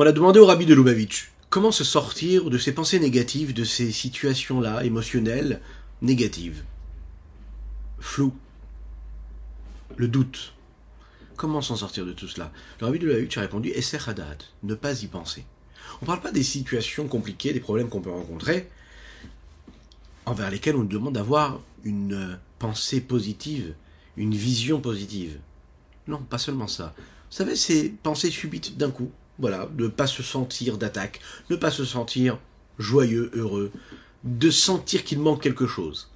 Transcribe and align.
On 0.00 0.06
a 0.06 0.12
demandé 0.12 0.38
au 0.38 0.46
rabbi 0.46 0.64
de 0.64 0.74
Lubavitch 0.74 1.32
comment 1.50 1.72
se 1.72 1.82
sortir 1.82 2.50
de 2.50 2.56
ces 2.56 2.70
pensées 2.70 3.00
négatives, 3.00 3.52
de 3.52 3.64
ces 3.64 3.90
situations-là, 3.90 4.84
émotionnelles, 4.84 5.60
négatives? 6.02 6.62
Flou. 7.98 8.32
Le 9.96 10.06
doute. 10.06 10.54
Comment 11.34 11.62
s'en 11.62 11.74
sortir 11.74 12.06
de 12.06 12.12
tout 12.12 12.28
cela? 12.28 12.52
Le 12.78 12.86
rabbi 12.86 13.00
de 13.00 13.06
Lubavitch 13.06 13.38
a 13.38 13.40
répondu 13.40 13.70
Esser 13.70 13.98
Hadat, 14.06 14.38
ne 14.62 14.76
pas 14.76 15.02
y 15.02 15.08
penser. 15.08 15.44
On 16.00 16.04
ne 16.04 16.06
parle 16.06 16.20
pas 16.20 16.30
des 16.30 16.44
situations 16.44 17.08
compliquées, 17.08 17.52
des 17.52 17.58
problèmes 17.58 17.88
qu'on 17.88 18.00
peut 18.00 18.12
rencontrer, 18.12 18.70
envers 20.26 20.52
lesquels 20.52 20.76
on 20.76 20.82
nous 20.82 20.86
demande 20.86 21.14
d'avoir 21.14 21.60
une 21.82 22.38
pensée 22.60 23.00
positive, 23.00 23.74
une 24.16 24.36
vision 24.36 24.80
positive. 24.80 25.40
Non, 26.06 26.22
pas 26.22 26.38
seulement 26.38 26.68
ça. 26.68 26.94
Vous 26.96 27.36
savez, 27.36 27.56
c'est 27.56 27.92
pensées 28.04 28.30
subites 28.30 28.78
d'un 28.78 28.92
coup. 28.92 29.10
Voilà, 29.38 29.68
de 29.76 29.84
ne 29.84 29.88
pas 29.88 30.06
se 30.06 30.22
sentir 30.22 30.78
d'attaque, 30.78 31.20
ne 31.50 31.56
pas 31.56 31.70
se 31.70 31.84
sentir 31.84 32.38
joyeux, 32.78 33.30
heureux, 33.34 33.70
de 34.24 34.50
sentir 34.50 35.04
qu'il 35.04 35.20
manque 35.20 35.42
quelque 35.42 35.66
chose. 35.66 36.10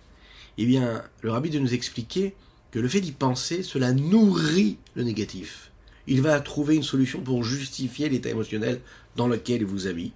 Eh 0.58 0.66
bien, 0.66 1.02
le 1.22 1.30
rabbi 1.30 1.50
de 1.50 1.58
nous 1.58 1.74
expliquer 1.74 2.34
que 2.70 2.78
le 2.78 2.88
fait 2.88 3.00
d'y 3.00 3.12
penser, 3.12 3.62
cela 3.62 3.92
nourrit 3.92 4.78
le 4.94 5.04
négatif. 5.04 5.70
Il 6.06 6.20
va 6.20 6.40
trouver 6.40 6.74
une 6.74 6.82
solution 6.82 7.20
pour 7.20 7.44
justifier 7.44 8.08
l'état 8.08 8.30
émotionnel 8.30 8.80
dans 9.14 9.28
lequel 9.28 9.60
il 9.62 9.66
vous 9.66 9.86
habille. 9.86 10.12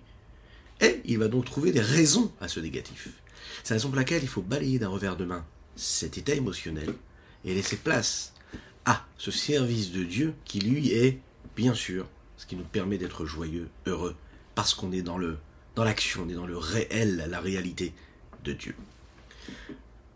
Et 0.80 1.00
il 1.04 1.18
va 1.18 1.28
donc 1.28 1.44
trouver 1.44 1.72
des 1.72 1.80
raisons 1.80 2.32
à 2.40 2.48
ce 2.48 2.60
négatif. 2.60 3.08
C'est 3.62 3.70
la 3.70 3.76
raison 3.76 3.88
pour 3.88 3.96
laquelle 3.96 4.22
il 4.22 4.28
faut 4.28 4.42
balayer 4.42 4.78
d'un 4.78 4.88
revers 4.88 5.16
de 5.16 5.24
main 5.24 5.44
cet 5.76 6.16
état 6.16 6.34
émotionnel 6.34 6.94
et 7.44 7.54
laisser 7.54 7.76
place 7.76 8.32
à 8.84 9.04
ce 9.18 9.30
service 9.30 9.92
de 9.92 10.02
Dieu 10.04 10.34
qui 10.44 10.60
lui 10.60 10.90
est, 10.92 11.18
bien 11.54 11.74
sûr, 11.74 12.06
ce 12.36 12.46
qui 12.46 12.56
nous 12.56 12.64
permet 12.64 12.98
d'être 12.98 13.24
joyeux, 13.24 13.68
heureux, 13.86 14.14
parce 14.54 14.74
qu'on 14.74 14.92
est 14.92 15.02
dans 15.02 15.18
le 15.18 15.36
dans 15.74 15.84
l'action, 15.84 16.24
on 16.26 16.30
est 16.30 16.34
dans 16.34 16.46
le 16.46 16.56
réel, 16.56 17.26
la 17.28 17.38
réalité 17.38 17.92
de 18.44 18.52
Dieu. 18.52 18.74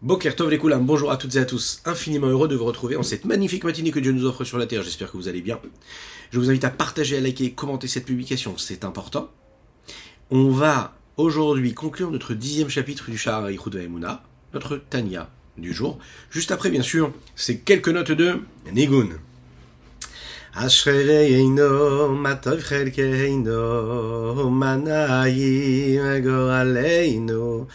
Boker 0.02 0.34
Tov 0.34 0.50
bonjour 0.80 1.10
à 1.10 1.18
toutes 1.18 1.36
et 1.36 1.38
à 1.38 1.44
tous. 1.44 1.82
Infiniment 1.84 2.28
heureux 2.28 2.48
de 2.48 2.56
vous 2.56 2.64
retrouver 2.64 2.96
en 2.96 3.02
cette 3.02 3.26
magnifique 3.26 3.64
matinée 3.64 3.90
que 3.90 4.00
Dieu 4.00 4.12
nous 4.12 4.24
offre 4.24 4.44
sur 4.44 4.56
la 4.56 4.66
terre. 4.66 4.82
J'espère 4.82 5.12
que 5.12 5.18
vous 5.18 5.28
allez 5.28 5.42
bien. 5.42 5.60
Je 6.30 6.38
vous 6.38 6.48
invite 6.48 6.64
à 6.64 6.70
partager, 6.70 7.18
à 7.18 7.20
liker, 7.20 7.52
commenter 7.52 7.88
cette 7.88 8.06
publication, 8.06 8.56
c'est 8.56 8.84
important. 8.84 9.30
On 10.30 10.48
va 10.48 10.96
aujourd'hui 11.18 11.74
conclure 11.74 12.10
notre 12.10 12.32
dixième 12.32 12.70
chapitre 12.70 13.10
du 13.10 13.18
Shahar 13.18 13.50
Yichud 13.50 13.74
Emuna, 13.74 14.22
notre 14.54 14.78
Tanya 14.78 15.28
du 15.58 15.74
jour. 15.74 15.98
Juste 16.30 16.50
après, 16.50 16.70
bien 16.70 16.82
sûr, 16.82 17.12
c'est 17.36 17.58
quelques 17.58 17.88
notes 17.88 18.12
de 18.12 18.40
Nigun. 18.72 19.08
אשרינו, 20.53 22.07
מה 22.15 22.35
טוב 22.35 22.59
חלקנו, 22.59 24.49
מה 24.51 24.75
נעים 24.75 26.01
גורלנו, 26.23 27.65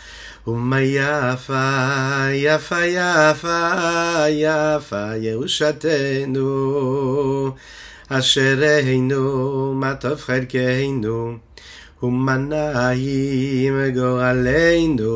ומה 0.47 0.81
יפה, 0.81 2.27
יפה, 2.33 2.85
יפה, 2.85 4.29
יפה 4.29 5.17
ירושתנו. 5.17 6.51
אשרינו, 8.09 9.73
מה 9.75 9.95
טוב 9.95 10.21
חלקנו, 10.21 11.37
ומה 12.03 12.37
נעים 12.37 13.75
גורלנו, 13.95 15.13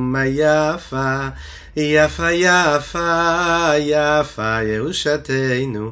מה 0.00 0.26
יפה, 0.26 1.28
יפה, 1.76 2.32
יפה, 2.32 3.70
יפה 3.78 4.62
ירושתנו. 4.62 5.90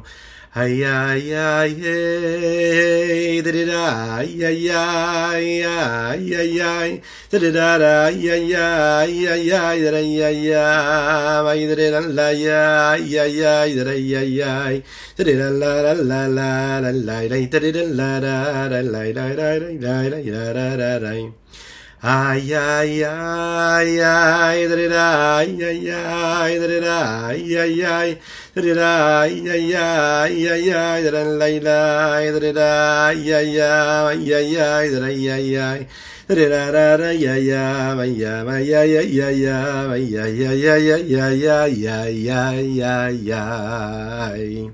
Ay 0.50 0.82
ay 0.82 1.30
ay 1.30 1.78
hey 1.78 3.38
da 3.38 3.52
da 3.54 4.18
ay 4.18 4.34
ay 4.42 4.66
ay 4.66 5.62
ay 5.62 6.26
ay 6.34 6.58
ay 6.58 6.90
da 7.30 7.38
da 7.38 7.78
da 7.78 8.10
ay 8.10 8.18
ay 8.34 8.50
ay 8.58 9.30
ay 9.30 9.46
ay 9.46 9.78
da 9.78 9.94
ay 9.94 10.18
ay 10.26 10.50
ay 10.50 11.60
da 11.70 11.74
da 11.78 12.00
la 12.02 12.34
ay 12.34 13.14
ay 13.14 13.38
ay 13.46 13.70
da 13.78 13.84
da 13.86 13.94
ay 13.94 14.42
ay 14.42 14.82
da 15.14 15.22
da 15.22 15.50
la 15.54 15.70
la 15.86 15.94
la 15.94 16.26
la 16.26 16.80
la 16.82 16.90
la 16.90 17.22
da 17.30 17.46
da 17.46 17.82
la 17.94 18.18
la 18.18 18.66
la 18.66 18.82
la 18.82 19.02
la 19.06 19.30
la 19.30 19.54
la 19.78 20.50
la 20.50 20.66
la 20.74 20.98
la 20.98 21.39
Da 22.02 22.30
ay, 22.30 22.54
ay, 22.54 23.04
ay, 23.04 24.00
ay, 24.00 24.64
ay, 24.64 24.68
da 24.68 25.40
ay, 42.48 42.82
ay, 42.82 43.32
ay. 43.32 44.70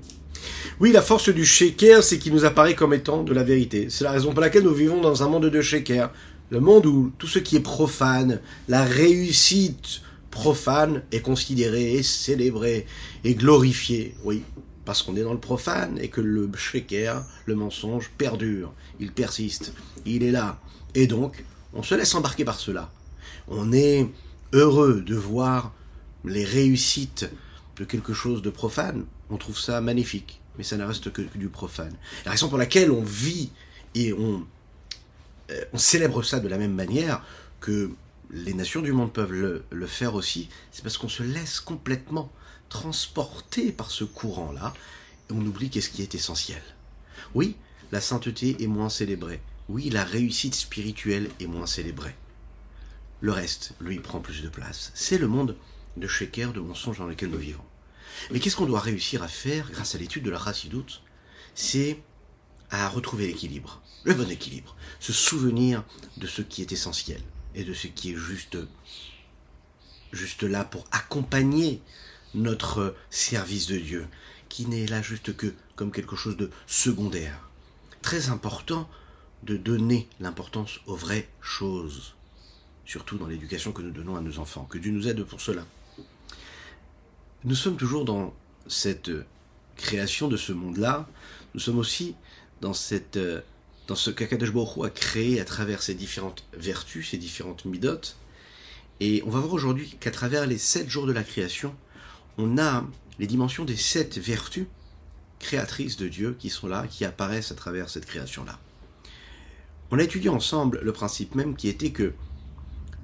Oui, 0.79 0.91
la 0.91 1.01
force 1.01 1.29
du 1.29 1.43
shaker, 1.43 2.03
c'est 2.03 2.19
qu'il 2.19 2.33
nous 2.33 2.45
apparaît 2.45 2.75
comme 2.75 2.93
étant 2.93 3.23
de 3.23 3.33
la 3.33 3.43
vérité. 3.43 3.87
C'est 3.89 4.03
la 4.05 4.11
raison 4.11 4.31
pour 4.31 4.41
laquelle 4.41 4.63
nous 4.63 4.73
vivons 4.73 5.01
dans 5.01 5.23
un 5.23 5.27
monde 5.27 5.49
de 5.49 5.61
shaker. 5.61 6.09
Le 6.49 6.61
monde 6.61 6.85
où 6.85 7.11
tout 7.17 7.27
ce 7.27 7.39
qui 7.39 7.57
est 7.57 7.61
profane, 7.61 8.39
la 8.67 8.83
réussite 8.85 10.01
profane 10.31 11.03
est 11.11 11.21
considérée 11.21 11.95
et 11.95 12.03
célébrée 12.03 12.85
et 13.23 13.35
glorifiée. 13.35 14.15
Oui, 14.23 14.43
parce 14.85 15.03
qu'on 15.03 15.17
est 15.17 15.23
dans 15.23 15.33
le 15.33 15.39
profane 15.39 15.99
et 15.99 16.07
que 16.07 16.21
le 16.21 16.49
shaker, 16.55 17.25
le 17.45 17.55
mensonge, 17.55 18.09
perdure, 18.17 18.73
il 19.01 19.11
persiste, 19.11 19.73
il 20.05 20.23
est 20.23 20.31
là. 20.31 20.61
Et 20.95 21.07
donc, 21.07 21.43
on 21.73 21.83
se 21.83 21.95
laisse 21.95 22.15
embarquer 22.15 22.45
par 22.45 22.59
cela. 22.59 22.89
On 23.49 23.73
est 23.73 24.07
heureux 24.53 25.01
de 25.01 25.15
voir 25.15 25.73
les 26.23 26.45
réussites 26.45 27.29
de 27.75 27.83
quelque 27.83 28.13
chose 28.13 28.41
de 28.41 28.49
profane. 28.49 29.05
On 29.29 29.35
trouve 29.35 29.59
ça 29.59 29.81
magnifique, 29.81 30.39
mais 30.57 30.63
ça 30.63 30.77
ne 30.77 30.85
reste 30.85 31.11
que 31.11 31.23
du 31.35 31.49
profane. 31.49 31.93
La 32.25 32.31
raison 32.31 32.47
pour 32.47 32.57
laquelle 32.57 32.91
on 32.91 33.03
vit 33.03 33.51
et 33.95 34.13
on 34.13 34.45
on 35.73 35.77
célèbre 35.77 36.23
ça 36.23 36.39
de 36.39 36.47
la 36.47 36.57
même 36.57 36.73
manière 36.73 37.23
que 37.59 37.91
les 38.29 38.53
nations 38.53 38.81
du 38.81 38.91
monde 38.91 39.13
peuvent 39.13 39.31
le, 39.33 39.87
faire 39.87 40.15
aussi, 40.15 40.49
c'est 40.71 40.83
parce 40.83 40.97
qu'on 40.97 41.09
se 41.09 41.23
laisse 41.23 41.59
complètement 41.59 42.31
transporter 42.69 43.71
par 43.71 43.91
ce 43.91 44.03
courant-là, 44.03 44.73
et 45.29 45.33
on 45.33 45.39
oublie 45.39 45.69
qu'est-ce 45.69 45.89
qui 45.89 46.01
est 46.01 46.15
essentiel. 46.15 46.61
Oui, 47.33 47.55
la 47.91 48.01
sainteté 48.01 48.61
est 48.61 48.67
moins 48.67 48.89
célébrée. 48.89 49.41
Oui, 49.69 49.89
la 49.89 50.03
réussite 50.03 50.55
spirituelle 50.55 51.29
est 51.39 51.47
moins 51.47 51.67
célébrée. 51.67 52.15
Le 53.21 53.31
reste, 53.31 53.73
lui, 53.79 53.99
prend 53.99 54.19
plus 54.19 54.41
de 54.41 54.49
place. 54.49 54.91
C'est 54.93 55.17
le 55.17 55.27
monde 55.27 55.55
de 55.95 56.07
Sheker, 56.07 56.53
de 56.53 56.59
mensonges 56.59 56.99
dans 56.99 57.07
lequel 57.07 57.29
nous 57.29 57.37
vivons. 57.37 57.63
Mais 58.31 58.39
qu'est-ce 58.39 58.55
qu'on 58.55 58.65
doit 58.65 58.79
réussir 58.79 59.23
à 59.23 59.27
faire 59.27 59.71
grâce 59.71 59.95
à 59.95 59.97
l'étude 59.97 60.23
de 60.23 60.29
la 60.29 60.39
Chassidoute 60.39 61.01
C'est 61.55 61.99
à 62.69 62.89
retrouver 62.89 63.27
l'équilibre, 63.27 63.81
le 64.03 64.13
bon 64.13 64.29
équilibre, 64.29 64.75
se 64.99 65.13
souvenir 65.13 65.83
de 66.17 66.27
ce 66.27 66.41
qui 66.41 66.61
est 66.61 66.71
essentiel 66.71 67.21
et 67.55 67.63
de 67.63 67.73
ce 67.73 67.87
qui 67.87 68.11
est 68.11 68.15
juste, 68.15 68.57
juste 70.11 70.43
là 70.43 70.63
pour 70.63 70.85
accompagner 70.91 71.81
notre 72.33 72.95
service 73.09 73.67
de 73.67 73.77
Dieu, 73.77 74.07
qui 74.49 74.65
n'est 74.65 74.85
là 74.85 75.01
juste 75.01 75.35
que 75.35 75.53
comme 75.75 75.91
quelque 75.91 76.15
chose 76.15 76.37
de 76.37 76.49
secondaire. 76.65 77.49
Très 78.01 78.29
important 78.29 78.89
de 79.43 79.57
donner 79.57 80.07
l'importance 80.19 80.79
aux 80.87 80.95
vraies 80.95 81.29
choses, 81.41 82.15
surtout 82.85 83.17
dans 83.17 83.27
l'éducation 83.27 83.71
que 83.71 83.81
nous 83.81 83.91
donnons 83.91 84.15
à 84.15 84.21
nos 84.21 84.39
enfants. 84.39 84.65
Que 84.65 84.77
Dieu 84.77 84.91
nous 84.91 85.07
aide 85.07 85.23
pour 85.23 85.41
cela. 85.41 85.65
Nous 87.43 87.55
sommes 87.55 87.77
toujours 87.77 88.05
dans 88.05 88.33
cette 88.67 89.11
création 89.75 90.27
de 90.27 90.37
ce 90.37 90.51
monde-là, 90.51 91.07
nous 91.53 91.59
sommes 91.59 91.77
aussi 91.77 92.15
dans, 92.61 92.73
cette, 92.73 93.17
euh, 93.17 93.41
dans 93.87 93.95
ce 93.95 94.11
qu'Akadosh 94.11 94.51
a 94.83 94.89
créé 94.89 95.39
à 95.39 95.45
travers 95.45 95.81
ses 95.81 95.93
différentes 95.93 96.45
vertus, 96.53 97.09
ses 97.09 97.17
différentes 97.17 97.65
midotes. 97.65 98.17
Et 98.99 99.23
on 99.25 99.29
va 99.29 99.39
voir 99.39 99.53
aujourd'hui 99.53 99.95
qu'à 99.99 100.11
travers 100.11 100.45
les 100.45 100.57
sept 100.57 100.89
jours 100.89 101.07
de 101.07 101.13
la 101.13 101.23
création, 101.23 101.73
on 102.37 102.57
a 102.57 102.85
les 103.19 103.27
dimensions 103.27 103.65
des 103.65 103.77
sept 103.77 104.17
vertus 104.17 104.65
créatrices 105.39 105.97
de 105.97 106.07
Dieu 106.07 106.35
qui 106.37 106.49
sont 106.49 106.67
là, 106.67 106.85
qui 106.89 107.05
apparaissent 107.05 107.51
à 107.51 107.55
travers 107.55 107.89
cette 107.89 108.05
création-là. 108.05 108.59
On 109.91 109.99
a 109.99 110.03
étudié 110.03 110.29
ensemble 110.29 110.81
le 110.83 110.91
principe 110.91 111.35
même 111.35 111.55
qui 111.55 111.69
était 111.69 111.91
que 111.91 112.13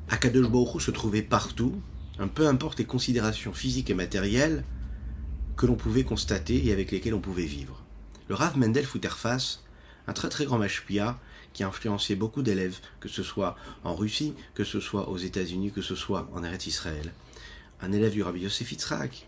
Akadosh 0.09 0.49
Baruch 0.49 0.81
se 0.81 0.91
trouvait 0.91 1.21
partout, 1.21 1.81
un 2.19 2.27
peu 2.27 2.47
importe 2.47 2.79
les 2.79 2.85
considérations 2.85 3.53
physiques 3.53 3.89
et 3.89 3.93
matérielles 3.93 4.65
que 5.55 5.65
l'on 5.65 5.75
pouvait 5.75 6.03
constater 6.03 6.65
et 6.65 6.73
avec 6.73 6.91
lesquelles 6.91 7.13
on 7.13 7.21
pouvait 7.21 7.45
vivre. 7.45 7.81
Le 8.27 8.35
Rav 8.35 8.57
Mendel 8.57 8.85
Futterface, 8.85 9.62
un 10.07 10.13
très 10.13 10.29
très 10.29 10.45
grand 10.45 10.57
mashpia 10.57 11.19
qui 11.53 11.63
a 11.63 11.67
influencé 11.67 12.15
beaucoup 12.15 12.41
d'élèves, 12.41 12.79
que 12.99 13.09
ce 13.09 13.23
soit 13.23 13.55
en 13.83 13.95
Russie, 13.95 14.33
que 14.55 14.63
ce 14.63 14.79
soit 14.79 15.09
aux 15.09 15.17
États-Unis, 15.17 15.71
que 15.71 15.81
ce 15.81 15.95
soit 15.95 16.29
en 16.33 16.43
Eretz 16.43 16.65
Israël. 16.67 17.13
Un 17.81 17.91
élève 17.91 18.13
du 18.13 18.23
Rabbi 18.23 18.41
Yosef 18.41 18.71
Yitzhak, 18.71 19.27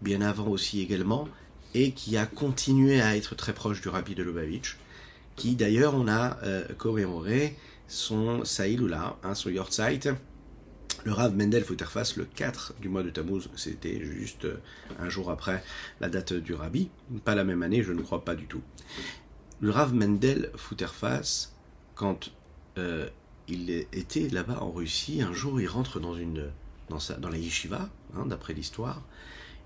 bien 0.00 0.20
avant 0.20 0.48
aussi 0.48 0.80
également, 0.80 1.28
et 1.74 1.92
qui 1.92 2.16
a 2.16 2.26
continué 2.26 3.00
à 3.00 3.16
être 3.16 3.34
très 3.34 3.52
proche 3.52 3.80
du 3.80 3.88
Rabbi 3.88 4.14
de 4.14 4.22
Lubavitch, 4.22 4.78
qui 5.36 5.56
d'ailleurs 5.56 5.94
on 5.94 6.06
a 6.06 6.38
euh, 6.44 6.64
commémoré 6.78 7.56
son 7.88 8.44
Saïloula, 8.44 9.16
hein, 9.24 9.34
son 9.34 9.50
Yortzeit, 9.50 10.14
le 11.04 11.12
Rav 11.12 11.36
Mendel 11.36 11.64
Futterfass 11.64 12.16
le 12.16 12.24
4 12.24 12.74
du 12.80 12.88
mois 12.88 13.02
de 13.02 13.10
Tammuz, 13.10 13.48
c'était 13.56 14.00
juste 14.00 14.44
euh, 14.44 14.60
un 15.00 15.08
jour 15.08 15.30
après 15.30 15.62
la 16.00 16.08
date 16.08 16.32
du 16.32 16.54
Rabbi, 16.54 16.88
pas 17.24 17.34
la 17.34 17.44
même 17.44 17.62
année, 17.62 17.82
je 17.82 17.92
ne 17.92 18.00
crois 18.00 18.24
pas 18.24 18.34
du 18.34 18.46
tout. 18.46 18.62
Le 19.60 19.70
Rav 19.70 19.94
Mendel 19.94 20.50
Futterfass, 20.56 21.54
quand 21.94 22.32
euh, 22.78 23.08
il 23.48 23.70
était 23.70 24.28
là-bas 24.28 24.58
en 24.60 24.70
Russie, 24.70 25.22
un 25.22 25.32
jour 25.32 25.60
il 25.60 25.68
rentre 25.68 26.00
dans 26.00 26.14
une 26.14 26.50
dans, 26.88 27.28
la 27.28 27.38
yeshiva, 27.38 27.88
hein, 28.16 28.26
d'après 28.26 28.52
l'histoire, 28.52 29.02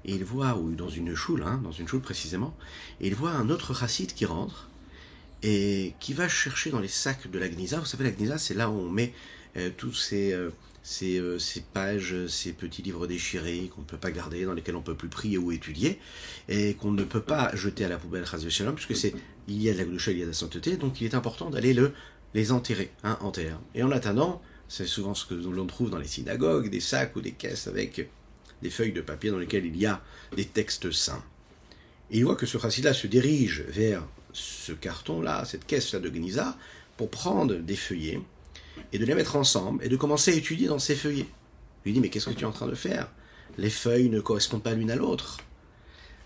et 0.04 0.14
il 0.14 0.24
voit, 0.24 0.56
ou 0.56 0.74
dans 0.74 0.88
une 0.88 1.14
choule, 1.14 1.42
hein, 1.42 1.60
dans 1.62 1.72
une 1.72 1.88
choule 1.88 2.00
précisément, 2.00 2.56
et 3.00 3.08
il 3.08 3.14
voit 3.14 3.32
un 3.32 3.50
autre 3.50 3.74
chassid 3.74 4.12
qui 4.12 4.24
rentre, 4.24 4.68
et 5.42 5.94
qui 6.00 6.12
va 6.12 6.28
chercher 6.28 6.70
dans 6.70 6.80
les 6.80 6.88
sacs 6.88 7.30
de 7.30 7.38
la 7.38 7.48
Gnisa. 7.48 7.78
Vous 7.78 7.86
savez, 7.86 8.04
la 8.04 8.10
Gnisa, 8.10 8.38
c'est 8.38 8.54
là 8.54 8.70
où 8.70 8.74
on 8.74 8.90
met 8.90 9.12
euh, 9.56 9.70
tous 9.76 9.94
ces, 9.94 10.32
euh, 10.32 10.50
euh, 11.02 11.38
ces, 11.38 11.60
pages, 11.60 12.26
ces 12.26 12.52
petits 12.52 12.82
livres 12.82 13.06
déchirés 13.06 13.70
qu'on 13.74 13.82
ne 13.82 13.86
peut 13.86 13.98
pas 13.98 14.10
garder, 14.10 14.44
dans 14.44 14.54
lesquels 14.54 14.76
on 14.76 14.80
ne 14.80 14.84
peut 14.84 14.96
plus 14.96 15.08
prier 15.08 15.38
ou 15.38 15.52
étudier, 15.52 15.98
et 16.48 16.74
qu'on 16.74 16.92
ne 16.92 17.04
peut 17.04 17.22
pas 17.22 17.54
jeter 17.54 17.84
à 17.84 17.88
la 17.88 17.98
poubelle, 17.98 18.24
Shalom, 18.26 18.74
puisque 18.74 18.96
c'est, 18.96 19.14
il 19.48 19.62
y 19.62 19.70
a 19.70 19.72
de 19.72 19.78
la 19.78 19.84
Gdusha, 19.84 20.12
il 20.12 20.18
y 20.18 20.22
a 20.22 20.24
de 20.24 20.30
la 20.30 20.34
sainteté, 20.34 20.76
donc 20.76 21.00
il 21.00 21.06
est 21.06 21.14
important 21.14 21.50
d'aller 21.50 21.74
le, 21.74 21.92
les 22.34 22.52
enterrer, 22.52 22.90
hein, 23.02 23.18
en 23.20 23.30
terre. 23.30 23.58
Et 23.74 23.82
en 23.82 23.90
attendant, 23.90 24.42
c'est 24.68 24.86
souvent 24.86 25.14
ce 25.14 25.24
que 25.24 25.34
l'on 25.34 25.66
trouve 25.66 25.90
dans 25.90 25.98
les 25.98 26.06
synagogues, 26.06 26.70
des 26.70 26.80
sacs 26.80 27.16
ou 27.16 27.20
des 27.20 27.32
caisses 27.32 27.66
avec 27.66 28.08
des 28.60 28.70
feuilles 28.70 28.92
de 28.92 29.00
papier 29.00 29.30
dans 29.30 29.38
lesquelles 29.38 29.66
il 29.66 29.76
y 29.76 29.86
a 29.86 30.02
des 30.36 30.44
textes 30.44 30.90
saints. 30.90 31.24
Et 32.10 32.18
il 32.18 32.24
voit 32.24 32.36
que 32.36 32.46
ce 32.46 32.58
chassid-là 32.58 32.92
se 32.92 33.06
dirige 33.06 33.64
vers 33.68 34.06
ce 34.32 34.72
carton-là, 34.72 35.44
cette 35.44 35.66
caisse-là 35.66 36.00
de 36.00 36.08
Gnisa, 36.08 36.56
pour 36.96 37.10
prendre 37.10 37.54
des 37.54 37.76
feuillets 37.76 38.20
et 38.92 38.98
de 38.98 39.04
les 39.04 39.14
mettre 39.14 39.36
ensemble 39.36 39.84
et 39.84 39.88
de 39.88 39.96
commencer 39.96 40.32
à 40.32 40.34
étudier 40.34 40.68
dans 40.68 40.78
ces 40.78 40.94
feuillets. 40.94 41.28
Il 41.84 41.88
lui 41.88 41.92
dit, 41.94 42.00
mais 42.00 42.08
qu'est-ce 42.10 42.28
que 42.28 42.34
tu 42.34 42.42
es 42.42 42.46
en 42.46 42.52
train 42.52 42.66
de 42.66 42.74
faire? 42.74 43.08
Les 43.56 43.70
feuilles 43.70 44.10
ne 44.10 44.20
correspondent 44.20 44.62
pas 44.62 44.74
l'une 44.74 44.90
à 44.90 44.96
l'autre. 44.96 45.38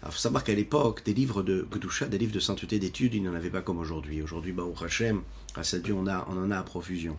Alors, 0.03 0.13
faut 0.15 0.21
savoir 0.21 0.43
qu'à 0.43 0.55
l'époque, 0.55 1.05
des 1.05 1.15
livres 1.15 1.45
de 1.45 1.67
Gdusha, 1.71 2.07
des 2.07 2.19
livres 2.19 2.33
de 2.33 2.41
sainteté 2.41 2.81
d'études, 2.81 3.15
il 3.15 3.23
n'y 3.23 3.29
en 3.29 3.35
avait 3.35 3.51
pas 3.51 3.63
comme 3.63 3.79
aujourd'hui. 3.79 4.21
Aujourd'hui, 4.21 4.53
Baruch 4.53 4.83
Hashem, 4.83 5.23
grâce 5.55 5.75
à 5.75 5.79
Dieu, 5.79 5.95
on, 5.95 6.07
en 6.09 6.51
a 6.51 6.59
à 6.59 6.63
profusion. 6.65 7.17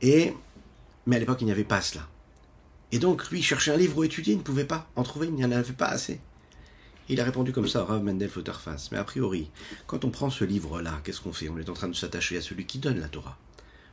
Et, 0.00 0.32
mais 1.06 1.16
à 1.16 1.18
l'époque, 1.18 1.42
il 1.42 1.44
n'y 1.44 1.52
avait 1.52 1.64
pas 1.64 1.82
cela. 1.82 2.08
Et 2.92 2.98
donc, 2.98 3.30
lui, 3.30 3.42
chercher 3.42 3.72
un 3.72 3.76
livre 3.76 3.98
où 3.98 4.04
étudier, 4.04 4.32
il 4.32 4.38
ne 4.38 4.42
pouvait 4.42 4.64
pas 4.64 4.88
en 4.96 5.02
trouver, 5.02 5.26
il 5.26 5.34
n'y 5.34 5.44
en 5.44 5.52
avait 5.52 5.74
pas 5.74 5.88
assez. 5.88 6.18
Il 7.10 7.20
a 7.20 7.24
répondu 7.24 7.52
comme 7.52 7.68
ça 7.68 7.84
Rav 7.84 8.02
Mendel 8.02 8.30
Futterfass. 8.30 8.90
Mais 8.90 8.98
a 8.98 9.04
priori, 9.04 9.50
quand 9.86 10.06
on 10.06 10.10
prend 10.10 10.30
ce 10.30 10.44
livre-là, 10.44 11.00
qu'est-ce 11.04 11.20
qu'on 11.20 11.34
fait? 11.34 11.50
On 11.50 11.58
est 11.58 11.68
en 11.68 11.74
train 11.74 11.88
de 11.88 11.94
s'attacher 11.94 12.38
à 12.38 12.40
celui 12.40 12.64
qui 12.64 12.78
donne 12.78 13.00
la 13.00 13.08
Torah. 13.08 13.36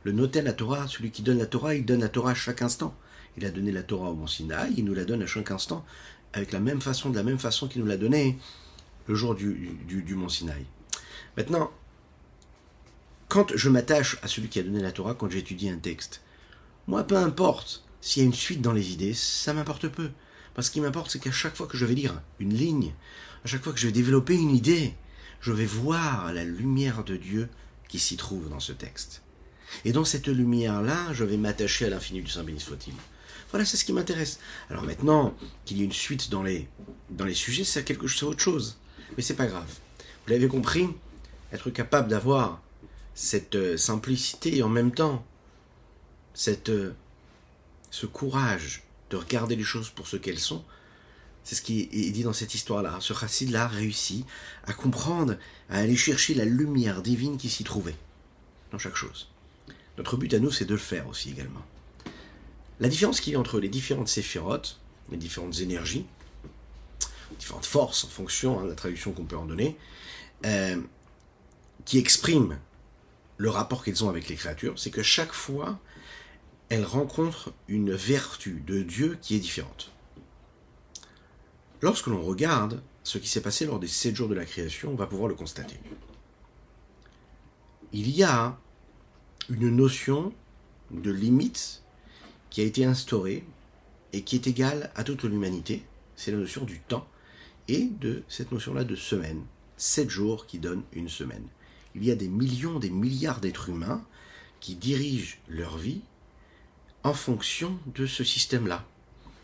Le 0.04 0.12
notel 0.12 0.44
la 0.44 0.52
Torah, 0.54 0.86
celui 0.86 1.10
qui 1.10 1.22
donne 1.22 1.38
la 1.38 1.46
Torah, 1.46 1.74
il 1.74 1.84
donne 1.84 2.00
la 2.00 2.08
Torah 2.08 2.30
à 2.30 2.34
chaque 2.34 2.62
instant. 2.62 2.94
Il 3.36 3.44
a 3.44 3.50
donné 3.50 3.72
la 3.72 3.82
Torah 3.82 4.10
au 4.10 4.14
Mont 4.14 4.26
Sinaï, 4.26 4.72
il 4.76 4.84
nous 4.84 4.94
la 4.94 5.04
donne 5.04 5.22
à 5.22 5.26
chaque 5.26 5.50
instant, 5.50 5.84
avec 6.32 6.52
la 6.52 6.60
même 6.60 6.80
façon, 6.80 7.10
de 7.10 7.16
la 7.16 7.22
même 7.22 7.38
façon 7.38 7.68
qu'il 7.68 7.80
nous 7.80 7.86
l'a 7.86 7.96
donné 7.96 8.38
le 9.06 9.14
jour 9.14 9.34
du, 9.34 9.78
du, 9.86 10.14
Mont 10.14 10.28
Sinaï. 10.28 10.64
Maintenant, 11.36 11.70
quand 13.28 13.56
je 13.56 13.68
m'attache 13.68 14.18
à 14.22 14.28
celui 14.28 14.48
qui 14.48 14.58
a 14.58 14.62
donné 14.62 14.80
la 14.80 14.92
Torah, 14.92 15.14
quand 15.14 15.30
j'étudie 15.30 15.68
un 15.68 15.78
texte, 15.78 16.22
moi, 16.86 17.04
peu 17.04 17.16
importe 17.16 17.84
s'il 18.00 18.22
y 18.22 18.24
a 18.24 18.28
une 18.28 18.34
suite 18.34 18.60
dans 18.60 18.72
les 18.72 18.92
idées, 18.92 19.14
ça 19.14 19.52
m'importe 19.52 19.88
peu. 19.88 20.10
Parce 20.54 20.68
ce 20.68 20.72
qui 20.72 20.80
m'importe, 20.80 21.10
c'est 21.10 21.18
qu'à 21.18 21.32
chaque 21.32 21.56
fois 21.56 21.66
que 21.66 21.76
je 21.76 21.84
vais 21.84 21.94
lire 21.94 22.22
une 22.38 22.54
ligne, 22.54 22.94
à 23.44 23.48
chaque 23.48 23.62
fois 23.62 23.72
que 23.72 23.78
je 23.78 23.86
vais 23.86 23.92
développer 23.92 24.34
une 24.34 24.54
idée, 24.54 24.94
je 25.40 25.52
vais 25.52 25.66
voir 25.66 26.32
la 26.32 26.44
lumière 26.44 27.04
de 27.04 27.16
Dieu 27.16 27.48
qui 27.88 27.98
s'y 27.98 28.16
trouve 28.16 28.48
dans 28.48 28.60
ce 28.60 28.72
texte. 28.72 29.22
Et 29.84 29.92
dans 29.92 30.04
cette 30.04 30.28
lumière-là, 30.28 31.12
je 31.12 31.24
vais 31.24 31.36
m'attacher 31.36 31.86
à 31.86 31.90
l'infini 31.90 32.22
du 32.22 32.30
Saint 32.30 32.44
béni 32.44 32.60
soit-il. 32.60 32.94
Voilà, 33.50 33.64
c'est 33.64 33.76
ce 33.76 33.84
qui 33.84 33.92
m'intéresse. 33.92 34.38
Alors 34.70 34.82
maintenant, 34.82 35.34
qu'il 35.64 35.78
y 35.78 35.82
ait 35.82 35.84
une 35.84 35.92
suite 35.92 36.30
dans 36.30 36.42
les, 36.42 36.68
dans 37.10 37.24
les 37.24 37.34
sujets, 37.34 37.64
c'est 37.64 37.84
quelque 37.84 38.06
chose, 38.06 38.30
autre 38.30 38.40
chose. 38.40 38.78
Mais 39.16 39.22
c'est 39.22 39.36
pas 39.36 39.46
grave. 39.46 39.70
Vous 40.26 40.32
l'avez 40.32 40.48
compris, 40.48 40.88
être 41.52 41.70
capable 41.70 42.08
d'avoir 42.08 42.60
cette 43.14 43.54
euh, 43.54 43.76
simplicité 43.76 44.56
et 44.56 44.62
en 44.62 44.68
même 44.68 44.92
temps 44.92 45.24
cette, 46.34 46.68
euh, 46.68 46.94
ce 47.90 48.06
courage 48.06 48.82
de 49.10 49.16
regarder 49.16 49.56
les 49.56 49.64
choses 49.64 49.90
pour 49.90 50.06
ce 50.06 50.16
qu'elles 50.16 50.38
sont. 50.38 50.64
C'est 51.44 51.54
ce 51.54 51.62
qui 51.62 51.88
est 51.92 52.10
dit 52.10 52.24
dans 52.24 52.32
cette 52.32 52.54
histoire-là. 52.54 52.98
Ce 53.00 53.14
chassid-là 53.14 53.68
réussit 53.68 54.26
à 54.64 54.72
comprendre, 54.72 55.36
à 55.70 55.78
aller 55.78 55.94
chercher 55.94 56.34
la 56.34 56.44
lumière 56.44 57.02
divine 57.02 57.38
qui 57.38 57.48
s'y 57.48 57.62
trouvait 57.62 57.94
dans 58.72 58.78
chaque 58.78 58.96
chose. 58.96 59.28
Notre 59.96 60.16
but 60.16 60.34
à 60.34 60.40
nous, 60.40 60.50
c'est 60.50 60.64
de 60.64 60.74
le 60.74 60.80
faire 60.80 61.06
aussi 61.08 61.30
également. 61.30 61.64
La 62.80 62.88
différence 62.88 63.20
qu'il 63.20 63.32
y 63.32 63.36
a 63.36 63.40
entre 63.40 63.58
les 63.58 63.68
différentes 63.68 64.08
séphirotes, 64.08 64.80
les 65.10 65.16
différentes 65.16 65.60
énergies, 65.60 66.06
différentes 67.38 67.66
forces 67.66 68.04
en 68.04 68.08
fonction 68.08 68.58
hein, 68.58 68.64
de 68.64 68.68
la 68.68 68.74
traduction 68.74 69.12
qu'on 69.12 69.24
peut 69.24 69.36
en 69.36 69.46
donner, 69.46 69.76
euh, 70.44 70.80
qui 71.84 71.98
expriment 71.98 72.58
le 73.38 73.50
rapport 73.50 73.84
qu'elles 73.84 74.04
ont 74.04 74.08
avec 74.08 74.28
les 74.28 74.34
créatures, 74.34 74.78
c'est 74.78 74.90
que 74.90 75.02
chaque 75.02 75.32
fois, 75.32 75.78
elle 76.68 76.84
rencontre 76.84 77.52
une 77.68 77.92
vertu 77.92 78.62
de 78.66 78.82
Dieu 78.82 79.18
qui 79.20 79.36
est 79.36 79.40
différente. 79.40 79.92
Lorsque 81.82 82.06
l'on 82.06 82.22
regarde 82.22 82.82
ce 83.04 83.18
qui 83.18 83.28
s'est 83.28 83.42
passé 83.42 83.66
lors 83.66 83.78
des 83.78 83.88
sept 83.88 84.16
jours 84.16 84.28
de 84.28 84.34
la 84.34 84.44
création, 84.44 84.90
on 84.90 84.96
va 84.96 85.06
pouvoir 85.06 85.28
le 85.28 85.34
constater. 85.34 85.78
Il 87.92 88.10
y 88.10 88.24
a 88.24 88.58
une 89.48 89.70
notion 89.70 90.32
de 90.90 91.10
limite 91.10 91.82
qui 92.56 92.62
a 92.62 92.64
été 92.64 92.86
instaurée 92.86 93.44
et 94.14 94.22
qui 94.22 94.34
est 94.34 94.46
égale 94.46 94.90
à 94.94 95.04
toute 95.04 95.24
l'humanité, 95.24 95.84
c'est 96.16 96.30
la 96.30 96.38
notion 96.38 96.64
du 96.64 96.80
temps 96.80 97.06
et 97.68 97.90
de 98.00 98.22
cette 98.28 98.50
notion-là 98.50 98.84
de 98.84 98.96
semaine. 98.96 99.44
Sept 99.76 100.08
jours 100.08 100.46
qui 100.46 100.58
donnent 100.58 100.84
une 100.94 101.10
semaine. 101.10 101.46
Il 101.94 102.02
y 102.02 102.10
a 102.10 102.14
des 102.14 102.28
millions, 102.28 102.78
des 102.78 102.88
milliards 102.88 103.42
d'êtres 103.42 103.68
humains 103.68 104.02
qui 104.58 104.74
dirigent 104.74 105.36
leur 105.50 105.76
vie 105.76 106.00
en 107.02 107.12
fonction 107.12 107.78
de 107.94 108.06
ce 108.06 108.24
système-là. 108.24 108.86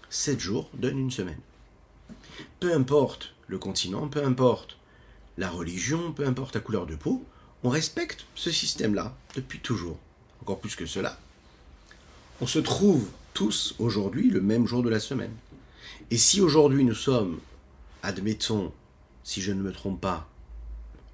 Sept 0.08 0.40
jours 0.40 0.70
donnent 0.72 1.00
une 1.00 1.10
semaine. 1.10 1.40
Peu 2.60 2.72
importe 2.72 3.34
le 3.46 3.58
continent, 3.58 4.08
peu 4.08 4.24
importe 4.24 4.78
la 5.36 5.50
religion, 5.50 6.12
peu 6.12 6.26
importe 6.26 6.54
la 6.54 6.62
couleur 6.62 6.86
de 6.86 6.96
peau, 6.96 7.22
on 7.62 7.68
respecte 7.68 8.24
ce 8.34 8.50
système-là 8.50 9.14
depuis 9.34 9.60
toujours. 9.60 9.98
Encore 10.40 10.60
plus 10.60 10.76
que 10.76 10.86
cela, 10.86 11.20
on 12.42 12.46
se 12.46 12.58
trouve 12.58 13.06
tous 13.34 13.76
aujourd'hui 13.78 14.28
le 14.28 14.40
même 14.40 14.66
jour 14.66 14.82
de 14.82 14.90
la 14.90 14.98
semaine. 14.98 15.30
Et 16.10 16.16
si 16.16 16.40
aujourd'hui 16.40 16.84
nous 16.84 16.94
sommes, 16.94 17.38
admettons, 18.02 18.72
si 19.22 19.40
je 19.40 19.52
ne 19.52 19.62
me 19.62 19.70
trompe 19.70 20.00
pas, 20.00 20.28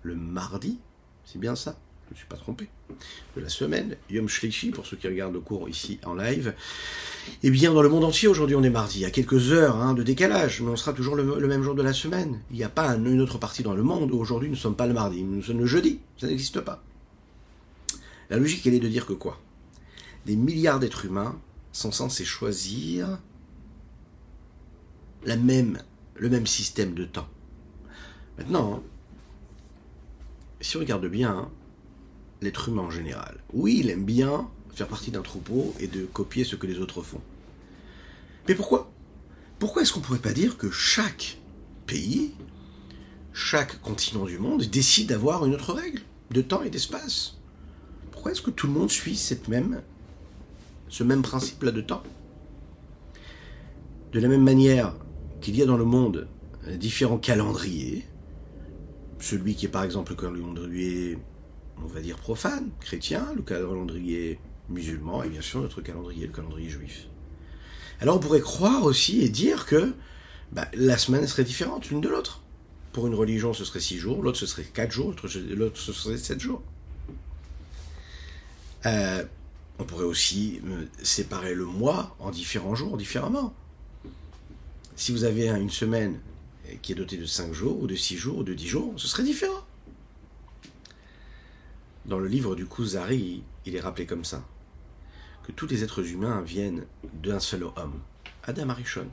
le 0.03 0.15
mardi, 0.15 0.79
c'est 1.27 1.39
bien 1.39 1.55
ça, 1.55 1.77
je 2.09 2.15
ne 2.15 2.17
suis 2.17 2.27
pas 2.27 2.39
trompé, 2.39 2.71
de 3.37 3.43
la 3.43 3.51
semaine, 3.51 3.97
Yom 4.09 4.27
Shlishi, 4.27 4.71
pour 4.71 4.87
ceux 4.87 4.97
qui 4.97 5.07
regardent 5.07 5.35
le 5.35 5.41
cours 5.41 5.69
ici 5.69 6.01
en 6.07 6.15
live. 6.15 6.55
Eh 7.43 7.51
bien, 7.51 7.75
dans 7.75 7.83
le 7.83 7.91
monde 7.91 8.05
entier, 8.05 8.27
aujourd'hui, 8.27 8.57
on 8.57 8.63
est 8.63 8.71
mardi. 8.71 9.05
A 9.05 9.11
quelques 9.11 9.53
heures 9.53 9.77
hein, 9.77 9.93
de 9.93 10.03
décalage, 10.03 10.63
mais 10.63 10.71
on 10.71 10.77
sera 10.77 10.95
toujours 10.95 11.15
le, 11.15 11.47
même 11.47 11.63
jour 11.63 11.75
de 11.75 11.83
la 11.83 11.93
semaine. 11.93 12.41
Il 12.51 12.57
n'y 12.57 12.65
a 12.65 12.71
pas 12.71 12.97
une 12.97 13.21
autre 13.21 13.37
partie 13.37 13.63
dans 13.63 13.75
le 13.75 13.83
monde 13.83 14.13
où 14.13 14.19
aujourd'hui 14.19 14.49
nous 14.49 14.55
ne 14.55 14.61
sommes 14.61 14.77
pas 14.77 14.87
le 14.87 14.95
mardi, 14.95 15.23
nous 15.25 15.43
sommes 15.43 15.59
le 15.59 15.67
jeudi. 15.67 15.99
Ça 16.17 16.27
n'existe 16.27 16.63
pas. 16.63 16.83
La 18.31 18.39
logique, 18.39 18.67
elle 18.67 18.73
est 18.73 18.81
de 18.81 18.89
dire 18.89 19.05
que 19.05 19.13
quoi? 19.13 19.39
Des 20.29 20.37
milliards 20.37 20.79
d'êtres 20.79 21.07
humains 21.07 21.41
sont 21.73 21.91
censés 21.91 22.27
choisir 22.27 23.19
le 25.25 25.37
même 25.37 26.47
système 26.47 26.93
de 26.93 27.07
temps. 27.07 27.31
Maintenant, 28.37 28.83
si 30.61 30.77
on 30.77 30.81
regarde 30.81 31.07
bien, 31.07 31.31
hein, 31.31 31.51
l'être 32.43 32.69
humain 32.69 32.83
en 32.83 32.91
général. 32.91 33.39
Oui, 33.55 33.79
il 33.81 33.89
aime 33.89 34.05
bien 34.05 34.51
faire 34.75 34.87
partie 34.87 35.11
d'un 35.11 35.23
troupeau 35.23 35.75
et 35.81 35.87
de 35.87 36.05
copier 36.05 36.45
ce 36.45 36.57
que 36.57 36.67
les 36.67 36.79
autres 36.79 37.01
font. 37.01 37.23
Mais 38.49 38.55
pourquoi? 38.55 38.93
Pourquoi 39.59 39.81
est-ce 39.81 39.95
qu'on 39.95 40.01
ne 40.01 40.05
pourrait 40.05 40.19
pas 40.19 40.35
dire 40.35 40.59
que 40.59 40.71
chaque 40.71 41.39
pays, 41.87 42.35
chaque 43.33 43.81
continent 43.81 44.27
du 44.27 44.39
monde 44.39 44.65
décide 44.65 45.09
d'avoir 45.09 45.47
une 45.47 45.55
autre 45.55 45.73
règle 45.73 46.03
de 46.33 46.43
temps 46.43 46.63
et 46.65 46.69
d'espace? 46.69 47.39
Pourquoi 48.13 48.33
est-ce 48.33 48.43
que 48.43 48.51
tout 48.51 48.67
le 48.67 48.75
monde 48.75 48.91
suit 48.91 49.17
cette 49.17 49.49
même, 49.49 49.81
ce 50.89 51.05
même 51.05 51.23
principe-là 51.23 51.71
de 51.71 51.81
temps 51.81 52.03
De 54.13 54.21
la 54.21 54.29
même 54.29 54.43
manière 54.43 54.95
qu'il 55.41 55.57
y 55.57 55.63
a 55.63 55.67
dans 55.67 55.77
le 55.77 55.85
monde 55.85 56.29
différents 56.77 57.19
calendriers, 57.19 58.05
celui 59.21 59.55
qui 59.55 59.67
est 59.67 59.71
par 59.71 59.85
exemple 59.85 60.13
le 60.13 60.17
calendrier 60.17 61.19
on 61.83 61.87
va 61.87 62.01
dire 62.01 62.17
profane, 62.17 62.71
chrétien, 62.81 63.33
le 63.37 63.43
calendrier 63.43 64.39
musulman 64.69 65.23
et 65.23 65.29
bien 65.29 65.41
sûr 65.41 65.61
notre 65.61 65.81
calendrier, 65.81 66.27
le 66.27 66.33
calendrier 66.33 66.69
juif. 66.69 67.07
Alors 68.01 68.17
on 68.17 68.19
pourrait 68.19 68.41
croire 68.41 68.85
aussi 68.85 69.23
et 69.23 69.29
dire 69.29 69.67
que 69.67 69.93
bah, 70.53 70.69
la 70.75 70.99
semaine 70.99 71.27
serait 71.27 71.45
différente 71.45 71.89
l'une 71.91 72.01
de 72.01 72.09
l'autre. 72.09 72.43
Pour 72.93 73.07
une 73.07 73.15
religion, 73.15 73.53
ce 73.53 73.65
serait 73.65 73.81
six 73.81 73.99
jours, 73.99 74.23
l'autre 74.23 74.39
ce 74.39 74.47
serait 74.47 74.65
quatre 74.65 74.93
jours, 74.93 75.15
l'autre 75.51 75.79
ce 75.79 75.93
serait 75.93 76.17
sept 76.17 76.41
jours. 76.41 76.63
Euh, 78.87 79.25
on 79.79 79.85
pourrait 79.85 80.05
aussi 80.05 80.61
euh, 80.67 80.87
séparer 81.03 81.55
le 81.55 81.65
mois 81.65 82.17
en 82.19 82.31
différents 82.31 82.75
jours 82.75 82.97
différemment. 82.97 83.55
Si 84.97 85.13
vous 85.13 85.25
avez 85.25 85.49
une 85.49 85.71
semaine 85.71 86.19
qui 86.83 86.93
est 86.93 86.95
dotée 86.97 87.17
de 87.17 87.27
5 87.27 87.53
jours, 87.53 87.81
ou 87.81 87.87
de 87.87 87.95
6 87.95 88.17
jours, 88.17 88.39
ou 88.39 88.43
de 88.43 88.55
10 88.55 88.67
jours, 88.67 88.95
ce 88.97 89.07
serait 89.07 89.23
différent. 89.23 89.65
Dans 92.05 92.19
le 92.19 92.27
livre 92.27 92.57
du 92.57 92.67
Kuzari, 92.67 93.43
il 93.65 93.77
est 93.77 93.81
rappelé 93.81 94.07
comme 94.07 94.25
ça 94.25 94.43
que 95.49 95.53
tous 95.53 95.67
les 95.67 95.83
êtres 95.83 96.07
humains 96.07 96.43
viennent 96.43 96.85
d'un 97.15 97.41
seul 97.41 97.65
homme, 97.65 98.01
Adam 98.45 98.69
Arishon. 98.69 99.09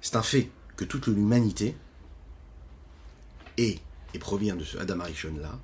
C'est 0.00 0.16
un 0.16 0.22
fait 0.22 0.50
que 0.76 0.84
toute 0.84 1.08
l'humanité 1.08 1.76
est 3.56 3.80
et 4.14 4.18
provient 4.18 4.56
de 4.56 4.64
ce 4.64 4.78
Adam 4.78 5.00
Arishon 5.00 5.34
là. 5.40 5.58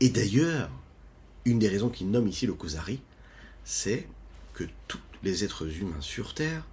Et 0.00 0.10
d'ailleurs, 0.10 0.70
une 1.44 1.58
des 1.58 1.68
raisons 1.68 1.88
qu'il 1.88 2.10
nomme 2.10 2.28
ici 2.28 2.46
le 2.46 2.54
Kuzari, 2.54 3.00
c'est 3.64 4.06
que 4.54 4.64
tous 4.88 5.00
les 5.22 5.44
êtres 5.44 5.66
humains 5.80 6.00
sur 6.00 6.34
Terre 6.34 6.64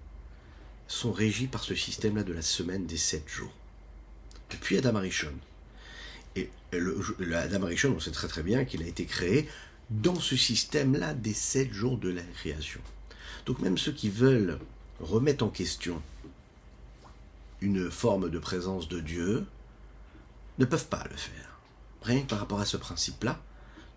sont 0.88 1.12
régis 1.12 1.50
par 1.50 1.64
ce 1.64 1.76
système-là 1.76 2.24
de 2.24 2.34
la 2.34 2.42
semaine 2.42 2.86
des 2.86 2.98
sept 2.98 3.28
jours. 3.28 3.54
Depuis 4.50 4.78
Adam 4.78 4.96
Arishon. 4.96 5.34
Et 6.36 6.50
Adam 7.34 7.64
Arishon, 7.64 7.94
on 7.96 8.00
sait 8.00 8.12
très 8.12 8.28
très 8.28 8.44
bien 8.44 8.66
qu'il 8.66 8.84
a 8.84 8.88
été 8.88 9.06
créé 9.06 9.50
dans 9.90 10.20
ce 10.20 10.36
système-là 10.36 11.14
des 11.14 11.34
sept 11.34 11.72
jours 11.74 11.98
de 11.98 12.10
la 12.10 12.24
création. 12.24 12.82
Donc 13.46 13.60
même 13.60 13.78
ceux 13.78 13.92
qui 13.92 14.10
veulent 14.10 14.60
remettre 15.00 15.46
en 15.46 15.50
question 15.50 16.02
une 17.62 17.90
forme 17.90 18.30
de 18.30 18.40
présence 18.40 18.88
de 18.88 19.00
Dieu 19.00 19.46
ne 20.60 20.66
peuvent 20.66 20.88
pas 20.88 21.06
le 21.10 21.16
faire. 21.16 21.60
Rien 22.02 22.22
que 22.22 22.28
par 22.28 22.40
rapport 22.40 22.60
à 22.60 22.66
ce 22.66 22.78
principe-là, 22.78 23.42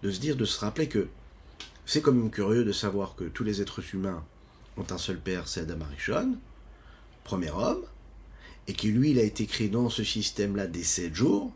de 0.03 0.11
se 0.11 0.21
dire, 0.21 0.37
de 0.37 0.45
se 0.45 0.59
rappeler 0.61 0.89
que 0.89 1.09
c'est 1.87 2.01
quand 2.01 2.13
même 2.13 2.31
curieux 2.31 2.65
de 2.65 2.73
savoir 2.73 3.17
que 3.17 3.25
tous 3.25 3.45
les 3.45 3.61
êtres 3.61 3.83
humains 3.95 4.25
ont 4.77 4.87
un 4.91 4.99
seul 4.99 5.19
père, 5.19 5.49
c'est 5.49 5.61
Adam 5.61 5.81
Arishon, 5.83 6.37
premier 7.25 7.51
homme, 7.51 7.83
et 8.69 8.73
que 8.73 8.87
lui, 8.87 9.11
il 9.11 9.19
a 9.19 9.23
été 9.23 9.47
créé 9.47 9.69
dans 9.69 9.91
ce 9.91 10.05
système-là 10.05 10.67
des 10.67 10.85
sept 10.85 11.15
jours, 11.15 11.53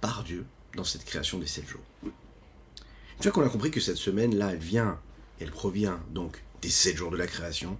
par 0.00 0.24
Dieu, 0.24 0.44
dans 0.76 0.84
cette 0.84 1.04
création 1.04 1.38
des 1.38 1.46
sept 1.46 1.66
jours. 1.66 1.80
Une 2.02 3.22
fois 3.22 3.32
qu'on 3.32 3.46
a 3.46 3.48
compris 3.48 3.70
que 3.70 3.80
cette 3.80 3.96
semaine-là, 3.96 4.52
elle 4.52 4.58
vient, 4.58 5.00
elle 5.40 5.50
provient 5.50 6.00
donc 6.12 6.42
des 6.60 6.68
sept 6.68 6.96
jours 6.96 7.10
de 7.10 7.16
la 7.16 7.26
création, 7.26 7.78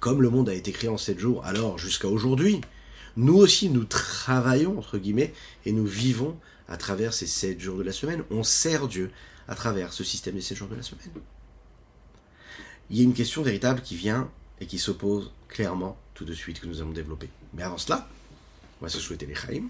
comme 0.00 0.22
le 0.22 0.30
monde 0.30 0.48
a 0.48 0.54
été 0.54 0.72
créé 0.72 0.88
en 0.88 0.98
sept 0.98 1.18
jours, 1.18 1.44
alors 1.44 1.78
jusqu'à 1.78 2.08
aujourd'hui, 2.08 2.60
nous 3.16 3.36
aussi, 3.36 3.70
nous 3.70 3.84
travaillons, 3.84 4.78
entre 4.78 4.98
guillemets, 4.98 5.32
et 5.64 5.72
nous 5.72 5.86
vivons 5.86 6.38
à 6.68 6.76
travers 6.76 7.14
ces 7.14 7.26
sept 7.26 7.60
jours 7.60 7.78
de 7.78 7.82
la 7.82 7.92
semaine. 7.92 8.24
On 8.30 8.42
sert 8.42 8.88
Dieu 8.88 9.10
à 9.48 9.54
travers 9.54 9.92
ce 9.92 10.04
système 10.04 10.34
des 10.34 10.40
sept 10.40 10.56
jours 10.56 10.68
de 10.68 10.74
la 10.74 10.82
semaine. 10.82 11.10
Il 12.90 12.98
y 12.98 13.00
a 13.00 13.04
une 13.04 13.14
question 13.14 13.42
véritable 13.42 13.80
qui 13.80 13.96
vient 13.96 14.30
et 14.60 14.66
qui 14.66 14.78
s'oppose 14.78 15.32
clairement 15.48 15.96
tout 16.14 16.24
de 16.24 16.32
suite 16.32 16.60
que 16.60 16.66
nous 16.66 16.80
allons 16.80 16.92
développer. 16.92 17.28
Mais 17.54 17.62
avant 17.62 17.78
cela, 17.78 18.08
on 18.80 18.84
va 18.84 18.88
se 18.88 19.00
souhaiter 19.00 19.26
les 19.26 19.34
Chaim. 19.34 19.68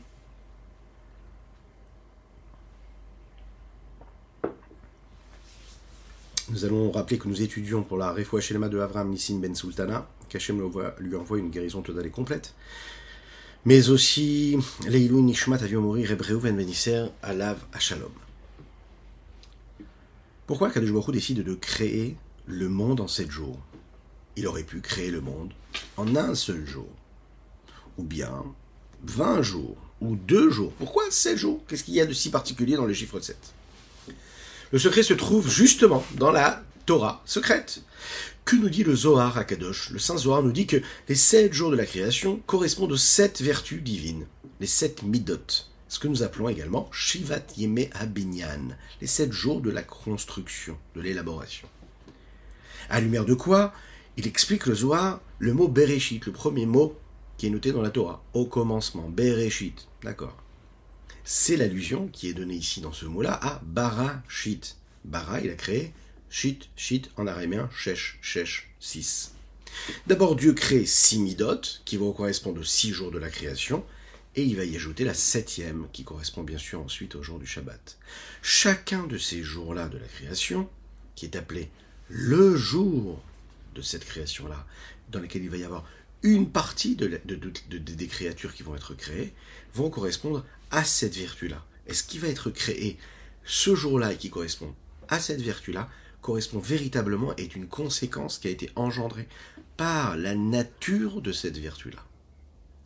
Nous 6.48 6.64
allons 6.64 6.92
rappeler 6.92 7.18
que 7.18 7.26
nous 7.26 7.42
étudions 7.42 7.82
pour 7.82 7.96
la 7.96 8.12
Refoua 8.12 8.40
Shelema 8.40 8.68
de 8.68 8.78
Avram 8.78 9.10
Nissim 9.10 9.40
Ben 9.40 9.54
Sultana, 9.54 10.08
qu'Hachem 10.28 10.60
lui 11.00 11.16
envoie 11.16 11.38
une 11.38 11.50
guérison 11.50 11.82
totale 11.82 12.06
et 12.06 12.10
complète, 12.10 12.54
mais 13.64 13.88
aussi 13.88 14.56
Leilou 14.86 15.22
Nishmat 15.22 15.56
Aviomori 15.56 16.06
Rebreu 16.06 16.36
Ben 16.36 16.56
Benisser 16.56 17.06
Alav 17.22 17.58
Shalom. 17.80 18.25
Pourquoi 20.46 20.70
Kadosh 20.70 20.92
Baruch 20.92 21.12
décide 21.12 21.42
de 21.42 21.54
créer 21.54 22.16
le 22.46 22.68
monde 22.68 23.00
en 23.00 23.08
sept 23.08 23.30
jours? 23.30 23.58
Il 24.36 24.46
aurait 24.46 24.62
pu 24.62 24.80
créer 24.80 25.10
le 25.10 25.20
monde 25.20 25.52
en 25.96 26.14
un 26.14 26.34
seul 26.34 26.64
jour, 26.66 26.88
ou 27.98 28.04
bien 28.04 28.44
20 29.04 29.42
jours, 29.42 29.76
ou 30.00 30.14
deux 30.14 30.50
jours. 30.50 30.72
Pourquoi 30.78 31.04
sept 31.10 31.36
jours? 31.36 31.62
Qu'est-ce 31.66 31.84
qu'il 31.84 31.94
y 31.94 32.00
a 32.00 32.06
de 32.06 32.12
si 32.12 32.30
particulier 32.30 32.76
dans 32.76 32.86
le 32.86 32.94
chiffre 32.94 33.18
de 33.18 33.24
7 33.24 33.36
le 34.72 34.80
secret 34.80 35.04
se 35.04 35.14
trouve 35.14 35.48
justement 35.48 36.04
dans 36.16 36.32
la 36.32 36.64
Torah 36.86 37.22
secrète. 37.24 37.82
Que 38.44 38.56
nous 38.56 38.68
dit 38.68 38.82
le 38.82 38.96
Zohar 38.96 39.38
à 39.38 39.44
Kadosh 39.44 39.90
Le 39.90 39.98
Saint 39.98 40.16
Zohar 40.16 40.42
nous 40.42 40.52
dit 40.52 40.66
que 40.66 40.82
les 41.08 41.14
sept 41.14 41.52
jours 41.52 41.70
de 41.70 41.76
la 41.76 41.86
création 41.86 42.40
correspondent 42.46 42.92
aux 42.92 42.96
sept 42.96 43.40
vertus 43.40 43.82
divines, 43.82 44.26
les 44.60 44.66
sept 44.66 45.02
midot, 45.04 45.38
ce 45.88 45.98
que 45.98 46.08
nous 46.08 46.22
appelons 46.22 46.48
également 46.48 46.88
Shivat 46.92 47.42
Yeme 47.56 47.86
Abinyan, 47.92 48.76
les 49.00 49.06
sept 49.06 49.32
jours 49.32 49.60
de 49.60 49.70
la 49.70 49.82
construction, 49.82 50.78
de 50.94 51.00
l'élaboration. 51.00 51.68
À 52.90 53.00
lumière 53.00 53.24
de 53.24 53.34
quoi 53.34 53.72
Il 54.16 54.26
explique 54.26 54.66
le 54.66 54.74
Zohar 54.74 55.20
le 55.38 55.52
mot 55.52 55.68
Bereshit, 55.68 56.24
le 56.26 56.32
premier 56.32 56.66
mot 56.66 56.96
qui 57.36 57.46
est 57.46 57.50
noté 57.50 57.72
dans 57.72 57.82
la 57.82 57.90
Torah, 57.90 58.24
au 58.32 58.46
commencement, 58.46 59.08
Bereshit, 59.10 59.86
d'accord 60.02 60.36
c'est 61.28 61.56
l'allusion 61.56 62.06
qui 62.06 62.28
est 62.28 62.34
donnée 62.34 62.54
ici 62.54 62.80
dans 62.80 62.92
ce 62.92 63.04
mot-là 63.04 63.36
à 63.42 63.60
Bara-Shit. 63.64 64.76
Bara, 65.04 65.40
il 65.40 65.50
a 65.50 65.54
créé 65.54 65.92
Shit, 66.30 66.68
Shit 66.76 67.10
en 67.16 67.26
araméen, 67.26 67.68
Shesh, 67.76 68.20
Shesh, 68.22 68.70
6. 68.78 69.32
D'abord, 70.06 70.36
Dieu 70.36 70.52
crée 70.52 70.86
six 70.86 71.18
midot, 71.18 71.60
qui 71.84 71.96
vont 71.96 72.12
correspondre 72.12 72.60
aux 72.60 72.64
six 72.64 72.92
jours 72.92 73.10
de 73.10 73.18
la 73.18 73.28
création, 73.28 73.84
et 74.36 74.44
il 74.44 74.56
va 74.56 74.64
y 74.64 74.76
ajouter 74.76 75.04
la 75.04 75.14
septième, 75.14 75.88
qui 75.92 76.04
correspond 76.04 76.42
bien 76.42 76.58
sûr 76.58 76.80
ensuite 76.80 77.14
au 77.14 77.22
jour 77.22 77.38
du 77.38 77.46
Shabbat. 77.46 77.98
Chacun 78.42 79.06
de 79.06 79.16
ces 79.16 79.42
jours-là 79.42 79.88
de 79.88 79.96
la 79.96 80.06
création, 80.06 80.68
qui 81.14 81.24
est 81.24 81.36
appelé 81.36 81.70
le 82.10 82.54
jour 82.54 83.22
de 83.74 83.80
cette 83.80 84.04
création-là, 84.04 84.66
dans 85.10 85.20
lequel 85.20 85.42
il 85.42 85.50
va 85.50 85.56
y 85.56 85.64
avoir 85.64 85.88
une 86.22 86.50
partie 86.50 86.96
des 86.96 88.06
créatures 88.08 88.54
qui 88.54 88.62
vont 88.62 88.76
être 88.76 88.94
créées, 88.94 89.32
vont 89.74 89.90
correspondre 89.90 90.44
à 90.70 90.84
cette 90.84 91.16
vertu-là. 91.16 91.64
Et 91.86 91.94
ce 91.94 92.02
qui 92.02 92.18
va 92.18 92.28
être 92.28 92.50
créé 92.50 92.98
ce 93.44 93.74
jour-là 93.74 94.12
et 94.12 94.16
qui 94.16 94.28
correspond 94.28 94.74
à 95.08 95.18
cette 95.18 95.40
vertu-là, 95.40 95.88
correspond 96.20 96.58
véritablement, 96.58 97.34
est 97.36 97.54
une 97.54 97.68
conséquence 97.68 98.38
qui 98.38 98.48
a 98.48 98.50
été 98.50 98.70
engendrée 98.74 99.28
par 99.76 100.16
la 100.16 100.34
nature 100.34 101.22
de 101.22 101.32
cette 101.32 101.56
vertu-là. 101.56 102.04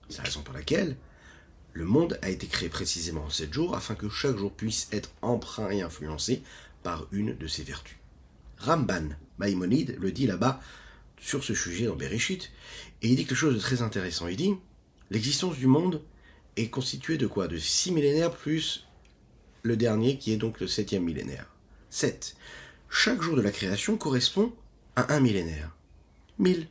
C'est 0.08 0.18
la 0.18 0.24
raison 0.24 0.42
pour 0.42 0.54
laquelle 0.54 0.96
le 1.72 1.84
monde 1.84 2.18
a 2.22 2.30
été 2.30 2.46
créé 2.46 2.68
précisément 2.68 3.24
en 3.24 3.30
sept 3.30 3.52
jours 3.52 3.76
afin 3.76 3.94
que 3.94 4.08
chaque 4.08 4.36
jour 4.36 4.52
puisse 4.52 4.88
être 4.92 5.10
emprunt 5.22 5.70
et 5.70 5.82
influencé 5.82 6.42
par 6.82 7.06
une 7.12 7.36
de 7.36 7.46
ces 7.46 7.62
vertus. 7.62 7.96
Ramban, 8.58 9.10
Maïmonide, 9.38 9.96
le 10.00 10.12
dit 10.12 10.26
là-bas 10.26 10.60
sur 11.20 11.44
ce 11.44 11.54
sujet 11.54 11.86
dans 11.86 11.96
Bereshit, 11.96 12.50
et 13.02 13.08
il 13.08 13.16
dit 13.16 13.26
quelque 13.26 13.34
chose 13.34 13.54
de 13.54 13.60
très 13.60 13.82
intéressant. 13.82 14.28
Il 14.28 14.36
dit 14.36 14.54
l'existence 15.10 15.56
du 15.56 15.66
monde 15.66 16.02
est 16.56 16.68
constitué 16.68 17.16
de 17.16 17.26
quoi? 17.26 17.48
De 17.48 17.58
six 17.58 17.92
millénaires 17.92 18.32
plus 18.34 18.86
le 19.62 19.76
dernier 19.76 20.18
qui 20.18 20.32
est 20.32 20.36
donc 20.36 20.60
le 20.60 20.66
septième 20.66 21.04
millénaire. 21.04 21.46
7. 21.90 22.36
Chaque 22.88 23.20
jour 23.20 23.36
de 23.36 23.42
la 23.42 23.50
création 23.50 23.96
correspond 23.96 24.52
à 24.96 25.14
un 25.14 25.20
millénaire. 25.20 25.76
1000. 26.38 26.68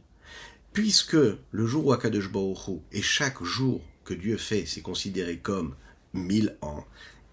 Puisque 0.74 1.14
le 1.14 1.66
jour 1.66 1.88
où 1.88 1.94
Akadosh 1.94 2.32
Baruch 2.32 2.82
et 2.92 3.02
chaque 3.02 3.44
jour 3.44 3.82
que 4.10 4.16
Dieu 4.16 4.38
fait, 4.38 4.66
c'est 4.66 4.82
considéré 4.82 5.38
comme 5.38 5.76
mille 6.14 6.58
ans. 6.62 6.84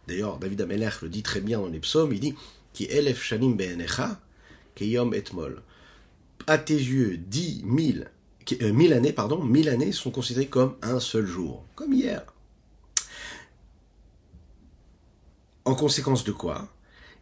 D'ailleurs, 0.06 0.38
David 0.38 0.60
Amelech 0.60 1.00
le 1.00 1.08
dit 1.08 1.22
très 1.22 1.40
bien 1.40 1.58
dans 1.58 1.68
les 1.68 1.78
psaumes, 1.78 2.12
il 2.12 2.20
dit 2.20 2.34
etmol. 5.14 5.62
À 6.46 6.58
tes 6.58 6.74
yeux, 6.74 7.16
dix 7.16 7.62
mille, 7.64 8.10
euh, 8.60 8.72
mille 8.74 8.92
années, 8.92 9.14
pardon, 9.14 9.42
mille 9.42 9.70
années 9.70 9.90
sont 9.90 10.10
considérées 10.10 10.48
comme 10.48 10.76
un 10.82 11.00
seul 11.00 11.26
jour, 11.26 11.64
comme 11.74 11.94
hier. 11.94 12.26
En 15.64 15.74
conséquence 15.74 16.24
de 16.24 16.32
quoi 16.32 16.68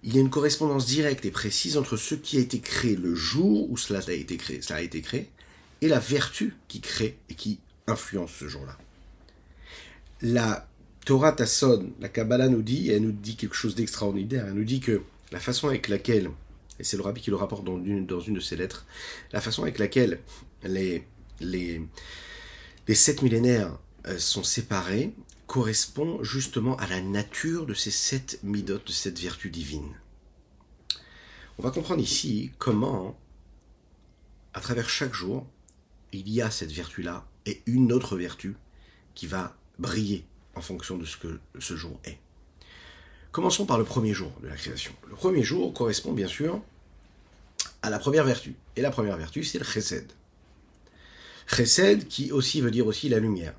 Il 0.03 0.17
y 0.17 0.19
a 0.19 0.21
une 0.21 0.31
correspondance 0.31 0.85
directe 0.85 1.25
et 1.25 1.31
précise 1.31 1.79
entre 1.79 1.97
ce 1.97 2.17
qui 2.17 2.39
a 2.39 2.41
été 2.41 2.59
créé 2.59 2.97
le 2.97 3.15
jour 3.15 3.71
où 3.71 3.77
cela 3.77 4.01
a 4.05 4.13
été 4.13 4.37
créé, 4.37 4.61
cela 4.63 4.81
a 4.81 4.83
été 4.83 5.01
créé 5.01 5.31
et 5.81 5.87
la 5.87 6.01
vertu 6.01 6.57
qui 6.67 6.81
crée 6.81 7.17
et 7.29 7.35
qui 7.35 7.61
influence 7.87 8.33
ce 8.33 8.49
jour-là. 8.49 8.77
La 10.25 10.67
Torah 11.05 11.33
Tasson, 11.33 11.93
la 12.01 12.09
Kabbalah 12.09 12.49
nous 12.49 12.63
dit, 12.63 12.91
et 12.91 12.95
elle 12.95 13.03
nous 13.03 13.13
dit 13.13 13.37
quelque 13.37 13.55
chose 13.55 13.75
d'extraordinaire, 13.75 14.47
elle 14.47 14.55
nous 14.55 14.65
dit 14.65 14.81
que 14.81 15.03
la 15.33 15.39
façon 15.39 15.69
avec 15.69 15.89
laquelle, 15.89 16.31
et 16.79 16.85
c'est 16.85 16.97
le 16.97 17.03
rabbi 17.03 17.21
qui 17.21 17.29
le 17.29 17.37
rapporte 17.37 17.63
dans 17.63 17.77
une, 17.77 18.07
de 18.07 18.41
ses 18.41 18.57
lettres, 18.57 18.87
la 19.33 19.43
façon 19.43 19.65
avec 19.65 19.79
laquelle 19.79 20.21
les, 20.63 21.07
les, 21.41 21.83
les 22.89 22.95
sept 22.95 23.21
millénaires 23.21 23.79
euh, 24.07 24.19
sont 24.19 24.43
séparés 24.43 25.13
correspond 25.47 26.23
justement 26.25 26.75
à 26.79 26.87
la 26.87 27.03
nature 27.03 27.67
de 27.67 27.75
ces 27.75 27.91
sept 27.91 28.41
midot, 28.43 28.79
de 28.79 28.93
cette 28.93 29.19
vertu 29.19 29.51
divine. 29.51 29.93
On 31.59 31.63
va 31.63 31.71
comprendre 31.71 32.01
ici 32.01 32.51
comment, 32.57 33.21
à 34.55 34.61
travers 34.61 34.89
chaque 34.89 35.13
jour, 35.13 35.47
il 36.13 36.31
y 36.31 36.41
a 36.41 36.51
cette 36.51 36.73
vertu-là 36.73 37.27
et 37.45 37.61
une 37.67 37.93
autre 37.93 38.17
vertu 38.17 38.57
qui 39.15 39.27
va 39.27 39.55
briller 39.79 40.25
en 40.55 40.61
fonction 40.61 40.97
de 40.97 41.05
ce 41.05 41.17
que 41.17 41.39
ce 41.59 41.77
jour 41.77 41.99
est. 42.05 42.19
Commençons 43.33 43.67
par 43.67 43.79
le 43.79 43.85
premier 43.85 44.15
jour 44.15 44.31
de 44.43 44.49
la 44.49 44.55
création. 44.55 44.93
Le 45.09 45.17
premier 45.17 45.43
jour 45.43 45.73
correspond 45.75 46.13
bien 46.13 46.29
sûr 46.29 46.61
à 47.83 47.91
la 47.91 47.99
première 47.99 48.25
vertu. 48.25 48.55
Et 48.77 48.81
la 48.81 48.91
première 48.91 49.17
vertu, 49.17 49.43
c'est 49.43 49.59
le 49.59 49.65
chesed. 49.65 50.07
Chesed 51.47 52.07
qui 52.07 52.33
aussi 52.33 52.61
veut 52.61 52.71
dire 52.71 52.87
aussi 52.87 53.09
la 53.09 53.19
lumière. 53.19 53.55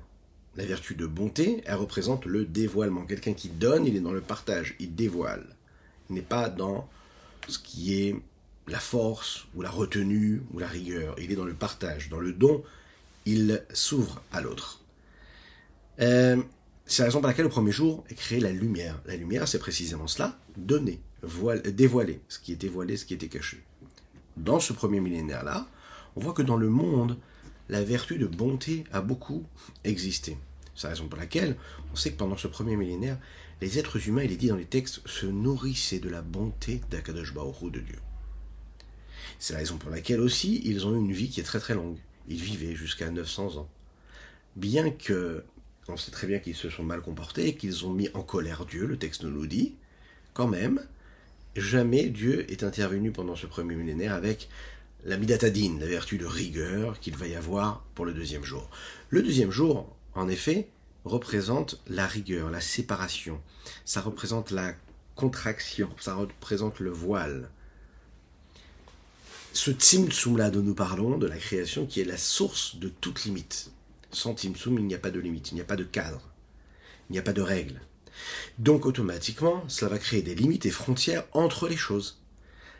La 0.56 0.64
vertu 0.64 0.94
de 0.94 1.06
bonté, 1.06 1.62
elle 1.66 1.74
représente 1.74 2.24
le 2.24 2.46
dévoilement. 2.46 3.04
Quelqu'un 3.04 3.34
qui 3.34 3.48
donne, 3.48 3.84
il 3.86 3.94
est 3.96 4.00
dans 4.00 4.12
le 4.12 4.22
partage, 4.22 4.74
il 4.78 4.94
dévoile. 4.94 5.44
Il 6.08 6.14
n'est 6.14 6.22
pas 6.22 6.48
dans 6.48 6.88
ce 7.48 7.58
qui 7.58 8.00
est 8.00 8.16
la 8.66 8.80
force 8.80 9.44
ou 9.54 9.60
la 9.60 9.70
retenue 9.70 10.42
ou 10.54 10.58
la 10.58 10.68
rigueur. 10.68 11.14
Il 11.18 11.30
est 11.30 11.36
dans 11.36 11.44
le 11.44 11.54
partage, 11.54 12.08
dans 12.08 12.18
le 12.18 12.32
don. 12.32 12.64
Il 13.26 13.62
s'ouvre 13.74 14.22
à 14.32 14.40
l'autre. 14.40 14.80
Euh, 16.00 16.42
c'est 16.86 17.02
la 17.02 17.06
raison 17.06 17.20
pour 17.20 17.28
laquelle 17.28 17.44
le 17.44 17.50
premier 17.50 17.72
jour 17.72 18.04
est 18.08 18.14
créé 18.14 18.40
la 18.40 18.52
lumière. 18.52 19.00
La 19.06 19.16
lumière, 19.16 19.48
c'est 19.48 19.58
précisément 19.58 20.06
cela, 20.06 20.38
donner, 20.56 21.00
dévoiler 21.72 22.20
ce 22.28 22.38
qui 22.38 22.52
était 22.52 22.68
voilé, 22.68 22.96
ce 22.96 23.04
qui 23.04 23.14
était 23.14 23.28
caché. 23.28 23.62
Dans 24.36 24.60
ce 24.60 24.72
premier 24.72 25.00
millénaire-là, 25.00 25.66
on 26.14 26.20
voit 26.20 26.32
que 26.32 26.42
dans 26.42 26.56
le 26.56 26.68
monde, 26.68 27.18
la 27.68 27.82
vertu 27.82 28.18
de 28.18 28.26
bonté 28.26 28.84
a 28.92 29.00
beaucoup 29.00 29.44
existé. 29.84 30.38
C'est 30.74 30.86
la 30.86 30.90
raison 30.90 31.08
pour 31.08 31.18
laquelle 31.18 31.56
on 31.92 31.96
sait 31.96 32.12
que 32.12 32.18
pendant 32.18 32.36
ce 32.36 32.46
premier 32.46 32.76
millénaire, 32.76 33.18
les 33.60 33.78
êtres 33.78 34.06
humains, 34.06 34.22
il 34.22 34.32
est 34.32 34.36
dit 34.36 34.48
dans 34.48 34.56
les 34.56 34.66
textes, 34.66 35.00
se 35.06 35.26
nourrissaient 35.26 35.98
de 35.98 36.10
la 36.10 36.22
bonté 36.22 36.82
d'Akadosh 36.90 37.32
Baruch 37.32 37.72
de 37.72 37.80
Dieu. 37.80 37.98
C'est 39.38 39.54
la 39.54 39.60
raison 39.60 39.78
pour 39.78 39.90
laquelle 39.90 40.20
aussi 40.20 40.60
ils 40.64 40.86
ont 40.86 40.94
eu 40.94 40.98
une 40.98 41.12
vie 41.12 41.30
qui 41.30 41.40
est 41.40 41.44
très 41.44 41.60
très 41.60 41.74
longue. 41.74 41.98
Ils 42.28 42.40
vivaient 42.40 42.74
jusqu'à 42.74 43.10
900 43.10 43.56
ans. 43.56 43.68
Bien 44.56 44.90
que 44.90 45.44
on 45.88 45.96
sait 45.96 46.10
très 46.10 46.26
bien 46.26 46.38
qu'ils 46.38 46.56
se 46.56 46.70
sont 46.70 46.82
mal 46.82 47.00
comportés, 47.00 47.54
qu'ils 47.54 47.86
ont 47.86 47.92
mis 47.92 48.08
en 48.14 48.22
colère 48.22 48.66
Dieu, 48.66 48.86
le 48.86 48.96
texte 48.96 49.24
nous 49.24 49.46
dit, 49.46 49.74
quand 50.34 50.48
même, 50.48 50.84
jamais 51.54 52.08
Dieu 52.08 52.50
est 52.50 52.64
intervenu 52.64 53.12
pendant 53.12 53.36
ce 53.36 53.46
premier 53.46 53.74
millénaire 53.74 54.12
avec 54.12 54.48
la 55.04 55.16
midatadine, 55.16 55.78
la 55.78 55.86
vertu 55.86 56.18
de 56.18 56.26
rigueur 56.26 56.98
qu'il 56.98 57.16
va 57.16 57.28
y 57.28 57.36
avoir 57.36 57.84
pour 57.94 58.04
le 58.04 58.12
deuxième 58.12 58.44
jour. 58.44 58.68
Le 59.10 59.22
deuxième 59.22 59.52
jour, 59.52 59.94
en 60.14 60.28
effet, 60.28 60.68
représente 61.04 61.80
la 61.86 62.06
rigueur, 62.06 62.50
la 62.50 62.60
séparation. 62.60 63.40
Ça 63.84 64.00
représente 64.00 64.50
la 64.50 64.74
contraction, 65.14 65.88
ça 66.00 66.14
représente 66.14 66.80
le 66.80 66.90
voile. 66.90 67.50
Ce 69.52 69.70
Tzimtzum 69.70 70.36
là 70.36 70.50
dont 70.50 70.62
nous 70.62 70.74
parlons, 70.74 71.16
de 71.16 71.26
la 71.26 71.38
création, 71.38 71.86
qui 71.86 72.00
est 72.00 72.04
la 72.04 72.18
source 72.18 72.76
de 72.76 72.88
toute 72.88 73.24
limite. 73.24 73.70
Sans 74.10 74.34
Tzimtzum, 74.34 74.78
il 74.78 74.86
n'y 74.86 74.94
a 74.94 74.98
pas 74.98 75.10
de 75.10 75.20
limite, 75.20 75.52
il 75.52 75.56
n'y 75.56 75.60
a 75.60 75.64
pas 75.64 75.76
de 75.76 75.84
cadre, 75.84 76.22
il 77.08 77.12
n'y 77.12 77.18
a 77.18 77.22
pas 77.22 77.32
de 77.32 77.42
règle. 77.42 77.80
Donc 78.58 78.86
automatiquement, 78.86 79.64
cela 79.68 79.90
va 79.90 79.98
créer 79.98 80.22
des 80.22 80.34
limites 80.34 80.66
et 80.66 80.70
frontières 80.70 81.24
entre 81.32 81.68
les 81.68 81.76
choses. 81.76 82.22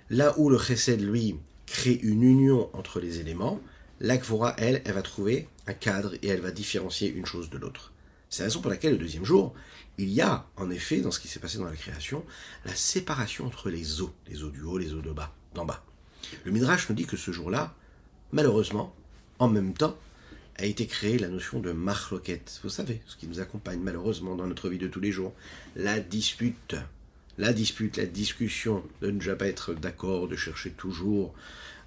Là 0.09 0.35
où 0.39 0.49
le 0.49 0.59
Chesed, 0.59 1.01
lui, 1.01 1.37
crée 1.67 1.99
une 2.03 2.23
union 2.23 2.71
entre 2.75 3.01
les 3.01 3.19
éléments, 3.21 3.61
l'Akvora, 4.01 4.55
elle, 4.59 4.83
elle 4.85 4.95
va 4.95 5.03
trouver 5.03 5.49
un 5.67 5.75
cadre 5.75 6.15
et 6.23 6.29
elle 6.29 6.41
va 6.41 6.53
différencier 6.53 7.11
une 7.11 7.27
chose 7.27 7.51
de 7.51 7.59
l'autre. 7.59 7.93
C'est 8.29 8.43
la 8.43 8.49
raison 8.49 8.61
pour 8.61 8.71
laquelle 8.71 8.93
le 8.93 8.99
deuxième 8.99 9.25
jour, 9.25 9.55
il 9.99 10.11
y 10.11 10.21
a, 10.21 10.47
en 10.57 10.71
effet, 10.71 11.01
dans 11.01 11.11
ce 11.11 11.21
qui 11.21 11.29
s'est 11.29 11.41
passé 11.41 11.59
dans 11.59 11.65
la 11.65 11.73
création, 11.73 12.25
la 12.65 12.75
séparation 12.75 13.47
entre 13.47 13.71
les 13.71 14.01
eaux, 14.01 14.13
les 14.29 14.43
eaux 14.43 14.51
du 14.51 14.63
haut, 14.63 14.79
les 14.79 14.95
eaux 14.95 15.03
de 15.03 15.13
bas, 15.13 15.35
d'en 15.55 15.65
bas. 15.65 15.85
Le 16.45 16.53
Midrash 16.53 16.89
nous 16.89 16.95
dit 16.95 17.07
que 17.07 17.17
ce 17.17 17.31
jour-là, 17.31 17.75
malheureusement, 18.33 18.95
en 19.39 19.49
même 19.49 19.75
temps, 19.75 19.97
a 20.59 20.65
été 20.65 20.87
créée 20.87 21.19
la 21.19 21.29
notion 21.29 21.61
de 21.61 21.73
marloquette. 21.73 22.61
Vous 22.63 22.71
savez, 22.71 23.01
ce 23.07 23.17
qui 23.17 23.27
nous 23.27 23.41
accompagne 23.41 23.81
malheureusement 23.81 24.37
dans 24.37 24.47
notre 24.47 24.69
vie 24.69 24.79
de 24.79 24.89
tous 24.89 25.01
les 25.01 25.13
jours. 25.13 25.35
La 25.75 26.01
dispute. 26.01 26.77
La 27.39 27.53
dispute, 27.53 27.99
la 27.99 28.07
discussion, 28.07 28.83
de 29.03 29.11
ne 29.11 29.21
jamais 29.21 29.49
être 29.49 29.75
d'accord, 29.75 30.29
de 30.29 30.37
chercher 30.37 30.71
toujours 30.71 31.35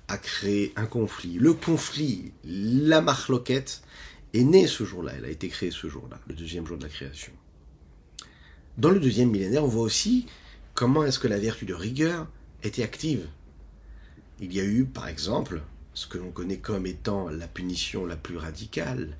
à 0.07 0.17
créer 0.17 0.73
un 0.75 0.85
conflit. 0.85 1.39
Le 1.39 1.53
conflit, 1.53 2.31
la 2.43 3.01
marloquette, 3.01 3.81
est 4.33 4.43
née 4.43 4.67
ce 4.67 4.83
jour-là. 4.83 5.13
Elle 5.17 5.25
a 5.25 5.29
été 5.29 5.47
créée 5.47 5.71
ce 5.71 5.87
jour-là, 5.87 6.19
le 6.27 6.35
deuxième 6.35 6.67
jour 6.67 6.77
de 6.77 6.83
la 6.83 6.89
création. 6.89 7.33
Dans 8.77 8.91
le 8.91 8.99
deuxième 8.99 9.31
millénaire, 9.31 9.63
on 9.63 9.67
voit 9.67 9.83
aussi 9.83 10.27
comment 10.75 11.03
est-ce 11.03 11.19
que 11.19 11.27
la 11.27 11.39
vertu 11.39 11.65
de 11.65 11.73
rigueur 11.73 12.27
était 12.63 12.83
active. 12.83 13.27
Il 14.39 14.53
y 14.53 14.59
a 14.59 14.63
eu, 14.63 14.85
par 14.85 15.07
exemple, 15.07 15.61
ce 15.93 16.07
que 16.07 16.17
l'on 16.17 16.31
connaît 16.31 16.57
comme 16.57 16.85
étant 16.85 17.29
la 17.29 17.47
punition 17.47 18.05
la 18.05 18.15
plus 18.15 18.37
radicale, 18.37 19.17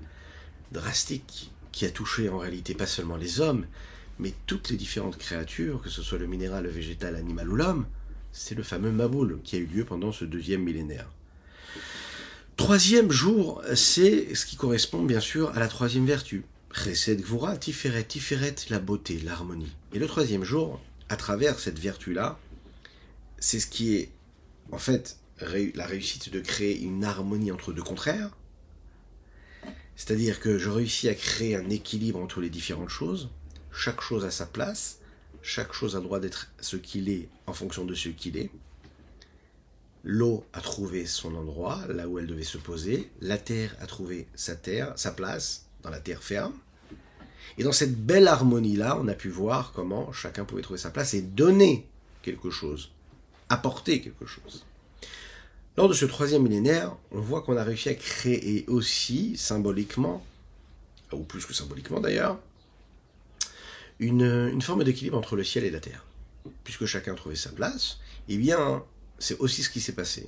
drastique, 0.72 1.52
qui 1.72 1.86
a 1.86 1.90
touché 1.90 2.30
en 2.30 2.38
réalité 2.38 2.74
pas 2.74 2.86
seulement 2.86 3.18
les 3.18 3.42
hommes, 3.42 3.66
mais 4.20 4.34
toutes 4.48 4.70
les 4.70 4.78
différentes 4.78 5.18
créatures, 5.18 5.82
que 5.82 5.90
ce 5.90 6.02
soit 6.02 6.18
le 6.18 6.28
minéral, 6.28 6.64
le 6.66 6.70
végétal, 6.70 7.14
l'animal 7.14 7.50
ou 7.50 7.56
l'homme, 7.56 7.86
c'est 8.32 8.56
le 8.56 8.64
fameux 8.64 8.92
Maboul 8.92 9.40
qui 9.44 9.56
a 9.56 9.60
eu 9.60 9.66
lieu 9.66 9.86
pendant 9.86 10.12
ce 10.12 10.26
deuxième 10.26 10.64
millénaire. 10.64 11.10
Troisième 12.58 13.12
jour, 13.12 13.64
c'est 13.76 14.36
ce 14.36 14.46
qui 14.46 14.58
correspond 14.58 15.04
bien 15.04 15.22
sûr 15.22 15.56
à 15.56 15.60
la 15.60 15.70
troisième 15.70 16.06
vertu. 16.06 16.44
Chesed 16.74 17.22
Gvura, 17.22 17.58
Tiferet, 17.58 18.04
Tiferet, 18.04 18.56
la 18.70 18.80
beauté, 18.80 19.20
l'harmonie. 19.20 19.74
Et 19.94 20.00
le 20.00 20.08
troisième 20.08 20.44
jour, 20.44 20.82
à 21.08 21.16
travers 21.16 21.58
cette 21.60 21.80
vertu-là, 21.80 22.38
c'est 23.40 23.60
ce 23.60 23.68
qui 23.68 23.96
est 23.96 24.10
en 24.72 24.78
fait 24.78 25.18
la 25.42 25.86
réussite 25.86 26.32
de 26.32 26.40
créer 26.40 26.80
une 26.82 27.04
harmonie 27.04 27.52
entre 27.52 27.74
deux 27.74 27.84
contraires. 27.84 28.36
C'est-à-dire 29.96 30.40
que 30.40 30.58
je 30.58 30.70
réussis 30.70 31.10
à 31.10 31.14
créer 31.14 31.56
un 31.56 31.70
équilibre 31.70 32.20
entre 32.20 32.42
les 32.42 32.50
différentes 32.50 32.90
choses. 32.90 33.30
Chaque 33.72 34.02
chose 34.02 34.26
a 34.26 34.32
sa 34.32 34.46
place. 34.46 35.00
Chaque 35.42 35.74
chose 35.74 35.96
a 35.96 36.00
le 36.00 36.06
droit 36.06 36.20
d'être 36.20 36.52
ce 36.60 36.78
qu'il 36.78 37.10
est 37.10 37.28
en 37.48 37.54
fonction 37.54 37.86
de 37.86 37.94
ce 37.94 38.10
qu'il 38.10 38.38
est. 38.38 38.50
L'eau 40.04 40.46
a 40.54 40.62
trouvé 40.62 41.06
son 41.06 41.36
endroit, 41.36 41.82
là 41.90 42.08
où 42.08 42.18
elle 42.20 42.28
devait 42.28 42.44
se 42.44 42.58
poser. 42.58 43.10
La 43.20 43.38
terre 43.38 43.76
a 43.82 43.88
trouvé 43.88 44.28
sa 44.36 44.56
terre, 44.56 44.94
sa 44.96 45.12
place 45.12 45.66
dans 45.84 45.90
la 45.90 46.00
terre 46.00 46.24
ferme. 46.24 46.54
Et 47.58 47.64
dans 47.64 47.74
cette 47.74 47.96
belle 47.96 48.28
harmonie-là, 48.28 48.98
on 49.02 49.08
a 49.08 49.14
pu 49.14 49.28
voir 49.28 49.74
comment 49.74 50.14
chacun 50.14 50.46
pouvait 50.46 50.62
trouver 50.62 50.80
sa 50.80 50.92
place 50.92 51.14
et 51.14 51.22
donner 51.22 51.90
quelque 52.22 52.50
chose, 52.50 52.92
apporter 53.50 54.02
quelque 54.02 54.26
chose. 54.26 54.66
Lors 55.80 55.88
de 55.88 55.94
ce 55.94 56.04
troisième 56.04 56.44
millénaire, 56.44 56.94
on 57.10 57.22
voit 57.22 57.42
qu'on 57.42 57.56
a 57.56 57.64
réussi 57.64 57.88
à 57.88 57.94
créer 57.94 58.66
aussi, 58.68 59.38
symboliquement, 59.38 60.26
ou 61.14 61.24
plus 61.24 61.46
que 61.46 61.54
symboliquement 61.54 62.02
d'ailleurs, 62.02 62.38
une, 64.00 64.62
forme 64.62 64.84
d'équilibre 64.84 65.18
entre 65.18 65.38
le 65.38 65.46
ciel 65.46 65.64
et 65.64 65.72
la 65.72 65.80
terre. 65.80 66.04
Puisque 66.66 66.86
chacun 66.86 67.14
a 67.14 67.16
trouvé 67.16 67.38
sa 67.38 67.52
place, 67.54 68.00
eh 68.28 68.36
bien, 68.36 68.84
c'est 69.20 69.40
aussi 69.40 69.64
ce 69.64 69.70
qui 69.70 69.80
s'est 69.80 69.94
passé. 69.94 70.28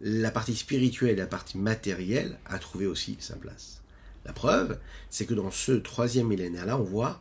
La 0.00 0.30
partie 0.30 0.56
spirituelle 0.56 1.10
et 1.10 1.16
la 1.16 1.26
partie 1.26 1.58
matérielle 1.58 2.38
a 2.46 2.58
trouvé 2.58 2.86
aussi 2.86 3.18
sa 3.20 3.36
place. 3.36 3.82
La 4.24 4.32
preuve, 4.32 4.78
c'est 5.10 5.26
que 5.26 5.34
dans 5.34 5.50
ce 5.50 5.72
troisième 5.72 6.28
millénaire-là, 6.28 6.78
on 6.78 6.84
voit 6.84 7.20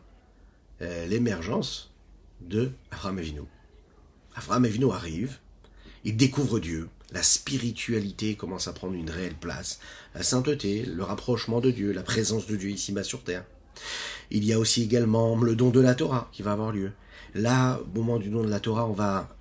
euh, 0.82 1.08
l'émergence 1.08 1.92
de 2.40 2.72
Abraham 2.92 3.18
Avinu. 3.18 3.42
Abraham 4.34 4.64
Avinu 4.64 4.94
arrive, 4.94 5.40
il 6.06 6.16
découvre 6.16 6.62
Dieu, 6.62 6.88
la 7.12 7.24
spiritualité 7.24 8.36
commence 8.36 8.68
à 8.68 8.74
prendre 8.74 8.96
une 8.96 9.10
réelle 9.10 9.36
place, 9.36 9.80
la 10.14 10.24
sainteté, 10.24 10.84
le 10.86 11.04
rapprochement 11.04 11.62
de 11.62 11.72
Dieu, 11.72 11.92
la 11.92 12.04
présence 12.04 12.48
de 12.48 12.56
Dieu 12.56 12.70
ici-bas 12.70 13.04
sur 13.04 13.24
terre. 13.24 13.46
Il 14.32 14.44
y 14.44 14.54
a 14.54 14.60
aussi 14.60 14.84
également 14.84 15.36
le 15.36 15.56
don 15.56 15.70
de 15.70 15.80
la 15.80 15.96
Torah 15.96 16.30
qui 16.32 16.42
va 16.42 16.54
avoir 16.54 16.72
lieu. 16.72 16.92
Là, 17.36 17.80
au 17.80 17.98
moment 17.98 18.18
du 18.18 18.30
don 18.30 18.44
de 18.44 18.50
la 18.50 18.60
Torah, 18.60 18.88
on 18.88 18.94
va 18.94 19.36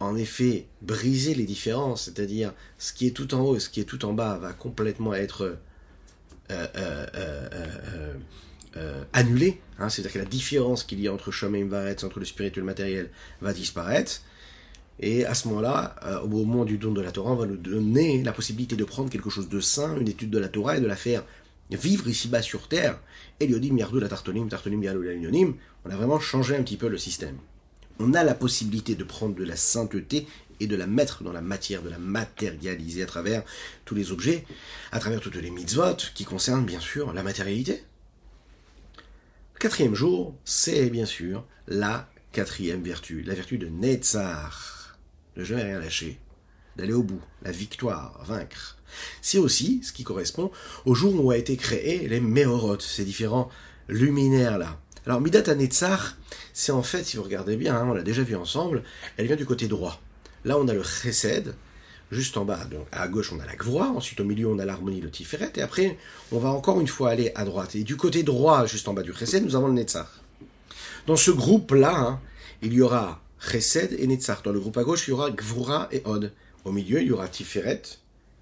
en 0.00 0.16
effet 0.16 0.66
briser 0.82 1.34
les 1.34 1.44
différences, 1.44 2.04
c'est-à-dire 2.04 2.52
ce 2.78 2.92
qui 2.92 3.06
est 3.06 3.12
tout 3.12 3.34
en 3.34 3.40
haut 3.40 3.56
et 3.56 3.60
ce 3.60 3.68
qui 3.68 3.80
est 3.80 3.84
tout 3.84 4.04
en 4.04 4.12
bas 4.12 4.36
va 4.38 4.52
complètement 4.52 5.14
être 5.14 5.58
euh, 6.50 6.66
euh, 6.76 8.14
euh, 8.76 9.04
annulé. 9.12 9.60
Hein. 9.78 9.88
c'est-à-dire 9.88 10.12
que 10.12 10.18
la 10.18 10.24
différence 10.24 10.84
qu'il 10.84 11.00
y 11.00 11.08
a 11.08 11.12
entre 11.12 11.30
Shomim 11.30 11.68
Varetz, 11.68 12.04
entre 12.04 12.18
le 12.18 12.24
spirituel 12.24 12.58
et 12.58 12.60
le 12.60 12.66
matériel, 12.66 13.10
va 13.40 13.52
disparaître. 13.52 14.20
Et 15.00 15.26
à 15.26 15.34
ce 15.34 15.48
moment-là, 15.48 15.94
euh, 16.04 16.20
au 16.20 16.28
moment 16.28 16.64
du 16.64 16.78
don 16.78 16.92
de 16.92 17.02
la 17.02 17.12
Torah, 17.12 17.32
on 17.32 17.36
va 17.36 17.46
nous 17.46 17.56
donner 17.56 18.22
la 18.22 18.32
possibilité 18.32 18.76
de 18.76 18.84
prendre 18.84 19.10
quelque 19.10 19.28
chose 19.28 19.48
de 19.48 19.60
sain, 19.60 19.96
une 19.98 20.08
étude 20.08 20.30
de 20.30 20.38
la 20.38 20.48
Torah, 20.48 20.78
et 20.78 20.80
de 20.80 20.86
la 20.86 20.96
faire 20.96 21.24
vivre 21.70 22.08
ici-bas 22.08 22.42
sur 22.42 22.68
Terre. 22.68 22.98
Et 23.40 23.46
lui 23.46 23.60
dit, 23.60 23.70
la 23.70 24.08
tartonim, 24.08 24.48
tartonim, 24.48 25.54
On 25.84 25.90
a 25.90 25.96
vraiment 25.96 26.20
changé 26.20 26.56
un 26.56 26.62
petit 26.62 26.76
peu 26.76 26.88
le 26.88 26.98
système. 26.98 27.36
On 27.98 28.14
a 28.14 28.24
la 28.24 28.34
possibilité 28.34 28.94
de 28.94 29.04
prendre 29.04 29.34
de 29.34 29.44
la 29.44 29.56
sainteté 29.56 30.26
et 30.60 30.66
de 30.66 30.76
la 30.76 30.86
mettre 30.86 31.22
dans 31.22 31.32
la 31.32 31.42
matière, 31.42 31.82
de 31.82 31.90
la 31.90 31.98
matérialiser 31.98 33.02
à 33.02 33.06
travers 33.06 33.42
tous 33.84 33.94
les 33.94 34.12
objets, 34.12 34.46
à 34.92 35.00
travers 35.00 35.20
toutes 35.20 35.36
les 35.36 35.50
mitzvot 35.50 35.96
qui 36.14 36.24
concernent 36.24 36.64
bien 36.64 36.80
sûr 36.80 37.12
la 37.12 37.22
matérialité. 37.22 37.82
Quatrième 39.58 39.94
jour, 39.94 40.34
c'est 40.44 40.88
bien 40.88 41.06
sûr 41.06 41.44
la 41.66 42.08
quatrième 42.32 42.82
vertu, 42.82 43.22
la 43.22 43.34
vertu 43.34 43.58
de 43.58 43.68
Netzar 43.68 44.75
ne 45.36 45.44
jamais 45.44 45.62
rien 45.62 45.78
lâcher, 45.78 46.18
d'aller 46.76 46.92
au 46.92 47.02
bout, 47.02 47.20
la 47.42 47.52
victoire, 47.52 48.20
vaincre. 48.24 48.76
C'est 49.20 49.38
aussi 49.38 49.80
ce 49.82 49.92
qui 49.92 50.04
correspond 50.04 50.50
au 50.84 50.94
jour 50.94 51.24
où 51.24 51.30
a 51.30 51.36
été 51.36 51.56
créé 51.56 52.08
les 52.08 52.20
Méorotes, 52.20 52.82
ces 52.82 53.04
différents 53.04 53.50
luminaires-là. 53.88 54.78
Alors, 55.06 55.20
Midat 55.20 55.50
Anetzar, 55.50 56.16
c'est 56.52 56.72
en 56.72 56.82
fait, 56.82 57.04
si 57.04 57.16
vous 57.16 57.22
regardez 57.22 57.56
bien, 57.56 57.76
hein, 57.76 57.86
on 57.88 57.94
l'a 57.94 58.02
déjà 58.02 58.22
vu 58.22 58.34
ensemble, 58.34 58.82
elle 59.16 59.26
vient 59.26 59.36
du 59.36 59.46
côté 59.46 59.68
droit. 59.68 60.00
Là, 60.44 60.58
on 60.58 60.66
a 60.68 60.74
le 60.74 60.82
Chesed, 60.82 61.54
juste 62.10 62.36
en 62.36 62.44
bas, 62.44 62.64
donc 62.64 62.86
à 62.90 63.06
gauche, 63.06 63.32
on 63.32 63.38
a 63.38 63.46
la 63.46 63.54
Gvura, 63.54 63.90
ensuite 63.90 64.20
au 64.20 64.24
milieu, 64.24 64.48
on 64.48 64.58
a 64.58 64.64
l'harmonie, 64.64 65.00
le 65.00 65.10
Tiferet, 65.10 65.52
et 65.56 65.62
après, 65.62 65.96
on 66.32 66.38
va 66.38 66.50
encore 66.50 66.80
une 66.80 66.88
fois 66.88 67.10
aller 67.10 67.30
à 67.36 67.44
droite. 67.44 67.76
Et 67.76 67.84
du 67.84 67.96
côté 67.96 68.24
droit, 68.24 68.66
juste 68.66 68.88
en 68.88 68.94
bas 68.94 69.02
du 69.02 69.12
Chesed, 69.12 69.44
nous 69.44 69.54
avons 69.54 69.68
le 69.68 69.74
Netzar. 69.74 70.10
Dans 71.06 71.16
ce 71.16 71.30
groupe-là, 71.30 71.96
hein, 71.96 72.20
il 72.62 72.72
y 72.72 72.80
aura 72.80 73.20
Chesed 73.40 73.94
et 73.98 74.06
Netzar. 74.06 74.42
Dans 74.42 74.52
le 74.52 74.60
groupe 74.60 74.76
à 74.78 74.84
gauche, 74.84 75.06
il 75.08 75.10
y 75.10 75.14
aura 75.14 75.30
Gvura 75.30 75.88
et 75.92 76.02
Od. 76.04 76.32
Au 76.64 76.72
milieu, 76.72 77.00
il 77.00 77.08
y 77.08 77.12
aura 77.12 77.28
Tiferet, 77.28 77.82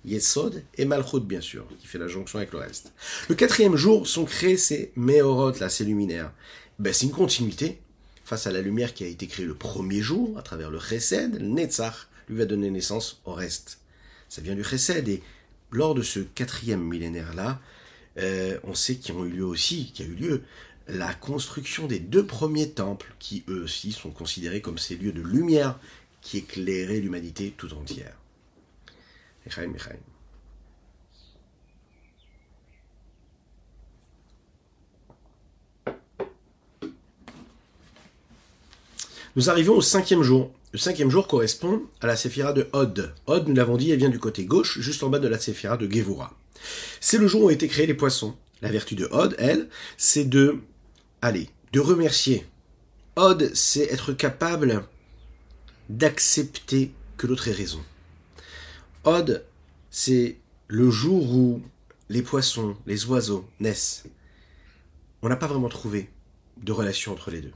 Yesod 0.04 0.62
et 0.76 0.84
Malchut, 0.84 1.20
bien 1.20 1.40
sûr, 1.40 1.66
qui 1.78 1.86
fait 1.86 1.98
la 1.98 2.08
jonction 2.08 2.38
avec 2.38 2.52
le 2.52 2.58
reste. 2.58 2.92
Le 3.28 3.34
quatrième 3.34 3.76
jour 3.76 4.06
sont 4.06 4.24
créés 4.24 4.56
ces 4.56 4.92
Meorot, 4.96 5.52
là, 5.60 5.68
ces 5.68 5.84
luminaires. 5.84 6.32
Ben, 6.78 6.92
c'est 6.92 7.06
une 7.06 7.12
continuité 7.12 7.78
face 8.24 8.46
à 8.46 8.52
la 8.52 8.62
lumière 8.62 8.94
qui 8.94 9.04
a 9.04 9.06
été 9.06 9.26
créée 9.26 9.44
le 9.44 9.54
premier 9.54 10.00
jour, 10.00 10.38
à 10.38 10.42
travers 10.42 10.70
le 10.70 10.80
Chesed, 10.80 11.38
le 11.38 11.46
Netzach 11.46 12.08
lui 12.28 12.38
va 12.38 12.46
donner 12.46 12.70
naissance 12.70 13.20
au 13.26 13.34
reste. 13.34 13.78
Ça 14.28 14.40
vient 14.40 14.54
du 14.54 14.64
Chesed, 14.64 15.06
et 15.08 15.22
lors 15.70 15.94
de 15.94 16.02
ce 16.02 16.20
quatrième 16.20 16.82
millénaire-là, 16.82 17.60
euh, 18.18 18.58
on 18.64 18.74
sait 18.74 18.96
qu'il 18.96 19.14
y 19.14 19.18
a 19.18 19.20
eu 19.22 19.28
lieu 19.28 19.44
aussi, 19.44 19.92
qu'il 19.92 20.06
y 20.06 20.08
a 20.08 20.12
eu 20.12 20.14
lieu 20.14 20.42
la 20.88 21.14
construction 21.14 21.86
des 21.86 21.98
deux 21.98 22.26
premiers 22.26 22.70
temples, 22.70 23.14
qui 23.18 23.44
eux 23.48 23.62
aussi 23.62 23.92
sont 23.92 24.10
considérés 24.10 24.60
comme 24.60 24.78
ces 24.78 24.96
lieux 24.96 25.12
de 25.12 25.22
lumière 25.22 25.78
qui 26.20 26.38
éclairaient 26.38 27.00
l'humanité 27.00 27.54
tout 27.56 27.72
entière. 27.74 28.16
Echaim, 29.46 29.72
Echaim. 29.74 29.96
Nous 39.36 39.50
arrivons 39.50 39.76
au 39.76 39.82
cinquième 39.82 40.22
jour. 40.22 40.52
Le 40.72 40.78
cinquième 40.78 41.10
jour 41.10 41.26
correspond 41.26 41.82
à 42.00 42.06
la 42.06 42.16
séphira 42.16 42.52
de 42.52 42.68
Hod. 42.72 43.12
Hod, 43.26 43.48
nous 43.48 43.54
l'avons 43.54 43.76
dit, 43.76 43.90
elle 43.90 43.98
vient 43.98 44.08
du 44.08 44.20
côté 44.20 44.44
gauche, 44.44 44.78
juste 44.80 45.02
en 45.02 45.08
bas 45.08 45.18
de 45.18 45.28
la 45.28 45.38
séphira 45.38 45.76
de 45.76 45.90
Gevura. 45.90 46.32
C'est 47.00 47.18
le 47.18 47.26
jour 47.26 47.42
où 47.42 47.46
ont 47.46 47.50
été 47.50 47.68
créés 47.68 47.86
les 47.86 47.94
poissons. 47.94 48.36
La 48.62 48.70
vertu 48.70 48.94
de 48.94 49.08
Hod, 49.10 49.34
elle, 49.38 49.68
c'est 49.96 50.24
de, 50.24 50.60
allez, 51.24 51.50
de 51.72 51.80
remercier. 51.80 52.46
Hod, 53.16 53.50
c'est 53.54 53.92
être 53.92 54.12
capable 54.12 54.86
d'accepter 55.88 56.92
que 57.16 57.26
l'autre 57.26 57.48
ait 57.48 57.52
raison. 57.52 57.82
Hod, 59.04 59.44
c'est 59.90 60.38
le 60.68 60.90
jour 60.90 61.34
où 61.34 61.62
les 62.08 62.22
poissons, 62.22 62.76
les 62.86 63.06
oiseaux 63.06 63.48
naissent. 63.60 64.04
On 65.22 65.28
n'a 65.28 65.36
pas 65.36 65.46
vraiment 65.46 65.68
trouvé 65.68 66.10
de 66.58 66.72
relation 66.72 67.12
entre 67.12 67.30
les 67.30 67.40
deux 67.40 67.52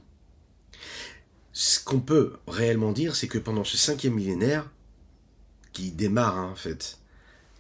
ce 1.59 1.81
qu'on 1.81 1.99
peut 1.99 2.35
réellement 2.47 2.93
dire, 2.93 3.17
c'est 3.17 3.27
que 3.27 3.37
pendant 3.37 3.65
ce 3.65 3.77
cinquième 3.77 4.15
millénaire, 4.15 4.71
qui 5.73 5.91
démarre 5.91 6.39
hein, 6.39 6.51
en 6.53 6.55
fait 6.55 7.01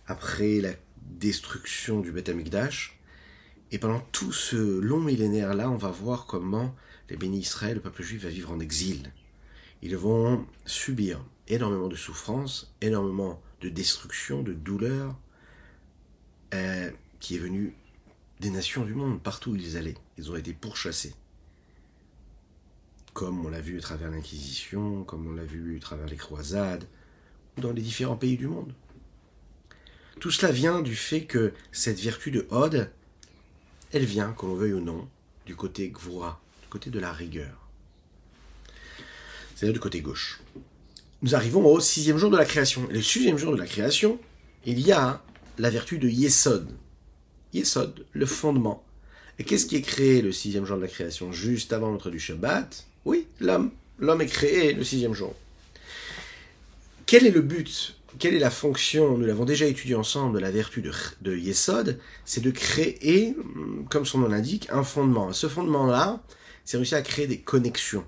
après 0.06 0.60
la 0.60 0.70
destruction 1.02 1.98
du 1.98 2.12
Beth 2.12 2.28
Amikdash, 2.28 2.96
et 3.70 3.78
pendant 3.78 4.00
tout 4.12 4.32
ce 4.32 4.56
long 4.80 5.00
millénaire-là, 5.00 5.70
on 5.70 5.76
va 5.76 5.90
voir 5.90 6.26
comment 6.26 6.74
les 7.10 7.16
bénis 7.16 7.40
Israël, 7.40 7.74
le 7.74 7.80
peuple 7.80 8.02
juif, 8.02 8.22
va 8.22 8.30
vivre 8.30 8.50
en 8.50 8.60
exil. 8.60 9.12
Ils 9.82 9.96
vont 9.96 10.46
subir 10.66 11.24
énormément 11.48 11.88
de 11.88 11.96
souffrances, 11.96 12.74
énormément 12.80 13.40
de 13.60 13.68
destruction, 13.68 14.42
de 14.42 14.52
douleur, 14.52 15.16
euh, 16.54 16.90
qui 17.20 17.36
est 17.36 17.38
venue 17.38 17.74
des 18.40 18.50
nations 18.50 18.84
du 18.84 18.94
monde, 18.94 19.22
partout 19.22 19.50
où 19.52 19.56
ils 19.56 19.76
allaient. 19.76 19.96
Ils 20.16 20.30
ont 20.30 20.36
été 20.36 20.52
pourchassés 20.52 21.14
comme 23.18 23.44
on 23.44 23.48
l'a 23.48 23.60
vu 23.60 23.78
à 23.78 23.80
travers 23.80 24.12
l'Inquisition, 24.12 25.02
comme 25.02 25.26
on 25.26 25.32
l'a 25.32 25.44
vu 25.44 25.76
à 25.76 25.80
travers 25.80 26.06
les 26.06 26.16
croisades, 26.16 26.84
dans 27.56 27.72
les 27.72 27.82
différents 27.82 28.14
pays 28.14 28.36
du 28.36 28.46
monde. 28.46 28.72
Tout 30.20 30.30
cela 30.30 30.52
vient 30.52 30.82
du 30.82 30.94
fait 30.94 31.22
que 31.24 31.52
cette 31.72 31.98
vertu 31.98 32.30
de 32.30 32.46
Hod, 32.50 32.92
elle 33.92 34.04
vient, 34.04 34.32
qu'on 34.32 34.48
le 34.48 34.54
veuille 34.54 34.72
ou 34.74 34.80
non, 34.80 35.08
du 35.46 35.56
côté 35.56 35.88
Gvura, 35.88 36.40
du 36.62 36.68
côté 36.68 36.90
de 36.90 36.98
la 36.98 37.12
rigueur. 37.12 37.68
C'est-à-dire 39.54 39.74
du 39.74 39.80
côté 39.80 40.00
gauche. 40.00 40.40
Nous 41.22 41.34
arrivons 41.34 41.64
au 41.66 41.80
sixième 41.80 42.18
jour 42.18 42.30
de 42.30 42.36
la 42.36 42.44
création. 42.44 42.86
Le 42.90 43.02
sixième 43.02 43.38
jour 43.38 43.52
de 43.52 43.58
la 43.58 43.66
création, 43.66 44.20
il 44.64 44.80
y 44.80 44.92
a 44.92 45.22
la 45.58 45.70
vertu 45.70 45.98
de 45.98 46.08
Yesod. 46.08 46.68
Yesod, 47.52 48.06
le 48.12 48.26
fondement. 48.26 48.84
Et 49.38 49.44
qu'est-ce 49.44 49.66
qui 49.66 49.76
est 49.76 49.82
créé 49.82 50.22
le 50.22 50.32
sixième 50.32 50.64
jour 50.64 50.76
de 50.76 50.82
la 50.82 50.88
création? 50.88 51.32
Juste 51.32 51.72
avant 51.72 51.90
l'entrée 51.90 52.10
du 52.10 52.20
Shabbat, 52.20 52.86
oui, 53.04 53.26
l'homme. 53.40 53.70
L'homme 53.98 54.20
est 54.20 54.26
créé 54.26 54.74
le 54.74 54.84
sixième 54.84 55.14
jour. 55.14 55.34
Quel 57.06 57.26
est 57.26 57.30
le 57.30 57.40
but 57.40 57.96
Quelle 58.18 58.34
est 58.34 58.38
la 58.38 58.50
fonction 58.50 59.18
Nous 59.18 59.26
l'avons 59.26 59.44
déjà 59.44 59.66
étudié 59.66 59.94
ensemble 59.94 60.34
de 60.34 60.38
la 60.40 60.50
vertu 60.50 60.80
de, 60.80 60.92
de 61.20 61.36
Yesod. 61.36 61.98
C'est 62.24 62.40
de 62.40 62.50
créer, 62.50 63.36
comme 63.90 64.06
son 64.06 64.18
nom 64.18 64.28
l'indique, 64.28 64.68
un 64.70 64.82
fondement. 64.82 65.32
Ce 65.32 65.48
fondement-là, 65.48 66.22
c'est 66.64 66.78
réussir 66.78 66.98
à 66.98 67.02
créer 67.02 67.26
des 67.26 67.40
connexions, 67.40 68.04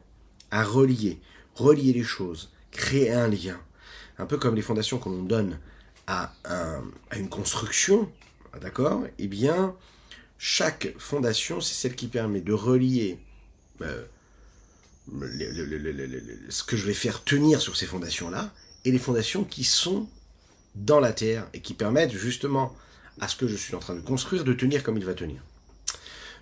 à 0.50 0.64
relier, 0.64 1.20
relier 1.54 1.92
les 1.92 2.02
choses, 2.02 2.50
créer 2.70 3.12
un 3.12 3.28
lien. 3.28 3.60
Un 4.18 4.26
peu 4.26 4.38
comme 4.38 4.54
les 4.54 4.62
fondations 4.62 4.98
qu'on 4.98 5.22
donne 5.22 5.58
à, 6.06 6.32
à 6.44 7.18
une 7.18 7.28
construction, 7.28 8.10
d'accord? 8.60 9.02
Eh 9.18 9.28
bien, 9.28 9.76
chaque 10.38 10.94
fondation, 10.98 11.60
c'est 11.60 11.74
celle 11.74 11.94
qui 11.94 12.08
permet 12.08 12.40
de 12.40 12.52
relier 12.52 13.18
euh, 13.82 14.04
ce 16.48 16.64
que 16.64 16.76
je 16.76 16.86
vais 16.86 16.94
faire 16.94 17.22
tenir 17.24 17.60
sur 17.60 17.76
ces 17.76 17.86
fondations-là, 17.86 18.52
et 18.84 18.92
les 18.92 18.98
fondations 18.98 19.44
qui 19.44 19.64
sont 19.64 20.08
dans 20.74 21.00
la 21.00 21.12
terre 21.12 21.48
et 21.52 21.60
qui 21.60 21.74
permettent 21.74 22.12
justement 22.12 22.74
à 23.20 23.28
ce 23.28 23.36
que 23.36 23.46
je 23.46 23.56
suis 23.56 23.74
en 23.74 23.80
train 23.80 23.94
de 23.94 24.00
construire 24.00 24.44
de 24.44 24.52
tenir 24.52 24.82
comme 24.82 24.96
il 24.96 25.04
va 25.04 25.14
tenir. 25.14 25.42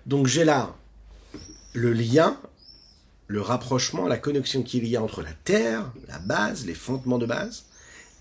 Donc 0.05 0.27
j'ai 0.27 0.45
là 0.45 0.75
le 1.73 1.93
lien, 1.93 2.39
le 3.27 3.41
rapprochement, 3.41 4.07
la 4.07 4.17
connexion 4.17 4.63
qu'il 4.63 4.87
y 4.87 4.95
a 4.95 5.03
entre 5.03 5.21
la 5.21 5.33
terre, 5.33 5.91
la 6.07 6.19
base, 6.19 6.65
les 6.65 6.73
fondements 6.73 7.17
de 7.17 7.25
base, 7.25 7.65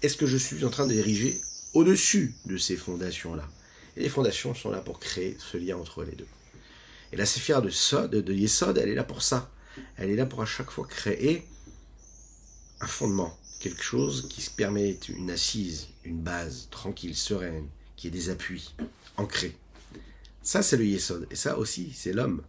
et 0.02 0.08
ce 0.08 0.16
que 0.16 0.26
je 0.26 0.36
suis 0.36 0.64
en 0.64 0.70
train 0.70 0.86
d'ériger 0.86 1.40
au-dessus 1.74 2.34
de 2.46 2.56
ces 2.56 2.76
fondations-là. 2.76 3.48
Et 3.96 4.02
les 4.02 4.08
fondations 4.08 4.54
sont 4.54 4.70
là 4.70 4.80
pour 4.80 5.00
créer 5.00 5.36
ce 5.38 5.56
lien 5.56 5.76
entre 5.76 6.04
les 6.04 6.12
deux. 6.12 6.26
Et 7.12 7.16
la 7.16 7.26
séphira 7.26 7.60
de, 7.60 7.70
Sod, 7.70 8.10
de 8.10 8.32
Yesod, 8.34 8.76
elle 8.78 8.90
est 8.90 8.94
là 8.94 9.04
pour 9.04 9.22
ça. 9.22 9.50
Elle 9.96 10.10
est 10.10 10.16
là 10.16 10.26
pour 10.26 10.42
à 10.42 10.46
chaque 10.46 10.70
fois 10.70 10.86
créer 10.86 11.46
un 12.80 12.86
fondement, 12.86 13.36
quelque 13.60 13.82
chose 13.82 14.28
qui 14.28 14.40
se 14.40 14.50
permet 14.50 14.98
une 15.08 15.30
assise, 15.30 15.88
une 16.04 16.20
base 16.20 16.68
tranquille, 16.70 17.16
sereine, 17.16 17.66
qui 17.96 18.06
ait 18.06 18.10
des 18.10 18.30
appuis, 18.30 18.74
ancrés. 19.16 19.56
Ça, 20.42 20.62
c'est 20.62 20.76
le 20.76 20.86
Yesod. 20.86 21.26
Et 21.30 21.36
ça 21.36 21.58
aussi, 21.58 21.92
c'est 21.94 22.12
l'homme. 22.12 22.42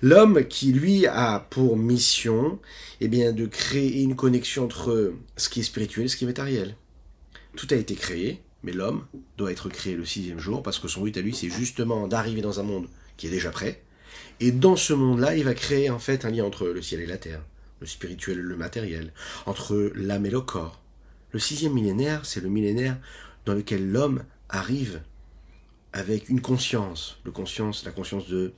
L'homme 0.00 0.44
qui, 0.46 0.72
lui, 0.72 1.06
a 1.06 1.46
pour 1.50 1.76
mission 1.76 2.58
eh 3.00 3.08
bien, 3.08 3.32
de 3.32 3.46
créer 3.46 4.02
une 4.02 4.16
connexion 4.16 4.64
entre 4.64 5.14
ce 5.36 5.48
qui 5.48 5.60
est 5.60 5.64
spirituel 5.64 6.06
et 6.06 6.08
ce 6.08 6.16
qui 6.16 6.24
est 6.24 6.26
matériel. 6.26 6.76
Tout 7.56 7.68
a 7.70 7.76
été 7.76 7.94
créé, 7.94 8.42
mais 8.62 8.72
l'homme 8.72 9.06
doit 9.38 9.52
être 9.52 9.68
créé 9.68 9.94
le 9.94 10.04
sixième 10.04 10.38
jour, 10.38 10.62
parce 10.62 10.78
que 10.78 10.88
son 10.88 11.02
but 11.02 11.16
à 11.16 11.20
lui, 11.20 11.34
c'est 11.34 11.50
justement 11.50 12.08
d'arriver 12.08 12.42
dans 12.42 12.60
un 12.60 12.64
monde 12.64 12.88
qui 13.16 13.28
est 13.28 13.30
déjà 13.30 13.50
prêt, 13.50 13.82
et 14.40 14.52
dans 14.52 14.76
ce 14.76 14.92
monde-là, 14.92 15.36
il 15.36 15.44
va 15.44 15.54
créer 15.54 15.90
en 15.90 15.98
fait 15.98 16.24
un 16.24 16.30
lien 16.30 16.44
entre 16.44 16.66
le 16.66 16.82
ciel 16.82 17.00
et 17.00 17.06
la 17.06 17.18
terre, 17.18 17.44
le 17.82 17.86
spirituel 17.86 18.38
et 18.38 18.42
le 18.42 18.56
matériel, 18.56 19.12
entre 19.44 19.92
l'âme 19.96 20.24
et 20.24 20.30
le 20.30 20.40
corps. 20.40 20.80
Le 21.32 21.40
sixième 21.40 21.72
millénaire, 21.72 22.24
c'est 22.24 22.40
le 22.40 22.48
millénaire 22.48 22.96
dans 23.44 23.54
lequel 23.54 23.90
l'homme 23.90 24.22
arrive 24.48 25.02
avec 25.92 26.28
une 26.28 26.40
conscience, 26.40 27.18
la 27.24 27.90
conscience 27.90 28.28
de 28.28 28.54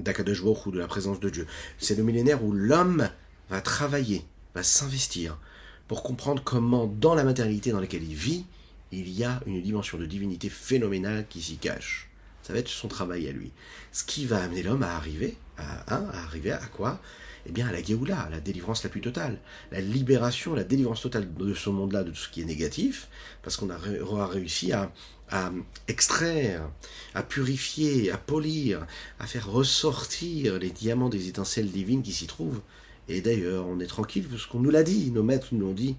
d'Akadosh 0.00 0.42
ou 0.42 0.70
de 0.72 0.78
la 0.78 0.88
présence 0.88 1.20
de 1.20 1.30
Dieu. 1.30 1.46
C'est 1.78 1.96
le 1.96 2.02
millénaire 2.02 2.42
où 2.42 2.50
l'homme 2.50 3.08
va 3.50 3.60
travailler, 3.60 4.24
va 4.54 4.62
s'investir 4.62 5.38
pour 5.86 6.02
comprendre 6.02 6.42
comment, 6.42 6.86
dans 6.86 7.14
la 7.14 7.24
matérialité 7.24 7.70
dans 7.70 7.80
laquelle 7.80 8.02
il 8.02 8.14
vit, 8.14 8.46
il 8.90 9.10
y 9.10 9.22
a 9.22 9.40
une 9.46 9.62
dimension 9.62 9.98
de 9.98 10.06
divinité 10.06 10.48
phénoménale 10.48 11.26
qui 11.28 11.42
s'y 11.42 11.58
cache. 11.58 12.08
Ça 12.42 12.52
va 12.52 12.58
être 12.58 12.68
son 12.68 12.88
travail 12.88 13.28
à 13.28 13.32
lui. 13.32 13.52
Ce 13.92 14.02
qui 14.02 14.26
va 14.26 14.42
amener 14.42 14.62
l'homme 14.62 14.82
à 14.82 14.96
arriver 14.96 15.36
à 15.56 15.94
arriver 16.24 16.52
à 16.52 16.66
quoi? 16.66 17.00
Eh 17.46 17.52
bien, 17.52 17.66
à 17.68 17.72
la 17.72 17.82
Géoula, 17.82 18.28
la 18.30 18.40
délivrance 18.40 18.82
la 18.84 18.90
plus 18.90 19.00
totale. 19.00 19.38
La 19.70 19.80
libération, 19.80 20.54
la 20.54 20.64
délivrance 20.64 21.02
totale 21.02 21.32
de 21.34 21.54
ce 21.54 21.70
monde-là, 21.70 22.04
de 22.04 22.10
tout 22.10 22.16
ce 22.16 22.28
qui 22.28 22.42
est 22.42 22.46
négatif, 22.46 23.08
parce 23.42 23.56
qu'on 23.56 23.68
aura 23.70 24.26
réussi 24.26 24.72
à, 24.72 24.90
extraire, 25.88 26.68
à 27.14 27.22
purifier, 27.22 28.10
à 28.10 28.18
polir, 28.18 28.86
à 29.18 29.26
faire 29.26 29.50
ressortir 29.50 30.58
les 30.58 30.70
diamants 30.70 31.08
des 31.08 31.28
étincelles 31.28 31.70
divines 31.70 32.02
qui 32.02 32.12
s'y 32.12 32.26
trouvent. 32.26 32.60
Et 33.08 33.20
d'ailleurs, 33.20 33.66
on 33.66 33.80
est 33.80 33.86
tranquille 33.86 34.26
parce 34.28 34.46
qu'on 34.46 34.60
nous 34.60 34.70
l'a 34.70 34.82
dit, 34.82 35.10
nos 35.10 35.22
maîtres 35.22 35.48
nous 35.52 35.60
l'ont 35.60 35.74
dit, 35.74 35.96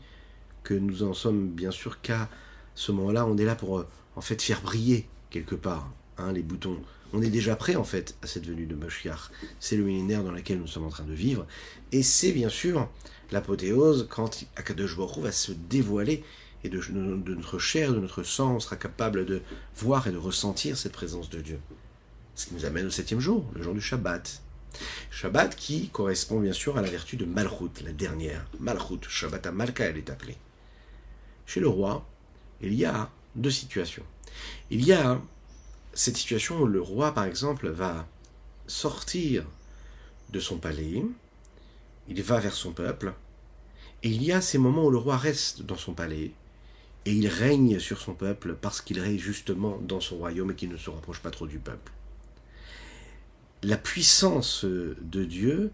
que 0.63 0.73
nous 0.73 1.03
en 1.03 1.13
sommes 1.13 1.49
bien 1.49 1.71
sûr 1.71 2.01
qu'à 2.01 2.29
ce 2.73 2.91
moment-là, 2.93 3.25
on 3.27 3.37
est 3.37 3.45
là 3.45 3.55
pour 3.55 3.85
en 4.15 4.21
fait 4.21 4.41
faire 4.41 4.61
briller 4.61 5.07
quelque 5.29 5.55
part 5.55 5.91
Hein, 6.17 6.31
les 6.31 6.41
boutons. 6.41 6.77
On 7.17 7.21
est 7.21 7.29
déjà 7.29 7.55
prêt 7.55 7.77
en 7.77 7.85
fait 7.85 8.17
à 8.21 8.27
cette 8.27 8.45
venue 8.45 8.65
de 8.65 8.75
Moshiach. 8.75 9.31
C'est 9.61 9.77
le 9.77 9.83
millénaire 9.83 10.21
dans 10.21 10.33
lequel 10.33 10.59
nous 10.59 10.67
sommes 10.67 10.83
en 10.83 10.89
train 10.89 11.05
de 11.05 11.13
vivre. 11.13 11.47
Et 11.93 12.03
c'est 12.03 12.33
bien 12.33 12.49
sûr 12.49 12.89
l'apothéose 13.31 14.07
quand 14.09 14.43
Akadosh 14.57 14.97
Baruch 14.97 15.19
va 15.19 15.31
se 15.31 15.53
dévoiler 15.53 16.25
et 16.65 16.69
de, 16.69 16.81
notre 16.89 17.57
chair, 17.57 17.93
de 17.93 17.99
notre 17.99 18.23
sang, 18.23 18.55
on 18.55 18.59
sera 18.59 18.75
capable 18.75 19.25
de 19.25 19.41
voir 19.77 20.07
et 20.07 20.11
de 20.11 20.17
ressentir 20.17 20.75
cette 20.75 20.91
présence 20.91 21.29
de 21.29 21.39
Dieu. 21.39 21.59
Ce 22.33 22.47
qui 22.47 22.53
nous 22.53 22.65
amène 22.65 22.87
au 22.87 22.91
septième 22.91 23.21
jour, 23.21 23.45
le 23.55 23.63
jour 23.63 23.73
du 23.73 23.81
Shabbat. 23.81 24.41
Shabbat 25.09 25.55
qui 25.55 25.87
correspond 25.89 26.41
bien 26.41 26.51
sûr 26.51 26.77
à 26.77 26.81
la 26.81 26.89
vertu 26.89 27.15
de 27.15 27.23
Malchut, 27.23 27.81
la 27.85 27.93
dernière. 27.93 28.45
Malchut, 28.59 28.99
Shabbat 29.07 29.45
à 29.45 29.53
Malka, 29.53 29.85
elle 29.85 29.97
est 29.97 30.09
appelée. 30.09 30.35
Chez 31.45 31.61
le 31.61 31.69
roi, 31.69 32.05
il 32.59 32.73
y 32.73 32.83
a 32.83 33.09
deux 33.35 33.51
situations. 33.51 34.03
Il 34.69 34.83
y 34.83 34.91
a 34.91 35.21
cette 35.95 36.17
situation 36.17 36.61
où 36.61 36.67
le 36.67 36.81
roi, 36.81 37.13
par 37.13 37.23
exemple, 37.23 37.69
va 37.69 38.07
sortir 38.67 39.45
de 40.29 40.39
son 40.39 40.57
palais, 40.57 41.03
il 42.07 42.21
va 42.21 42.39
vers 42.39 42.53
son 42.53 42.73
peuple, 42.73 43.13
et 44.03 44.09
il 44.09 44.21
y 44.21 44.31
a 44.31 44.41
ces 44.41 44.57
moments 44.57 44.85
où 44.85 44.91
le 44.91 44.97
roi 44.97 45.17
reste 45.17 45.63
dans 45.63 45.77
son 45.77 45.93
palais, 45.93 46.31
et 47.05 47.11
il 47.11 47.27
règne 47.27 47.79
sur 47.79 47.99
son 48.01 48.13
peuple 48.13 48.55
parce 48.59 48.81
qu'il 48.81 48.99
règne 48.99 49.17
justement 49.17 49.77
dans 49.77 50.01
son 50.01 50.17
royaume 50.17 50.51
et 50.51 50.55
qu'il 50.55 50.69
ne 50.69 50.77
se 50.77 50.89
rapproche 50.89 51.21
pas 51.21 51.31
trop 51.31 51.47
du 51.47 51.59
peuple. 51.59 51.91
La 53.63 53.77
puissance 53.77 54.65
de 54.65 55.23
Dieu, 55.23 55.71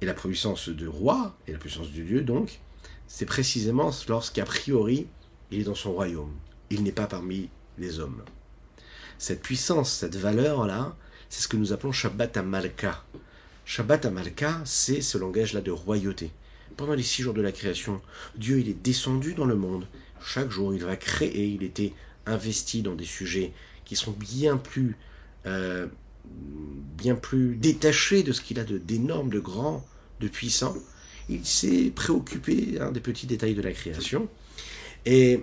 et 0.00 0.06
la 0.06 0.14
puissance 0.14 0.68
de 0.68 0.86
roi, 0.86 1.36
et 1.46 1.52
la 1.52 1.58
puissance 1.58 1.92
de 1.92 2.02
Dieu 2.02 2.22
donc, 2.22 2.60
c'est 3.06 3.26
précisément 3.26 3.90
lorsqu'a 4.08 4.44
priori 4.44 5.06
il 5.50 5.60
est 5.60 5.64
dans 5.64 5.74
son 5.74 5.92
royaume. 5.92 6.32
Il 6.70 6.82
n'est 6.82 6.92
pas 6.92 7.06
parmi 7.06 7.50
les 7.76 7.98
hommes. 7.98 8.22
Cette 9.20 9.42
puissance, 9.42 9.92
cette 9.92 10.16
valeur-là, 10.16 10.96
c'est 11.28 11.42
ce 11.42 11.48
que 11.48 11.58
nous 11.58 11.74
appelons 11.74 11.92
Shabbat 11.92 12.38
Amalka. 12.38 13.04
Shabbat 13.66 14.06
Amalka, 14.06 14.62
c'est 14.64 15.02
ce 15.02 15.18
langage-là 15.18 15.60
de 15.60 15.70
royauté. 15.70 16.30
Pendant 16.78 16.94
les 16.94 17.02
six 17.02 17.20
jours 17.20 17.34
de 17.34 17.42
la 17.42 17.52
création, 17.52 18.00
Dieu 18.36 18.60
il 18.60 18.70
est 18.70 18.82
descendu 18.82 19.34
dans 19.34 19.44
le 19.44 19.56
monde. 19.56 19.86
Chaque 20.24 20.50
jour, 20.50 20.72
il 20.72 20.82
va 20.82 20.96
créer. 20.96 21.48
Il 21.48 21.62
était 21.64 21.92
investi 22.24 22.80
dans 22.80 22.94
des 22.94 23.04
sujets 23.04 23.52
qui 23.84 23.94
sont 23.94 24.12
bien 24.12 24.56
plus, 24.56 24.96
euh, 25.44 25.86
bien 26.96 27.14
plus 27.14 27.56
détachés 27.56 28.22
de 28.22 28.32
ce 28.32 28.40
qu'il 28.40 28.58
a 28.58 28.64
d'énorme, 28.64 29.28
de, 29.28 29.38
grand, 29.38 29.86
de 30.20 30.28
puissant. 30.28 30.74
Il 31.28 31.44
s'est 31.44 31.92
préoccupé 31.94 32.78
des 32.90 33.00
petits 33.00 33.26
détails 33.26 33.54
de 33.54 33.60
la 33.60 33.72
création. 33.72 34.30
Et 35.04 35.42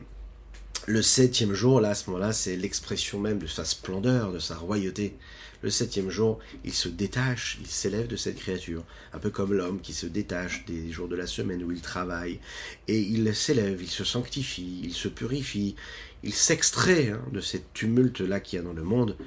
le 0.87 1.01
septième 1.01 1.53
jour, 1.53 1.81
là, 1.81 1.89
à 1.89 1.95
ce 1.95 2.09
moment-là, 2.09 2.31
c'est 2.31 2.55
l'expression 2.55 3.19
même 3.19 3.39
de 3.39 3.45
sa 3.45 3.65
splendeur, 3.65 4.31
de 4.31 4.39
sa 4.39 4.55
royauté. 4.55 5.17
Le 5.61 5.69
septième 5.69 6.09
jour, 6.09 6.39
il 6.63 6.73
se 6.73 6.87
détache, 6.87 7.57
il 7.59 7.67
s'élève 7.67 8.07
de 8.07 8.15
cette 8.15 8.37
créature, 8.37 8.85
un 9.11 9.19
peu 9.19 9.29
comme 9.29 9.53
l'homme 9.53 9.81
qui 9.81 9.91
se 9.91 10.05
détache 10.05 10.63
des 10.65 10.89
jours 10.89 11.09
de 11.09 11.17
la 11.17 11.27
semaine 11.27 11.61
où 11.61 11.73
il 11.73 11.81
travaille, 11.81 12.39
et 12.87 12.99
il 12.99 13.35
s'élève, 13.35 13.81
il 13.81 13.89
se 13.89 14.05
sanctifie, 14.05 14.79
il 14.81 14.93
se 14.93 15.09
purifie, 15.09 15.75
il 16.23 16.33
s'extrait 16.33 17.09
hein, 17.09 17.21
de 17.33 17.41
cette 17.41 17.73
tumulte-là 17.73 18.39
qu'il 18.39 18.57
y 18.57 18.59
a 18.61 18.63
dans 18.63 18.73
le 18.73 18.83
monde, 18.83 19.17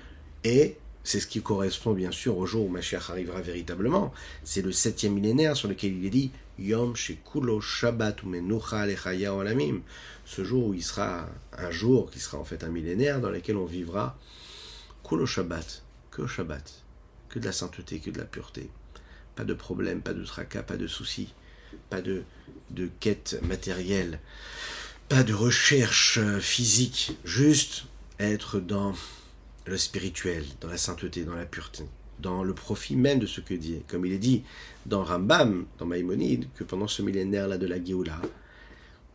et 0.44 0.76
c'est 1.02 1.20
ce 1.20 1.26
qui 1.26 1.40
correspond 1.40 1.92
bien 1.92 2.10
sûr 2.10 2.36
au 2.36 2.46
jour 2.46 2.66
où 2.66 2.68
Mashiach 2.68 3.10
arrivera 3.10 3.40
véritablement. 3.40 4.12
C'est 4.44 4.62
le 4.62 4.72
septième 4.72 5.14
millénaire 5.14 5.56
sur 5.56 5.68
lequel 5.68 5.96
il 5.96 6.06
est 6.06 6.10
dit 6.10 6.30
Yom 6.58 6.94
Shekulo 6.94 7.60
Shabbat 7.60 8.22
Olamim. 8.24 9.80
Ce 10.26 10.44
jour 10.44 10.66
où 10.66 10.74
il 10.74 10.82
sera 10.82 11.26
un 11.56 11.70
jour 11.70 12.10
qui 12.10 12.20
sera 12.20 12.38
en 12.38 12.44
fait 12.44 12.62
un 12.64 12.68
millénaire 12.68 13.20
dans 13.20 13.30
lequel 13.30 13.56
on 13.56 13.64
vivra 13.64 14.18
Kulo 15.02 15.26
Shabbat, 15.26 15.82
que 16.10 16.26
Shabbat, 16.26 16.84
que 17.28 17.38
de 17.38 17.46
la 17.46 17.52
sainteté, 17.52 17.98
que 17.98 18.10
de 18.10 18.18
la 18.18 18.24
pureté. 18.24 18.70
Pas 19.34 19.44
de 19.44 19.54
problème, 19.54 20.02
pas 20.02 20.12
de 20.12 20.24
tracas, 20.24 20.62
pas 20.62 20.76
de 20.76 20.86
soucis, 20.86 21.32
pas 21.88 22.02
de, 22.02 22.22
de 22.70 22.90
quête 23.00 23.40
matérielle, 23.42 24.20
pas 25.08 25.22
de 25.22 25.32
recherche 25.32 26.18
euh, 26.18 26.40
physique, 26.40 27.16
juste 27.24 27.84
être 28.18 28.60
dans 28.60 28.94
le 29.70 29.78
spirituel, 29.78 30.44
dans 30.60 30.68
la 30.68 30.76
sainteté, 30.76 31.24
dans 31.24 31.34
la 31.34 31.46
pureté, 31.46 31.84
dans 32.18 32.42
le 32.42 32.52
profit 32.52 32.96
même 32.96 33.20
de 33.20 33.26
ce 33.26 33.40
que 33.40 33.54
dit. 33.54 33.82
Comme 33.88 34.04
il 34.04 34.12
est 34.12 34.18
dit 34.18 34.42
dans 34.84 35.04
Rambam, 35.04 35.64
dans 35.78 35.86
Maïmonide, 35.86 36.46
que 36.56 36.64
pendant 36.64 36.88
ce 36.88 37.02
millénaire-là 37.02 37.56
de 37.56 37.66
la 37.66 37.82
Géoula, 37.82 38.20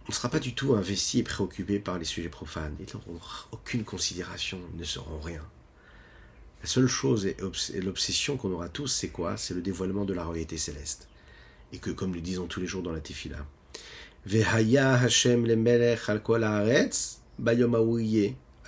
on 0.05 0.09
ne 0.09 0.13
sera 0.13 0.29
pas 0.29 0.39
du 0.39 0.53
tout 0.53 0.73
investi 0.73 1.19
et 1.19 1.23
préoccupé 1.23 1.79
par 1.79 1.99
les 1.99 2.05
sujets 2.05 2.29
profanes. 2.29 2.75
Ils 2.79 2.87
n'auront 2.93 3.19
aucune 3.51 3.83
considération, 3.83 4.59
ils 4.73 4.79
ne 4.79 4.85
sauront 4.85 5.19
rien. 5.19 5.43
La 6.61 6.67
seule 6.67 6.87
chose 6.87 7.25
et 7.25 7.35
l'obsession 7.81 8.37
qu'on 8.37 8.51
aura 8.51 8.69
tous, 8.69 8.87
c'est 8.87 9.09
quoi? 9.09 9.37
C'est 9.37 9.53
le 9.53 9.61
dévoilement 9.61 10.05
de 10.05 10.13
la 10.13 10.23
royauté 10.23 10.57
céleste. 10.57 11.07
Et 11.73 11.79
que, 11.79 11.91
comme 11.91 12.11
nous 12.11 12.21
disons 12.21 12.47
tous 12.47 12.61
les 12.61 12.67
jours 12.67 12.81
dans 12.81 12.93
la 12.93 13.01
Tefila, 13.01 13.45
Vehaya 14.25 14.93
Hashem 14.93 15.45
le 15.45 15.55
melech 15.55 16.09
al 16.09 16.23
kol 16.23 16.43
haaretz, 16.43 17.19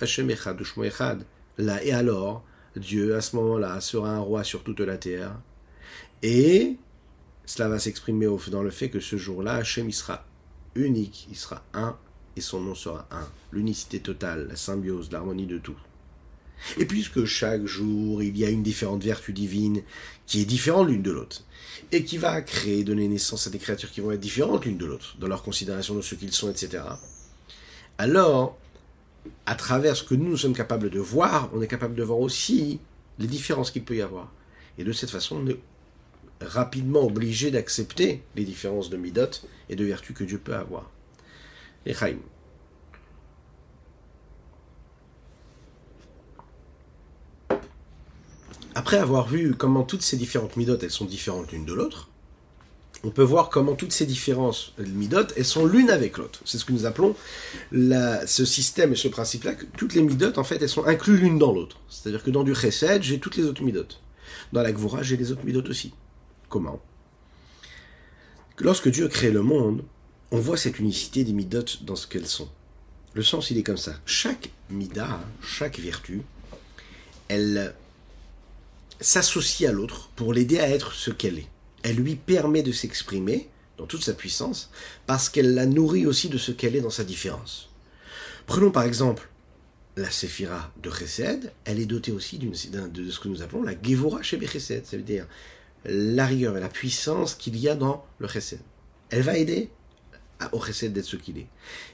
Hashem 0.00 0.30
echad 0.30 0.60
echad. 0.60 1.24
Là, 1.58 1.82
et 1.84 1.92
alors, 1.92 2.44
Dieu, 2.76 3.16
à 3.16 3.20
ce 3.20 3.36
moment-là, 3.36 3.80
sera 3.80 4.10
un 4.10 4.20
roi 4.20 4.44
sur 4.44 4.62
toute 4.62 4.80
la 4.80 4.96
terre. 4.96 5.38
Et 6.22 6.76
cela 7.46 7.68
va 7.68 7.78
s'exprimer 7.78 8.26
dans 8.50 8.62
le 8.62 8.70
fait 8.70 8.90
que 8.90 9.00
ce 9.00 9.16
jour-là, 9.16 9.54
Hachem, 9.54 9.88
il 9.88 9.92
sera 9.92 10.24
unique, 10.74 11.26
il 11.30 11.36
sera 11.36 11.64
un, 11.74 11.96
et 12.36 12.40
son 12.40 12.60
nom 12.60 12.74
sera 12.74 13.08
un. 13.10 13.26
L'unicité 13.52 14.00
totale, 14.00 14.46
la 14.48 14.56
symbiose, 14.56 15.10
l'harmonie 15.10 15.46
de 15.46 15.58
tout. 15.58 15.78
Et 16.78 16.86
puisque 16.86 17.24
chaque 17.24 17.64
jour, 17.66 18.22
il 18.22 18.36
y 18.36 18.44
a 18.44 18.50
une 18.50 18.62
différente 18.62 19.02
vertu 19.02 19.32
divine 19.32 19.82
qui 20.26 20.42
est 20.42 20.44
différente 20.44 20.88
l'une 20.88 21.02
de 21.02 21.12
l'autre, 21.12 21.44
et 21.92 22.04
qui 22.04 22.18
va 22.18 22.40
créer, 22.42 22.84
donner 22.84 23.08
naissance 23.08 23.46
à 23.46 23.50
des 23.50 23.58
créatures 23.58 23.90
qui 23.90 24.00
vont 24.00 24.10
être 24.10 24.20
différentes 24.20 24.64
l'une 24.64 24.76
de 24.76 24.86
l'autre, 24.86 25.16
dans 25.18 25.28
leur 25.28 25.42
considération 25.42 25.94
de 25.94 26.02
ce 26.02 26.14
qu'ils 26.14 26.32
sont, 26.32 26.50
etc., 26.50 26.82
alors, 28.00 28.56
à 29.46 29.54
travers 29.54 29.96
ce 29.96 30.04
que 30.04 30.14
nous, 30.14 30.36
sommes 30.36 30.54
capables 30.54 30.90
de 30.90 31.00
voir, 31.00 31.50
on 31.54 31.62
est 31.62 31.68
capable 31.68 31.94
de 31.94 32.02
voir 32.02 32.18
aussi 32.18 32.80
les 33.18 33.26
différences 33.26 33.70
qu'il 33.70 33.84
peut 33.84 33.96
y 33.96 34.02
avoir. 34.02 34.32
Et 34.78 34.84
de 34.84 34.92
cette 34.92 35.10
façon, 35.10 35.36
on 35.42 35.48
est 35.48 35.58
rapidement 36.40 37.02
obligé 37.02 37.50
d'accepter 37.50 38.22
les 38.36 38.44
différences 38.44 38.90
de 38.90 38.96
midot 38.96 39.46
et 39.68 39.76
de 39.76 39.84
vertus 39.84 40.16
que 40.16 40.24
Dieu 40.24 40.38
peut 40.38 40.54
avoir. 40.54 40.90
Les 41.84 41.94
Chaim. 41.94 42.18
Après 48.74 48.98
avoir 48.98 49.26
vu 49.26 49.54
comment 49.56 49.82
toutes 49.82 50.02
ces 50.02 50.16
différentes 50.16 50.56
midot, 50.56 50.78
elles 50.78 50.90
sont 50.90 51.04
différentes 51.04 51.50
l'une 51.50 51.64
de 51.64 51.74
l'autre, 51.74 52.08
on 53.04 53.10
peut 53.10 53.22
voir 53.22 53.48
comment 53.48 53.74
toutes 53.74 53.92
ces 53.92 54.06
différences 54.06 54.72
midot, 54.78 55.26
elles 55.36 55.44
sont 55.44 55.66
l'une 55.66 55.90
avec 55.90 56.18
l'autre. 56.18 56.40
C'est 56.44 56.58
ce 56.58 56.64
que 56.64 56.72
nous 56.72 56.84
appelons 56.84 57.14
ce 57.72 58.44
système 58.44 58.92
et 58.92 58.96
ce 58.96 59.08
principe-là, 59.08 59.52
toutes 59.76 59.94
les 59.94 60.02
midot, 60.02 60.36
en 60.36 60.44
fait, 60.44 60.60
elles 60.60 60.68
sont 60.68 60.84
incluses 60.84 61.20
l'une 61.20 61.38
dans 61.38 61.52
l'autre. 61.52 61.80
C'est-à-dire 61.88 62.22
que 62.22 62.30
dans 62.30 62.42
du 62.42 62.54
chesed, 62.54 63.02
j'ai 63.02 63.18
toutes 63.18 63.36
les 63.36 63.44
autres 63.44 63.62
midot. 63.62 63.86
Dans 64.52 64.62
la 64.62 64.72
gvura, 64.72 65.02
j'ai 65.02 65.16
les 65.16 65.30
autres 65.30 65.44
midot 65.44 65.62
aussi. 65.68 65.92
Comment 66.48 66.80
Lorsque 68.58 68.88
Dieu 68.88 69.06
crée 69.06 69.30
le 69.30 69.42
monde, 69.42 69.84
on 70.32 70.38
voit 70.38 70.56
cette 70.56 70.80
unicité 70.80 71.22
des 71.22 71.32
midot 71.32 71.64
dans 71.82 71.94
ce 71.94 72.06
qu'elles 72.06 72.26
sont. 72.26 72.48
Le 73.14 73.22
sens, 73.22 73.50
il 73.50 73.58
est 73.58 73.62
comme 73.62 73.76
ça. 73.76 73.94
Chaque 74.06 74.50
mida, 74.70 75.20
chaque 75.40 75.78
vertu, 75.78 76.22
elle 77.28 77.74
s'associe 79.00 79.70
à 79.70 79.72
l'autre 79.72 80.10
pour 80.16 80.34
l'aider 80.34 80.58
à 80.58 80.68
être 80.68 80.92
ce 80.92 81.12
qu'elle 81.12 81.38
est 81.38 81.48
elle 81.82 81.96
lui 81.96 82.16
permet 82.16 82.62
de 82.62 82.72
s'exprimer 82.72 83.48
dans 83.76 83.86
toute 83.86 84.02
sa 84.02 84.14
puissance, 84.14 84.70
parce 85.06 85.28
qu'elle 85.28 85.54
la 85.54 85.66
nourrit 85.66 86.06
aussi 86.06 86.28
de 86.28 86.38
ce 86.38 86.50
qu'elle 86.50 86.74
est 86.74 86.80
dans 86.80 86.90
sa 86.90 87.04
différence. 87.04 87.70
Prenons 88.46 88.70
par 88.70 88.82
exemple 88.82 89.28
la 89.96 90.10
séphira 90.10 90.72
de 90.82 90.90
Chesed, 90.90 91.52
elle 91.64 91.78
est 91.78 91.86
dotée 91.86 92.12
aussi 92.12 92.38
de 92.38 92.52
ce 92.54 93.20
que 93.20 93.28
nous 93.28 93.42
appelons 93.42 93.62
la 93.62 93.80
Gevora 93.80 94.22
chez 94.22 94.38
Chesed, 94.44 94.86
ça 94.86 94.96
veut 94.96 95.02
dire 95.02 95.26
la 95.84 96.26
rigueur 96.26 96.56
et 96.56 96.60
la 96.60 96.68
puissance 96.68 97.34
qu'il 97.34 97.56
y 97.56 97.68
a 97.68 97.74
dans 97.74 98.04
le 98.18 98.26
Chesed. 98.26 98.60
Elle 99.10 99.22
va 99.22 99.36
aider 99.36 99.70
au 100.52 100.60
Chesed 100.60 100.92
d'être 100.92 101.04
ce 101.04 101.16
qu'il 101.16 101.38
est. 101.38 101.48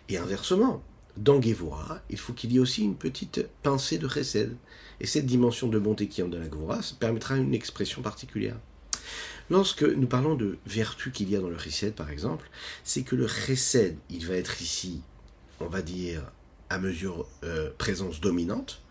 Et 0.08 0.16
inversement, 0.16 0.82
dans 1.16 1.40
Gevora, 1.40 2.00
il 2.10 2.18
faut 2.18 2.32
qu'il 2.32 2.52
y 2.52 2.56
ait 2.56 2.60
aussi 2.60 2.82
une 2.82 2.96
petite 2.96 3.46
pincée 3.62 3.98
de 3.98 4.08
Chesed. 4.08 4.56
Et 5.00 5.06
cette 5.06 5.26
dimension 5.26 5.68
de 5.68 5.78
bonté 5.78 6.08
qui 6.08 6.20
est 6.20 6.24
dans 6.24 6.38
la 6.38 6.44
Gevora 6.44 6.80
permettra 6.98 7.36
une 7.36 7.54
expression 7.54 8.02
particulière. 8.02 8.56
Lorsque 9.50 9.82
nous 9.82 10.06
parlons 10.06 10.34
de 10.34 10.58
vertu 10.66 11.10
qu'il 11.10 11.30
y 11.30 11.36
a 11.36 11.40
dans 11.40 11.48
le 11.48 11.58
chesed, 11.58 11.94
par 11.94 12.10
exemple, 12.10 12.48
c'est 12.82 13.02
que 13.02 13.14
le 13.14 13.28
chesed, 13.28 13.96
il 14.10 14.26
va 14.26 14.36
être 14.36 14.62
ici, 14.62 15.02
on 15.60 15.66
va 15.66 15.82
dire, 15.82 16.22
à 16.70 16.78
mesure 16.78 17.26
euh, 17.44 17.70
présence 17.76 18.20
dominante, 18.20 18.82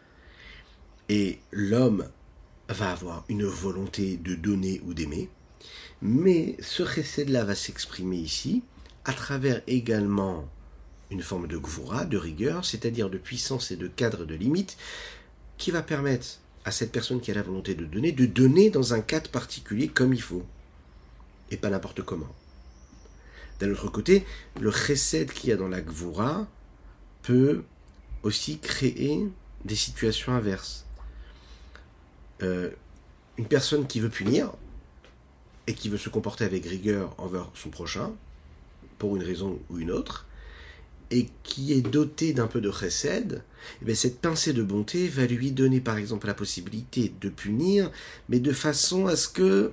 et 1.10 1.40
l'homme 1.52 2.08
va 2.70 2.92
avoir 2.92 3.26
une 3.30 3.46
volonté 3.46 4.18
de 4.18 4.36
donner 4.36 4.82
ou 4.86 4.94
d'aimer, 4.94 5.30
mais 6.02 6.56
ce 6.62 6.86
chesed-là 6.86 7.46
va 7.46 7.56
s'exprimer 7.56 8.18
ici 8.18 8.64
à 9.06 9.14
travers 9.14 9.62
également 9.68 10.48
une 11.10 11.22
forme 11.22 11.48
de 11.48 11.58
gvura, 11.58 12.06
de 12.06 12.18
rigueur, 12.18 12.66
c'est-à-dire 12.66 13.10
de 13.10 13.18
puissance 13.18 13.72
et 13.72 13.76
de 13.76 13.88
cadre 13.88 14.26
de 14.26 14.36
limite, 14.36 14.78
qui 15.58 15.72
va 15.72 15.82
permettre 15.82 16.40
à 16.66 16.72
cette 16.72 16.92
personne 16.92 17.20
qui 17.20 17.32
a 17.32 17.34
la 17.34 17.42
volonté 17.42 17.76
de 17.76 17.86
donner, 17.86 18.12
de 18.12 18.26
donner 18.26 18.70
dans 18.70 18.94
un 18.94 19.02
cadre 19.02 19.30
particulier 19.30 19.88
comme 19.88 20.14
il 20.14 20.22
faut, 20.22 20.46
et 21.52 21.58
pas 21.58 21.70
n'importe 21.70 22.02
comment. 22.02 22.34
D'un 23.60 23.72
autre 23.72 23.90
côté, 23.90 24.26
le 24.60 24.72
chesed 24.72 25.32
qu'il 25.32 25.50
y 25.50 25.54
a 25.54 25.58
dans 25.58 25.68
la 25.68 25.82
gvura 25.82 26.48
peut 27.22 27.64
aussi 28.24 28.60
créer 28.60 29.28
des 29.66 29.76
situations 29.76 30.34
inverses. 30.34 30.86
Euh, 32.42 32.72
une 33.38 33.48
personne 33.48 33.88
qui 33.88 34.00
veut 34.00 34.10
punir 34.10 34.52
et 35.68 35.74
qui 35.74 35.90
veut 35.90 35.98
se 35.98 36.10
comporter 36.10 36.44
avec 36.44 36.66
rigueur 36.66 37.16
envers 37.18 37.50
son 37.54 37.70
prochain, 37.70 38.12
pour 38.98 39.16
une 39.16 39.24
raison 39.24 39.60
ou 39.70 39.80
une 39.80 39.92
autre, 39.92 40.26
et 41.14 41.30
qui 41.44 41.74
est 41.74 41.82
doté 41.82 42.34
d'un 42.34 42.48
peu 42.48 42.60
de 42.60 42.72
chesed, 42.72 43.44
eh 43.88 43.96
cette 43.96 44.20
pincée 44.20 44.52
de 44.52 44.64
bonté 44.64 45.08
va 45.08 45.28
lui 45.28 45.52
donner 45.52 45.80
par 45.80 45.98
exemple 45.98 46.26
la 46.26 46.34
possibilité 46.34 47.14
de 47.22 47.30
punir, 47.30 47.92
mais 48.30 48.40
de 48.40 48.52
façon 48.52 49.06
à 49.06 49.16
ce 49.16 49.28
que 49.28 49.72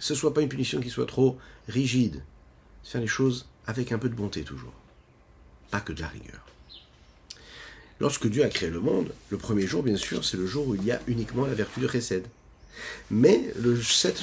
ce 0.00 0.16
soit 0.16 0.34
pas 0.34 0.42
une 0.42 0.48
punition 0.48 0.80
qui 0.80 0.90
soit 0.90 1.06
trop 1.06 1.38
rigide. 1.68 2.22
Faire 2.82 3.00
les 3.00 3.06
choses 3.06 3.46
avec 3.66 3.92
un 3.92 3.98
peu 3.98 4.08
de 4.08 4.14
bonté 4.14 4.42
toujours. 4.42 4.72
Pas 5.70 5.80
que 5.80 5.92
de 5.92 6.00
la 6.00 6.08
rigueur. 6.08 6.44
Lorsque 8.00 8.26
Dieu 8.26 8.42
a 8.42 8.48
créé 8.48 8.68
le 8.68 8.80
monde, 8.80 9.12
le 9.28 9.36
premier 9.36 9.68
jour, 9.68 9.84
bien 9.84 9.96
sûr, 9.96 10.24
c'est 10.24 10.38
le 10.38 10.46
jour 10.46 10.66
où 10.66 10.74
il 10.74 10.84
y 10.84 10.90
a 10.90 11.00
uniquement 11.06 11.46
la 11.46 11.54
vertu 11.54 11.78
de 11.78 11.86
Chesed. 11.86 12.24
Mais 13.10 13.52
cette, 13.82 14.18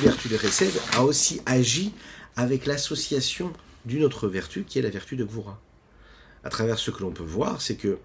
vertu 0.00 0.28
de 0.28 0.36
Chesed 0.36 0.72
a 0.92 1.02
aussi 1.02 1.40
agi 1.46 1.92
avec 2.36 2.66
l'association 2.66 3.52
d'une 3.86 4.04
autre 4.04 4.28
vertu 4.28 4.62
qui 4.62 4.78
est 4.78 4.82
la 4.82 4.90
vertu 4.90 5.16
de 5.16 5.24
Gvura. 5.24 5.60
À 6.44 6.50
travers 6.50 6.78
ce 6.78 6.90
que 6.90 7.02
l'on 7.02 7.12
peut 7.12 7.22
voir, 7.22 7.60
c'est 7.60 7.76
que 7.76 7.98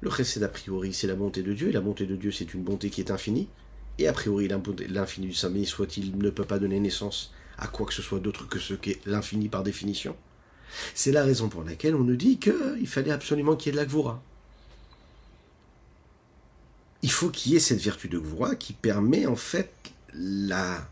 le 0.00 0.10
Chesed, 0.10 0.42
a 0.42 0.48
priori, 0.48 0.92
c'est 0.92 1.06
la 1.06 1.14
bonté 1.14 1.42
de 1.42 1.52
Dieu, 1.52 1.68
et 1.68 1.72
la 1.72 1.80
bonté 1.80 2.06
de 2.06 2.16
Dieu, 2.16 2.32
c'est 2.32 2.54
une 2.54 2.62
bonté 2.62 2.90
qui 2.90 3.00
est 3.00 3.10
infinie, 3.10 3.48
et 3.98 4.08
a 4.08 4.12
priori, 4.12 4.48
l'infini 4.88 5.26
du 5.26 5.34
Saint 5.34 5.52
soit-il, 5.64 6.16
ne 6.16 6.30
peut 6.30 6.44
pas 6.44 6.58
donner 6.58 6.80
naissance 6.80 7.32
à 7.58 7.66
quoi 7.66 7.86
que 7.86 7.94
ce 7.94 8.02
soit 8.02 8.18
d'autre 8.18 8.48
que 8.48 8.58
ce 8.58 8.74
qu'est 8.74 8.98
l'infini 9.06 9.48
par 9.48 9.62
définition. 9.62 10.16
C'est 10.94 11.12
la 11.12 11.22
raison 11.22 11.48
pour 11.48 11.64
laquelle 11.64 11.94
on 11.94 12.02
nous 12.02 12.16
dit 12.16 12.38
qu'il 12.38 12.86
fallait 12.86 13.10
absolument 13.10 13.56
qu'il 13.56 13.66
y 13.66 13.68
ait 13.70 13.72
de 13.72 13.76
la 13.76 13.86
Gvura 13.86 14.22
il 17.02 17.10
faut 17.10 17.30
qu'il 17.30 17.52
y 17.52 17.56
ait 17.56 17.60
cette 17.60 17.80
vertu 17.80 18.08
de 18.08 18.18
Gvura 18.18 18.54
qui 18.54 18.72
permet 18.72 19.26
en 19.26 19.36
fait 19.36 19.72
la, 20.14 20.88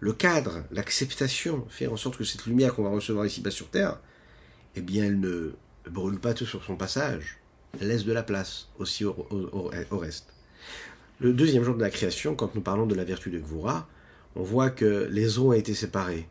le 0.00 0.12
cadre, 0.12 0.64
l'acceptation, 0.70 1.66
faire 1.70 1.92
en 1.92 1.96
sorte 1.96 2.18
que 2.18 2.24
cette 2.24 2.46
lumière 2.46 2.74
qu'on 2.74 2.84
va 2.84 2.90
recevoir 2.90 3.24
ici-bas 3.24 3.50
sur 3.50 3.70
Terre, 3.70 3.98
eh 4.76 4.82
bien, 4.82 5.04
elle 5.04 5.18
ne 5.18 5.52
brûle 5.90 6.18
pas 6.18 6.34
tout 6.34 6.46
sur 6.46 6.64
son 6.64 6.76
passage, 6.76 7.38
laisse 7.80 8.04
de 8.04 8.12
la 8.12 8.22
place 8.22 8.68
aussi 8.78 9.04
au, 9.04 9.26
au, 9.30 9.98
reste. 9.98 10.26
Le 11.20 11.32
deuxième 11.32 11.62
jour 11.62 11.74
de 11.74 11.80
la 11.80 11.90
création, 11.90 12.34
quand 12.34 12.54
nous 12.54 12.60
parlons 12.60 12.86
de 12.86 12.94
la 12.94 13.04
vertu 13.04 13.30
de 13.30 13.38
Gvura, 13.38 13.88
on 14.34 14.42
voit 14.42 14.70
que 14.70 15.08
les 15.10 15.38
eaux 15.38 15.48
ont 15.48 15.52
été 15.52 15.74
séparées. 15.74 16.28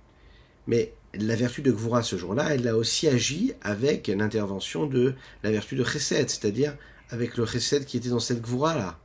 Mais 0.68 0.94
la 1.13 1.36
vertu 1.36 1.62
de 1.62 1.72
Gvura 1.72 2.04
ce 2.04 2.18
jour-là, 2.18 2.54
elle 2.54 2.68
a 2.68 2.78
aussi 2.78 3.08
agi 3.08 3.54
avec 3.62 4.08
l'intervention 4.08 4.86
de 4.86 5.13
la 5.44 5.52
vertu 5.52 5.76
de 5.76 5.84
Chesed, 5.84 6.30
c'est-à-dire 6.30 6.76
avec 7.10 7.38
le 7.38 7.46
Chesed 7.46 7.86
qui 7.86 7.98
était 7.98 8.10
dans 8.10 8.20
cette 8.20 8.41
Gvura-là. 8.41 9.00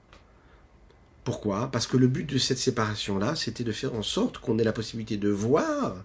Pourquoi? 1.25 1.71
Parce 1.71 1.87
que 1.87 1.97
le 1.97 2.09
but 2.09 2.29
de 2.29 2.39
cette 2.39 2.59
séparation-là, 2.59 3.37
c'était 3.37 3.65
de 3.65 3.73
faire 3.73 3.95
en 3.95 4.03
sorte 4.03 4.39
qu'on 4.39 4.59
ait 4.59 4.65
la 4.65 4.73
possibilité 4.73 5.17
de 5.17 5.29
voir 5.29 6.05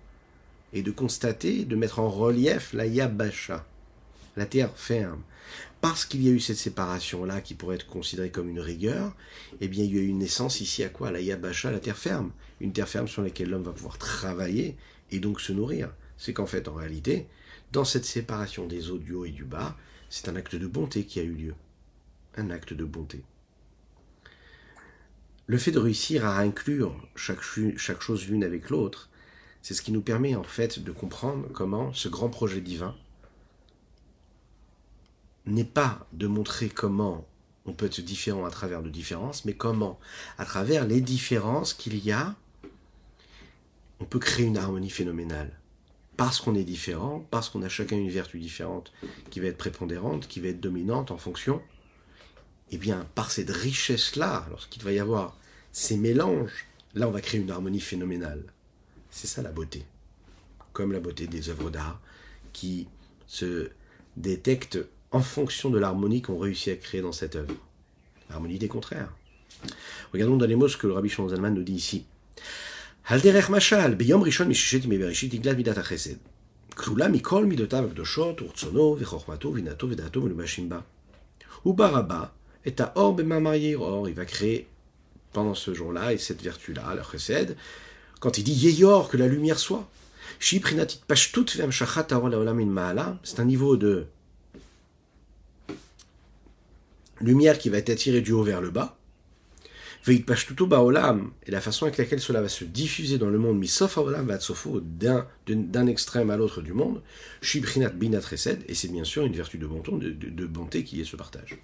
et 0.73 0.83
de 0.83 0.91
constater, 0.91 1.63
de 1.63 1.75
mettre 1.75 1.99
en 1.99 2.09
relief 2.09 2.73
la 2.73 2.85
Yabasha, 2.85 3.65
la 4.35 4.45
terre 4.45 4.71
ferme. 4.75 5.23
Parce 5.81 6.05
qu'il 6.05 6.23
y 6.23 6.29
a 6.29 6.31
eu 6.31 6.39
cette 6.39 6.57
séparation-là 6.57 7.41
qui 7.41 7.53
pourrait 7.53 7.75
être 7.75 7.87
considérée 7.87 8.31
comme 8.31 8.49
une 8.49 8.59
rigueur, 8.59 9.15
eh 9.61 9.67
bien 9.67 9.83
il 9.83 9.95
y 9.95 9.99
a 9.99 10.01
eu 10.01 10.07
une 10.07 10.19
naissance 10.19 10.61
ici 10.61 10.83
à 10.83 10.89
quoi? 10.89 11.11
La 11.11 11.21
Yabasha, 11.21 11.71
la 11.71 11.79
terre 11.79 11.97
ferme. 11.97 12.31
Une 12.59 12.73
terre 12.73 12.89
ferme 12.89 13.07
sur 13.07 13.21
laquelle 13.21 13.49
l'homme 13.49 13.63
va 13.63 13.71
pouvoir 13.71 13.97
travailler 13.97 14.77
et 15.11 15.19
donc 15.19 15.41
se 15.41 15.53
nourrir. 15.53 15.93
C'est 16.17 16.33
qu'en 16.33 16.45
fait, 16.45 16.67
en 16.67 16.73
réalité, 16.73 17.27
dans 17.71 17.85
cette 17.85 18.05
séparation 18.05 18.65
des 18.67 18.89
eaux 18.89 18.97
du 18.97 19.13
haut 19.13 19.25
et 19.25 19.31
du 19.31 19.43
bas, 19.43 19.77
c'est 20.09 20.29
un 20.29 20.35
acte 20.35 20.55
de 20.55 20.67
bonté 20.67 21.03
qui 21.05 21.19
a 21.19 21.23
eu 21.23 21.33
lieu. 21.33 21.53
Un 22.37 22.49
acte 22.49 22.73
de 22.73 22.85
bonté. 22.85 23.23
Le 25.47 25.57
fait 25.57 25.71
de 25.71 25.79
réussir 25.79 26.25
à 26.25 26.39
inclure 26.39 26.95
chaque, 27.15 27.41
chaque 27.77 28.01
chose 28.01 28.27
l'une 28.27 28.43
avec 28.43 28.69
l'autre, 28.69 29.09
c'est 29.61 29.75
ce 29.75 29.83
qui 29.83 29.91
nous 29.91 30.01
permet 30.01 30.35
en 30.35 30.43
fait 30.43 30.79
de 30.79 30.91
comprendre 30.91 31.47
comment 31.53 31.93
ce 31.93 32.07
grand 32.07 32.29
projet 32.29 32.61
divin 32.61 32.95
n'est 35.45 35.63
pas 35.63 36.07
de 36.13 36.27
montrer 36.27 36.69
comment 36.69 37.25
on 37.65 37.73
peut 37.73 37.87
être 37.87 38.01
différent 38.01 38.45
à 38.45 38.51
travers 38.51 38.83
de 38.83 38.89
différences, 38.89 39.45
mais 39.45 39.53
comment, 39.53 39.99
à 40.37 40.45
travers 40.45 40.85
les 40.85 41.01
différences 41.01 41.73
qu'il 41.73 41.97
y 42.03 42.11
a, 42.11 42.35
on 43.99 44.05
peut 44.05 44.19
créer 44.19 44.45
une 44.45 44.57
harmonie 44.57 44.89
phénoménale. 44.89 45.51
Parce 46.17 46.39
qu'on 46.39 46.55
est 46.55 46.63
différent, 46.63 47.25
parce 47.31 47.49
qu'on 47.49 47.61
a 47.63 47.69
chacun 47.69 47.97
une 47.97 48.09
vertu 48.09 48.39
différente 48.39 48.91
qui 49.29 49.39
va 49.39 49.47
être 49.47 49.57
prépondérante, 49.57 50.27
qui 50.27 50.39
va 50.39 50.49
être 50.49 50.61
dominante 50.61 51.11
en 51.11 51.17
fonction 51.17 51.61
eh 52.71 52.77
bien, 52.77 53.07
par 53.15 53.31
cette 53.31 53.49
richesse-là, 53.49 54.47
lorsqu'il 54.49 54.83
va 54.83 54.91
y 54.91 54.99
avoir 54.99 55.37
ces 55.71 55.97
mélanges, 55.97 56.65
là, 56.93 57.07
on 57.07 57.11
va 57.11 57.21
créer 57.21 57.41
une 57.41 57.51
harmonie 57.51 57.79
phénoménale. 57.79 58.43
C'est 59.11 59.27
ça 59.27 59.41
la 59.41 59.51
beauté. 59.51 59.85
Comme 60.73 60.91
la 60.91 60.99
beauté 60.99 61.27
des 61.27 61.49
œuvres 61.49 61.69
d'art 61.69 62.01
qui 62.53 62.87
se 63.27 63.69
détectent 64.17 64.79
en 65.14 65.20
fonction 65.20 65.70
de 65.70 65.78
l'harmonie 65.78 66.22
qu'on 66.22 66.38
réussit 66.38 66.72
à 66.72 66.76
créer 66.76 67.02
dans 67.02 67.12
cette 67.12 67.36
œuvre. 67.36 67.54
L'harmonie 68.28 68.58
des 68.58 68.68
contraires. 68.68 69.12
Regardons 70.12 70.36
dans 70.36 70.46
les 70.46 70.56
mots 70.56 70.68
ce 70.68 70.76
que 70.76 70.86
le 70.86 70.92
rabbi 70.92 71.08
Shimon 71.08 71.50
nous 71.50 71.62
dit 71.62 71.74
ici. 71.74 72.04
Halderech 73.06 73.48
mashal, 73.48 73.96
beyom 73.96 74.22
rishon 74.22 74.46
mishishet 74.46 74.86
mebereshit 74.86 75.32
iglat 75.34 75.54
midat 75.54 75.82
chesed. 75.82 76.18
כלולה 76.74 77.08
מכל 77.08 77.44
מידותיו 77.44 77.84
הקדושות, 77.84 78.42
ורצונו, 78.42 78.96
וחוכמתו, 78.98 79.48
ובינתו, 79.48 79.90
ודעתו, 79.90 80.20
מלובשים 80.20 80.68
בה. 80.68 80.78
וברבה 81.66 82.24
et 82.66 82.80
à 82.80 82.92
or 82.96 83.16
Or, 83.78 84.08
il 84.08 84.14
va 84.14 84.24
créer 84.24 84.68
pendant 85.32 85.54
ce 85.54 85.74
jour-là, 85.74 86.12
et 86.12 86.18
cette 86.18 86.42
vertu-là, 86.42 86.94
la 86.94 87.02
chesed, 87.02 87.56
quand 88.20 88.38
il 88.38 88.44
dit 88.44 88.52
Yeyor, 88.52 89.08
que 89.08 89.16
la 89.16 89.28
lumière 89.28 89.58
soit. 89.58 89.88
C'est 90.38 90.60
un 93.38 93.44
niveau 93.44 93.76
de 93.76 94.06
lumière 97.21 97.57
qui 97.57 97.69
va 97.69 97.77
être 97.77 97.89
attirée 97.89 98.21
du 98.21 98.31
haut 98.31 98.43
vers 98.43 98.61
le 98.61 98.71
bas. 98.71 98.97
Et 100.07 100.23
la 101.47 101.61
façon 101.61 101.85
avec 101.85 101.97
laquelle 101.97 102.19
cela 102.19 102.41
va 102.41 102.49
se 102.49 102.63
diffuser 102.63 103.17
dans 103.17 103.29
le 103.29 103.39
monde, 103.39 103.63
d'un 105.47 105.87
extrême 105.87 106.29
à 106.29 106.37
l'autre 106.37 106.61
du 106.61 106.73
monde, 106.73 107.01
et 107.41 108.75
c'est 108.75 108.91
bien 108.91 109.03
sûr 109.03 109.25
une 109.25 109.33
vertu 109.33 109.57
de 109.57 109.65
bonté, 109.65 109.91
de 109.91 110.45
bonté 110.45 110.83
qui 110.83 111.01
est 111.01 111.05
ce 111.05 111.15
partage 111.15 111.57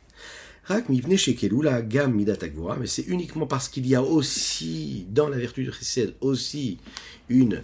mais 2.79 2.87
c'est 2.87 3.07
uniquement 3.07 3.47
parce 3.47 3.69
qu'il 3.69 3.87
y 3.87 3.95
a 3.95 4.03
aussi, 4.03 5.05
dans 5.09 5.27
la 5.27 5.37
vertu 5.37 5.63
de 5.63 5.71
Chesed, 5.71 6.13
aussi 6.21 6.77
une, 7.29 7.63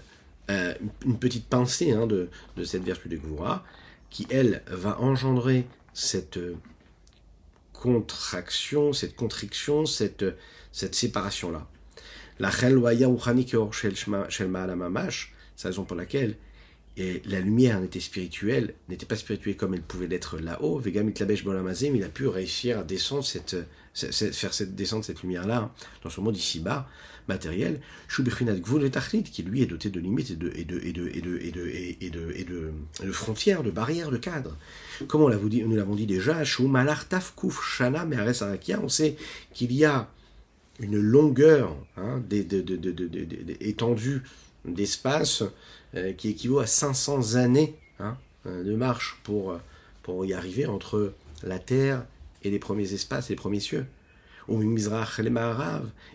euh, 0.49 0.73
une 1.05 1.19
petite 1.19 1.45
pensée 1.45 1.91
hein, 1.91 2.07
de, 2.07 2.29
de, 2.55 2.63
cette 2.63 2.83
vertu 2.83 3.07
de 3.07 3.17
Gvura, 3.17 3.63
qui, 4.09 4.25
elle, 4.29 4.63
va 4.67 4.99
engendrer 4.99 5.67
cette 5.93 6.37
euh, 6.37 6.55
contraction, 7.87 8.93
cette 8.93 9.15
contriction, 9.15 9.85
cette, 9.85 10.25
cette 10.71 10.95
séparation-là. 10.95 11.67
La 12.39 12.51
Chelwaya 12.51 13.09
Uchanikior 13.09 13.73
Shel 13.73 13.95
Mamash, 14.47 15.33
c'est 15.55 15.67
la 15.67 15.71
raison 15.71 15.85
pour 15.85 15.95
laquelle 15.95 16.37
et 16.97 17.21
la 17.25 17.39
lumière 17.39 17.79
n'était 17.79 17.99
spirituelle, 17.99 18.73
n'était 18.89 19.05
pas 19.05 19.15
spirituelle 19.15 19.55
comme 19.55 19.75
elle 19.75 19.83
pouvait 19.83 20.07
l'être 20.07 20.39
là-haut. 20.39 20.79
Vegamit 20.79 21.13
Labesh 21.19 21.43
Bolamazim, 21.43 21.95
il 21.95 22.03
a 22.03 22.09
pu 22.09 22.27
réussir 22.27 22.79
à 22.79 22.83
descendre 22.83 23.23
cette, 23.23 23.55
faire 23.93 24.53
cette, 24.53 24.75
descendre 24.75 25.05
cette 25.05 25.21
lumière-là 25.21 25.71
dans 26.03 26.09
ce 26.09 26.19
monde 26.21 26.35
ici-bas, 26.35 26.89
matériel. 27.27 27.81
Shubichinat 28.07 28.55
Gvul 28.55 28.89
qui 29.31 29.43
lui 29.43 29.61
est 29.61 29.67
doté 29.67 29.91
de 29.91 29.99
limites 29.99 30.31
et 30.31 30.35
de, 30.35 30.51
et 30.55 30.63
de, 30.63 30.79
et 30.79 30.91
de, 30.91 31.07
et 31.07 31.21
de, 31.21 31.37
et 31.37 31.51
de, 31.51 31.67
et 32.01 32.09
de, 32.09 32.31
et 32.35 32.43
de, 32.43 32.71
de 33.03 33.11
frontières, 33.11 33.61
de 33.61 33.69
barrières, 33.69 34.09
de 34.09 34.17
cadres. 34.17 34.57
Comme 35.07 35.21
on 35.21 35.29
dit, 35.29 35.63
nous 35.63 35.75
l'avons 35.75 35.93
dit 35.93 36.07
déjà, 36.07 36.43
Shumalar 36.43 37.07
Tafkuf 37.07 37.61
Shana 37.61 38.07
on 38.81 38.89
sait 38.89 39.15
qu'il 39.53 39.71
y 39.71 39.85
a 39.85 40.09
une 40.79 40.99
longueur 40.99 41.75
hein, 41.95 42.23
étendue 43.59 44.23
d'espace 44.65 45.43
euh, 45.95 46.11
qui 46.11 46.29
équivaut 46.29 46.59
à 46.59 46.67
500 46.67 47.35
années 47.35 47.75
hein, 47.99 48.17
euh, 48.45 48.61
de 48.61 48.75
marche 48.75 49.19
pour, 49.23 49.51
euh, 49.51 49.57
pour 50.03 50.25
y 50.25 50.33
arriver 50.33 50.65
entre 50.65 51.13
la 51.43 51.59
terre 51.59 52.05
et 52.43 52.49
les 52.49 52.59
premiers 52.59 52.93
espaces, 52.93 53.29
les 53.29 53.35
premiers 53.35 53.61
cieux. 53.61 53.85
Ou 54.49 54.57
Mizrach 54.57 55.19
les 55.19 55.31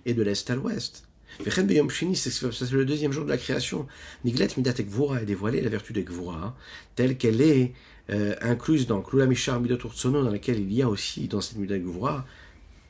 et 0.06 0.14
de 0.14 0.22
l'est 0.22 0.50
à 0.50 0.54
l'ouest. 0.54 1.04
C'est 1.44 2.72
le 2.72 2.84
deuxième 2.84 3.12
jour 3.12 3.24
de 3.24 3.30
la 3.30 3.36
création. 3.38 3.86
Niglet 4.24 4.48
Midat 4.56 4.74
Ekvura 4.78 5.22
est 5.22 5.26
dévoilé 5.26 5.60
la 5.60 5.68
vertu 5.68 5.92
d'Ekvura, 5.92 6.36
hein, 6.36 6.54
telle 6.94 7.16
qu'elle 7.18 7.40
est 7.40 7.72
incluse 8.40 8.86
dans 8.86 9.00
Klula 9.02 9.26
Mishar 9.26 9.60
Midot 9.60 9.78
dans 10.04 10.30
laquelle 10.30 10.60
il 10.60 10.72
y 10.72 10.82
a 10.82 10.88
aussi, 10.88 11.28
dans 11.28 11.42
cette 11.42 11.58
Midat 11.58 11.76
Ekvura, 11.76 12.26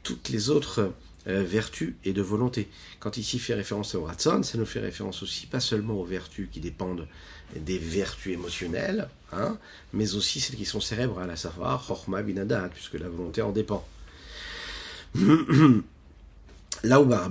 toutes 0.04 0.28
les 0.28 0.50
autres 0.50 0.92
euh, 1.28 1.42
vertu 1.42 1.96
et 2.04 2.12
de 2.12 2.22
volonté. 2.22 2.68
Quand 2.98 3.16
ici 3.16 3.38
fait 3.38 3.54
référence 3.54 3.94
au 3.94 4.04
Ratson, 4.04 4.42
ça 4.42 4.58
nous 4.58 4.66
fait 4.66 4.80
référence 4.80 5.22
aussi 5.22 5.46
pas 5.46 5.60
seulement 5.60 5.94
aux 5.94 6.04
vertus 6.04 6.48
qui 6.50 6.60
dépendent 6.60 7.06
des 7.56 7.78
vertus 7.78 8.32
émotionnelles, 8.32 9.08
hein, 9.32 9.58
mais 9.92 10.14
aussi 10.14 10.40
celles 10.40 10.56
qui 10.56 10.64
sont 10.64 10.80
cérébrales, 10.80 11.30
à 11.30 11.36
savoir 11.36 11.86
Chorma 11.86 12.22
Binadat, 12.22 12.70
puisque 12.72 12.94
la 12.94 13.08
volonté 13.08 13.42
en 13.42 13.52
dépend. 13.52 13.86
Là 16.84 17.00
où 17.00 17.08
Là, 17.08 17.30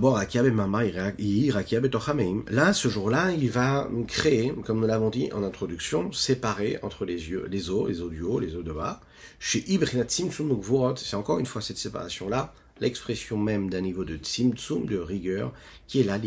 ce 2.73 2.87
jour-là, 2.87 3.31
il 3.31 3.49
va 3.49 3.89
créer, 4.07 4.53
comme 4.65 4.79
nous 4.79 4.87
l'avons 4.87 5.09
dit 5.09 5.29
en 5.33 5.43
introduction, 5.43 6.13
séparer 6.13 6.79
entre 6.83 7.03
les 7.03 7.29
yeux, 7.29 7.49
les 7.51 7.69
os, 7.69 7.89
les 7.89 7.99
os 8.01 8.09
du 8.09 8.21
haut, 8.21 8.39
les 8.39 8.55
os 8.55 8.63
de 8.63 8.71
bas. 8.71 9.01
Chez 9.39 9.65
c'est 9.67 11.15
encore 11.15 11.39
une 11.39 11.45
fois 11.45 11.61
cette 11.61 11.77
séparation-là, 11.77 12.53
l'expression 12.80 13.38
même 13.38 13.69
d'un 13.69 13.82
niveau 13.82 14.03
de 14.03 14.17
tzimtzum, 14.17 14.86
de 14.86 14.97
rigueur, 14.97 15.53
qui 15.88 15.99
est 15.99 16.03
là, 16.03 16.19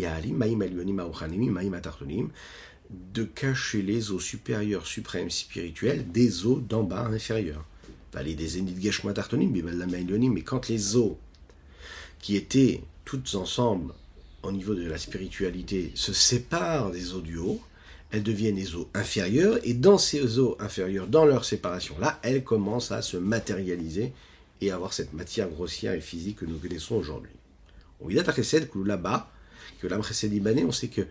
de 2.90 3.24
cacher 3.24 3.82
les 3.82 4.10
os 4.10 4.22
supérieurs, 4.22 4.86
suprêmes, 4.86 5.30
spirituels, 5.30 6.10
des 6.10 6.46
os 6.46 6.62
d'en 6.62 6.82
bas 6.82 7.06
inférieurs. 7.06 7.64
Mais 8.14 8.36
quand 10.42 10.68
les 10.68 10.96
os 10.96 11.12
qui 12.20 12.36
étaient 12.36 12.82
toutes 13.04 13.34
ensemble 13.34 13.92
au 14.42 14.52
niveau 14.52 14.74
de 14.74 14.86
la 14.86 14.98
spiritualité 14.98 15.90
se 15.94 16.12
séparent 16.12 16.90
des 16.90 17.14
eaux 17.14 17.20
du 17.20 17.38
haut, 17.38 17.60
elles 18.10 18.22
deviennent 18.22 18.54
des 18.54 18.76
eaux 18.76 18.88
inférieures, 18.94 19.58
et 19.64 19.74
dans 19.74 19.98
ces 19.98 20.38
eaux 20.38 20.56
inférieures, 20.60 21.08
dans 21.08 21.24
leur 21.24 21.44
séparation-là, 21.44 22.20
elles 22.22 22.44
commencent 22.44 22.92
à 22.92 23.02
se 23.02 23.16
matérialiser 23.16 24.12
et 24.60 24.70
avoir 24.70 24.92
cette 24.92 25.12
matière 25.12 25.48
grossière 25.48 25.92
et 25.92 26.00
physique 26.00 26.38
que 26.38 26.46
nous 26.46 26.58
connaissons 26.58 26.96
aujourd'hui. 26.96 27.32
On 28.00 28.08
là-bas, 28.84 29.30
que 29.80 29.86
l'âme 29.86 30.02
on 30.64 30.72
sait 30.72 30.88
que 30.88 31.02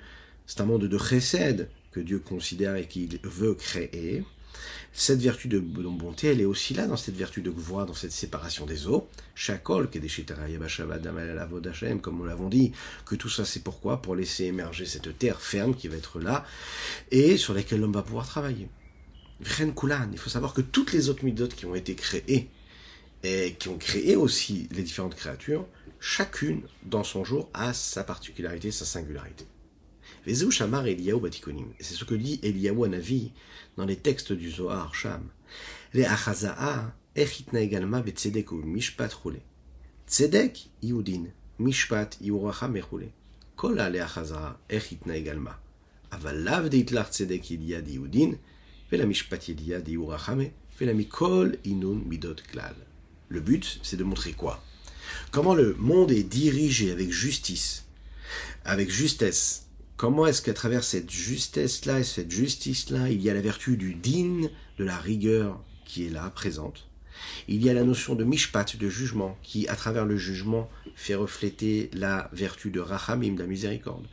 c'est 0.46 0.62
un 0.62 0.66
monde 0.66 0.86
de 0.86 0.98
chesed 0.98 1.70
que 1.92 2.00
Dieu 2.00 2.20
considère 2.20 2.76
et 2.76 2.88
qu'il 2.88 3.20
veut 3.24 3.54
créer, 3.54 4.24
cette 4.96 5.20
vertu 5.22 5.48
de 5.48 5.60
bonté, 5.60 6.28
elle 6.28 6.42
est 6.42 6.46
aussi 6.46 6.74
là 6.76 6.86
dans 6.86 6.98
cette 6.98 7.16
vertu 7.16 7.42
de 7.42 7.50
voix, 7.50 7.86
dans 7.86 7.96
cette 7.96 8.12
séparation 8.12 8.66
des 8.66 8.88
eaux. 8.88 9.08
Chakol, 9.34 9.90
comme 12.00 12.18
nous 12.18 12.26
l'avons 12.26 12.50
dit, 12.50 12.72
que 13.06 13.16
tout 13.16 13.30
ça 13.30 13.46
c'est 13.46 13.64
pourquoi? 13.64 14.02
Pour 14.02 14.16
laisser 14.16 14.46
émerger 14.46 14.86
cette 14.86 15.18
terre 15.18 15.42
ferme 15.42 15.76
qui 15.76 15.88
va 15.88 15.98
être 15.98 16.20
là 16.20 16.46
et 17.10 17.38
sur 17.38 17.54
laquelle 17.56 17.80
l'homme 17.80 17.94
va 17.94 18.04
pouvoir 18.04 18.28
travailler. 18.28 18.70
il 20.14 20.20
faut 20.20 20.30
savoir 20.30 20.54
que 20.54 20.62
toutes 20.62 20.94
les 20.94 21.10
autres 21.10 21.26
midotes 21.26 21.56
qui 21.56 21.66
ont 21.66 21.76
été 21.76 21.96
créées 21.96 22.50
et 23.24 23.54
qui 23.54 23.70
ont 23.70 23.78
créé 23.78 24.16
aussi 24.16 24.68
les 24.72 24.84
différentes 24.84 25.16
créatures, 25.16 25.66
chacune 26.00 26.62
dans 26.84 27.04
son 27.04 27.24
jour 27.24 27.50
a 27.54 27.74
sa 27.74 28.04
particularité, 28.04 28.72
sa 28.72 28.86
singularité. 28.86 29.46
Vezou 30.26 30.52
Shamar 30.52 30.88
Eliyahu 30.88 31.20
Batikonim. 31.20 31.68
C'est 31.80 31.96
ce 31.96 32.06
que 32.06 32.16
dit 32.16 32.40
Eliyahu 32.44 32.86
Anavi 32.86 33.32
dans 33.78 33.86
les 33.86 33.96
textes 33.96 34.32
du 34.34 34.50
Zohar 34.50 34.94
Sham. 34.96 35.28
Les 35.94 36.06
Achazaa 36.06 36.94
Echitna 37.16 37.62
Egalma 37.62 38.02
Betzedek 38.02 38.52
ou 38.52 38.62
Mishpat 38.64 39.14
Roule. 39.14 39.42
Tzedek 40.08 40.70
Yudin, 40.82 41.26
Mishpat 41.60 42.18
Yuracha 42.22 42.68
Meroule. 42.68 43.10
Kola 43.56 43.90
le 43.90 44.02
Achazaa 44.02 44.60
Echitna 44.70 45.18
Egalma. 45.18 45.60
Avalav 46.12 46.70
Deitlar 46.70 47.10
Tzedek 47.10 47.52
Eliya 47.52 47.80
Yudin, 47.80 48.38
Vela 48.90 49.06
Mishpat 49.06 49.50
Eliya 49.50 49.80
Yurachame, 49.86 50.52
Vela 50.80 50.94
Inun 51.66 52.02
Midot 52.06 52.42
Klal. 52.52 52.76
Le 53.34 53.40
but, 53.40 53.80
c'est 53.82 53.98
de 53.98 54.04
montrer 54.04 54.34
quoi? 54.34 54.64
Comment 55.32 55.56
le 55.56 55.74
monde 55.80 56.12
est 56.12 56.22
dirigé 56.22 56.92
avec 56.92 57.12
justice, 57.12 57.86
avec 58.64 58.92
justesse, 58.92 59.66
Comment 59.98 60.28
est-ce 60.28 60.44
qu'à 60.44 60.54
travers 60.54 60.84
cette 60.84 61.10
justesse-là 61.10 62.00
et 62.00 62.04
cette 62.04 62.30
justice-là, 62.30 63.10
il 63.10 63.22
y 63.22 63.32
a 63.32 63.34
la 63.34 63.42
vertu 63.42 63.76
du 63.76 63.96
din, 63.96 64.50
de 64.78 64.84
la 64.84 64.98
rigueur 64.98 65.64
qui 65.86 66.06
est 66.06 66.10
là, 66.10 66.30
présente? 66.30 66.88
Il 67.48 67.64
y 67.64 67.72
a 67.72 67.74
la 67.74 67.84
notion 67.84 68.14
de 68.14 68.24
mishpat, 68.24 68.78
de 68.78 68.90
jugement, 68.90 69.36
qui, 69.42 69.68
à 69.68 69.76
travers 69.76 70.06
le 70.06 70.18
jugement, 70.18 70.70
fait 70.96 71.16
refléter 71.16 71.90
la 71.94 72.30
vertu 72.34 72.70
de 72.70 72.82
rachamim, 72.82 73.34
de 73.34 73.42
la 73.42 73.48
miséricorde. 73.48 74.06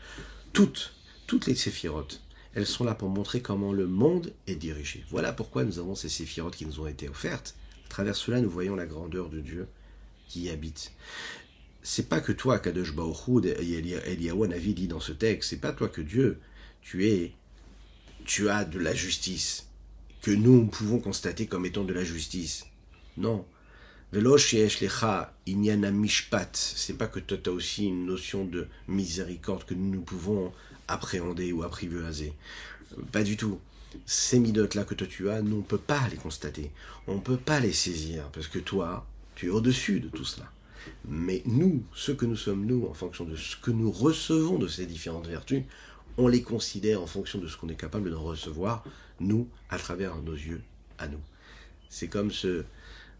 Toutes, 0.54 0.94
toutes 1.26 1.46
les 1.46 1.54
séphirotes, 1.54 2.22
elles 2.54 2.66
sont 2.66 2.84
là 2.84 2.94
pour 2.94 3.10
montrer 3.10 3.42
comment 3.42 3.72
le 3.72 3.86
monde 3.86 4.32
est 4.46 4.54
dirigé. 4.54 5.04
Voilà 5.10 5.32
pourquoi 5.34 5.64
nous 5.64 5.78
avons 5.78 5.94
ces 5.94 6.08
séphirotes 6.08 6.56
qui 6.56 6.66
nous 6.66 6.80
ont 6.80 6.86
été 6.86 7.08
offertes. 7.08 7.54
Travers 7.90 8.16
cela, 8.16 8.40
nous 8.40 8.48
voyons 8.48 8.74
la 8.74 8.86
grandeur 8.86 9.28
de 9.28 9.40
Dieu 9.40 9.68
qui 10.26 10.44
y 10.44 10.50
habite 10.50 10.92
c'est 11.82 12.08
pas 12.08 12.20
que 12.20 12.32
toi, 12.32 12.58
Kadosh 12.58 12.94
Baruch 12.94 13.44
Eliyahu 13.44 14.48
Navi 14.48 14.74
dit 14.74 14.88
dans 14.88 15.00
ce 15.00 15.12
texte, 15.12 15.50
c'est 15.50 15.60
pas 15.60 15.72
toi 15.72 15.88
que 15.88 16.00
Dieu, 16.00 16.38
tu 16.82 17.08
es, 17.08 17.32
tu 18.24 18.48
as 18.48 18.64
de 18.64 18.78
la 18.78 18.94
justice, 18.94 19.66
que 20.22 20.30
nous 20.30 20.66
pouvons 20.66 20.98
constater 20.98 21.46
comme 21.46 21.66
étant 21.66 21.84
de 21.84 21.92
la 21.92 22.04
justice. 22.04 22.66
Non. 23.16 23.46
Velosh 24.12 24.52
lecha 24.52 25.32
inyana 25.46 25.90
mishpat, 25.90 26.50
c'est 26.54 26.98
pas 26.98 27.06
que 27.06 27.20
toi 27.20 27.38
tu 27.42 27.48
as 27.48 27.52
aussi 27.52 27.86
une 27.86 28.06
notion 28.06 28.44
de 28.44 28.66
miséricorde 28.88 29.64
que 29.64 29.74
nous 29.74 30.00
pouvons 30.02 30.52
appréhender 30.88 31.52
ou 31.52 31.62
apprivoiser. 31.62 32.32
Pas 33.12 33.22
du 33.22 33.36
tout. 33.36 33.60
Ces 34.06 34.38
midotes-là 34.38 34.84
que 34.84 34.94
toi 34.94 35.06
tu 35.06 35.30
as, 35.30 35.42
nous 35.42 35.58
on 35.58 35.62
peut 35.62 35.78
pas 35.78 36.08
les 36.08 36.16
constater. 36.16 36.70
On 37.06 37.16
ne 37.16 37.20
peut 37.20 37.36
pas 37.36 37.60
les 37.60 37.72
saisir, 37.72 38.24
parce 38.32 38.48
que 38.48 38.58
toi, 38.58 39.06
tu 39.34 39.46
es 39.46 39.50
au-dessus 39.50 40.00
de 40.00 40.08
tout 40.08 40.24
cela. 40.24 40.50
Mais 41.06 41.42
nous, 41.46 41.82
ce 41.94 42.12
que 42.12 42.26
nous 42.26 42.36
sommes 42.36 42.64
nous, 42.66 42.86
en 42.86 42.94
fonction 42.94 43.24
de 43.24 43.36
ce 43.36 43.56
que 43.56 43.70
nous 43.70 43.90
recevons 43.90 44.58
de 44.58 44.68
ces 44.68 44.86
différentes 44.86 45.26
vertus, 45.26 45.64
on 46.16 46.28
les 46.28 46.42
considère 46.42 47.02
en 47.02 47.06
fonction 47.06 47.38
de 47.38 47.48
ce 47.48 47.56
qu'on 47.56 47.68
est 47.68 47.80
capable 47.80 48.10
de 48.10 48.14
recevoir, 48.14 48.84
nous, 49.20 49.48
à 49.68 49.78
travers 49.78 50.16
nos 50.16 50.34
yeux, 50.34 50.62
à 50.98 51.08
nous. 51.08 51.20
C'est 51.88 52.08
comme 52.08 52.30
ce, 52.30 52.64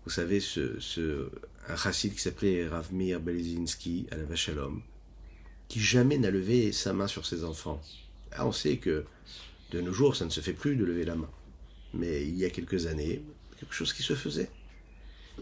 vous 0.05 0.11
savez, 0.11 0.41
ce, 0.41 0.79
ce 0.81 1.31
un 1.69 1.77
chassid 1.77 2.15
qui 2.15 2.21
s'appelait 2.21 2.69
Ravmir 2.69 3.21
Belizinski 3.21 4.07
à 4.11 4.17
la 4.17 4.25
Vachalom, 4.25 4.83
qui 5.69 5.81
jamais 5.81 6.19
n'a 6.19 6.31
levé 6.31 6.73
sa 6.73 6.93
main 6.93 7.07
sur 7.07 7.27
ses 7.27 7.45
enfants. 7.45 7.81
Ah, 8.33 8.47
on 8.47 8.53
sait 8.53 8.77
que 8.77 9.05
de 9.71 9.81
nos 9.81 9.93
jours, 9.93 10.17
ça 10.17 10.25
ne 10.25 10.31
se 10.31 10.41
fait 10.41 10.53
plus 10.53 10.77
de 10.77 10.85
lever 10.85 11.05
la 11.05 11.15
main. 11.15 11.31
Mais 11.95 12.23
il 12.23 12.37
y 12.37 12.45
a 12.45 12.51
quelques 12.51 12.87
années, 12.87 13.23
quelque 13.59 13.75
chose 13.75 13.93
qui 13.93 14.03
se 14.03 14.15
faisait. 14.15 14.51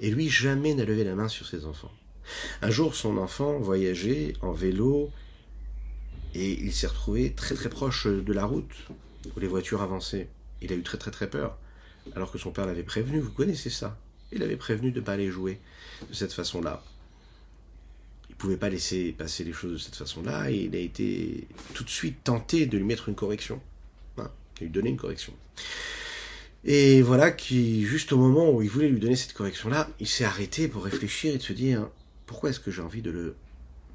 Et 0.00 0.10
lui, 0.10 0.28
jamais 0.28 0.74
n'a 0.74 0.84
levé 0.84 1.04
la 1.04 1.14
main 1.14 1.28
sur 1.28 1.46
ses 1.46 1.64
enfants. 1.64 1.92
Un 2.62 2.70
jour, 2.70 2.94
son 2.94 3.16
enfant 3.18 3.58
voyageait 3.58 4.34
en 4.42 4.52
vélo 4.52 5.10
et 6.34 6.52
il 6.52 6.72
s'est 6.72 6.86
retrouvé 6.86 7.32
très 7.32 7.54
très 7.54 7.70
proche 7.70 8.06
de 8.06 8.32
la 8.32 8.44
route 8.44 8.74
où 9.34 9.40
les 9.40 9.46
voitures 9.46 9.82
avançaient. 9.82 10.28
Il 10.60 10.72
a 10.72 10.76
eu 10.76 10.82
très 10.82 10.98
très 10.98 11.10
très 11.10 11.30
peur, 11.30 11.58
alors 12.14 12.30
que 12.30 12.38
son 12.38 12.50
père 12.50 12.66
l'avait 12.66 12.82
prévenu, 12.82 13.20
vous 13.20 13.30
connaissez 13.30 13.70
ça. 13.70 13.98
Il 14.32 14.42
avait 14.42 14.56
prévenu 14.56 14.92
de 14.92 15.00
ne 15.00 15.04
pas 15.04 15.12
aller 15.12 15.30
jouer 15.30 15.58
de 16.08 16.14
cette 16.14 16.32
façon-là. 16.32 16.84
Il 18.28 18.32
ne 18.32 18.36
pouvait 18.36 18.56
pas 18.56 18.68
laisser 18.68 19.12
passer 19.12 19.42
les 19.42 19.52
choses 19.52 19.72
de 19.72 19.78
cette 19.78 19.96
façon-là 19.96 20.50
et 20.50 20.56
il 20.56 20.76
a 20.76 20.80
été 20.80 21.48
tout 21.74 21.82
de 21.82 21.88
suite 21.88 22.22
tenté 22.24 22.66
de 22.66 22.76
lui 22.76 22.84
mettre 22.84 23.08
une 23.08 23.14
correction. 23.14 23.60
De 24.58 24.64
lui 24.64 24.70
donner 24.70 24.90
une 24.90 24.96
correction. 24.96 25.32
Et 26.64 27.02
voilà 27.02 27.30
qui, 27.30 27.84
juste 27.84 28.12
au 28.12 28.18
moment 28.18 28.50
où 28.50 28.62
il 28.62 28.68
voulait 28.68 28.88
lui 28.88 28.98
donner 28.98 29.16
cette 29.16 29.32
correction-là, 29.32 29.88
il 30.00 30.08
s'est 30.08 30.24
arrêté 30.24 30.66
pour 30.68 30.84
réfléchir 30.84 31.34
et 31.34 31.38
de 31.38 31.42
se 31.42 31.52
dire 31.52 31.88
pourquoi 32.26 32.50
est-ce 32.50 32.60
que 32.60 32.70
j'ai 32.70 32.82
envie 32.82 33.02
de 33.02 33.10
le 33.10 33.36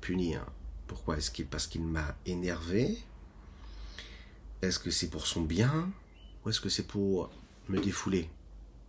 punir? 0.01 0.45
Pourquoi 0.87 1.17
est-ce 1.17 1.31
qu'il 1.31 1.45
parce 1.45 1.67
qu'il 1.67 1.83
m'a 1.83 2.15
énervé? 2.25 2.97
Est-ce 4.61 4.79
que 4.79 4.91
c'est 4.91 5.09
pour 5.09 5.27
son 5.27 5.41
bien? 5.41 5.91
Ou 6.45 6.49
est-ce 6.49 6.61
que 6.61 6.69
c'est 6.69 6.87
pour 6.87 7.29
me 7.69 7.79
défouler, 7.79 8.29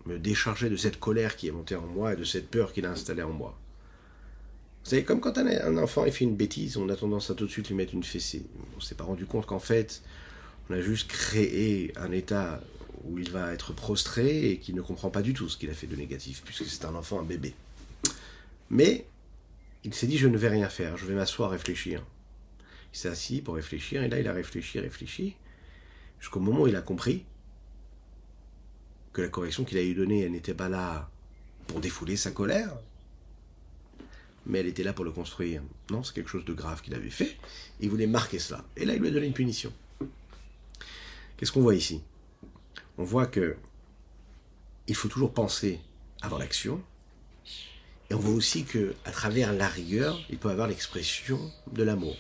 me 0.07 0.19
décharger 0.19 0.71
de 0.71 0.77
cette 0.77 0.99
colère 0.99 1.37
qui 1.37 1.49
est 1.49 1.53
montée 1.53 1.77
en 1.77 1.87
moi 1.87 2.13
et 2.13 2.17
de 2.17 2.25
cette 2.25 2.49
peur 2.49 2.73
qu'il 2.73 2.87
a 2.87 2.91
installée 2.91 3.23
en 3.23 3.33
moi. 3.33 3.59
Vous 4.85 4.91
savez, 4.91 5.05
comme 5.05 5.21
quand 5.21 5.39
un 5.39 5.79
enfant 5.79 6.05
il 6.05 6.13
fait 6.13 6.25
une 6.25 6.37
bêtise, 6.37 6.77
on 6.77 6.89
a 6.91 6.97
tendance 6.97 7.31
à 7.31 7.35
tout 7.35 7.47
de 7.47 7.51
suite 7.51 7.69
lui 7.69 7.75
mettre 7.75 7.95
une 7.95 8.05
fessée. 8.05 8.45
On 8.77 8.81
s'est 8.81 8.95
pas 8.95 9.05
rendu 9.05 9.25
compte 9.25 9.47
qu'en 9.47 9.59
fait, 9.59 10.03
on 10.69 10.75
a 10.75 10.81
juste 10.81 11.09
créé 11.09 11.93
un 11.97 12.11
état 12.13 12.63
où 13.05 13.19
il 13.19 13.31
va 13.31 13.53
être 13.53 13.73
prostré 13.75 14.51
et 14.51 14.59
qu'il 14.59 14.75
ne 14.75 14.81
comprend 14.81 15.11
pas 15.11 15.23
du 15.23 15.35
tout 15.35 15.49
ce 15.49 15.57
qu'il 15.57 15.71
a 15.71 15.75
fait 15.75 15.87
de 15.87 15.97
négatif, 15.97 16.43
puisque 16.45 16.65
c'est 16.65 16.85
un 16.85 16.95
enfant, 16.95 17.21
un 17.21 17.25
bébé. 17.25 17.55
Mais 18.71 19.07
il 19.85 19.93
s'est 19.95 20.07
dit 20.07 20.17
je 20.17 20.29
ne 20.29 20.39
vais 20.39 20.49
rien 20.49 20.69
faire, 20.69 20.97
je 20.97 21.05
vais 21.05 21.15
m'asseoir, 21.15 21.51
réfléchir. 21.51 22.03
Il 22.93 22.99
s'est 22.99 23.09
assis 23.09 23.43
pour 23.43 23.57
réfléchir, 23.57 24.03
et 24.03 24.09
là 24.09 24.19
il 24.19 24.27
a 24.27 24.33
réfléchi, 24.33 24.81
réfléchi, 24.81 25.37
jusqu'au 26.19 26.41
moment 26.41 26.63
où 26.63 26.67
il 26.67 26.77
a 26.77 26.83
compris 26.83 27.25
que 29.13 29.21
la 29.21 29.29
correction 29.29 29.65
qu'il 29.65 29.79
a 29.79 29.83
eu 29.83 29.95
donnée, 29.95 30.23
elle 30.23 30.33
n'était 30.33 30.55
pas 30.55 30.69
là 30.69 31.11
pour 31.67 31.81
défouler 31.81 32.17
sa 32.17 32.31
colère, 32.31 32.75
mais 34.47 34.61
elle 34.61 34.67
était 34.67 34.83
là 34.83 34.93
pour 34.93 35.05
le 35.05 35.11
construire. 35.11 35.63
Non, 35.91 36.03
c'est 36.03 36.15
quelque 36.15 36.31
chose 36.31 36.45
de 36.45 36.53
grave 36.53 36.81
qu'il 36.83 36.95
avait 36.95 37.11
fait, 37.11 37.37
il 37.81 37.91
voulait 37.91 38.07
marquer 38.07 38.39
cela. 38.39 38.65
Et 38.77 38.85
là, 38.85 38.95
il 38.95 39.01
lui 39.01 39.09
a 39.09 39.11
donné 39.11 39.27
une 39.27 39.35
punition. 39.35 39.73
Qu'est-ce 41.45 41.53
qu'on 41.53 41.61
voit 41.61 41.75
ici? 41.75 42.01
On 42.97 43.05
voit 43.05 43.27
que 43.27 43.57
il 44.89 44.95
faut 44.95 45.09
toujours 45.09 45.35
penser 45.35 45.79
avant 46.23 46.39
l'action, 46.39 46.81
Et 48.09 48.15
on 48.15 48.19
voit 48.19 48.33
aussi 48.33 48.65
que 48.65 48.95
à 49.05 49.11
travers 49.11 49.53
la 49.53 49.69
rigueur, 49.69 50.19
il 50.31 50.39
peut 50.39 50.49
y 50.49 50.53
avoir 50.53 50.69
l'expression 50.69 51.53
de 51.71 51.83
l'amour. 51.83 52.17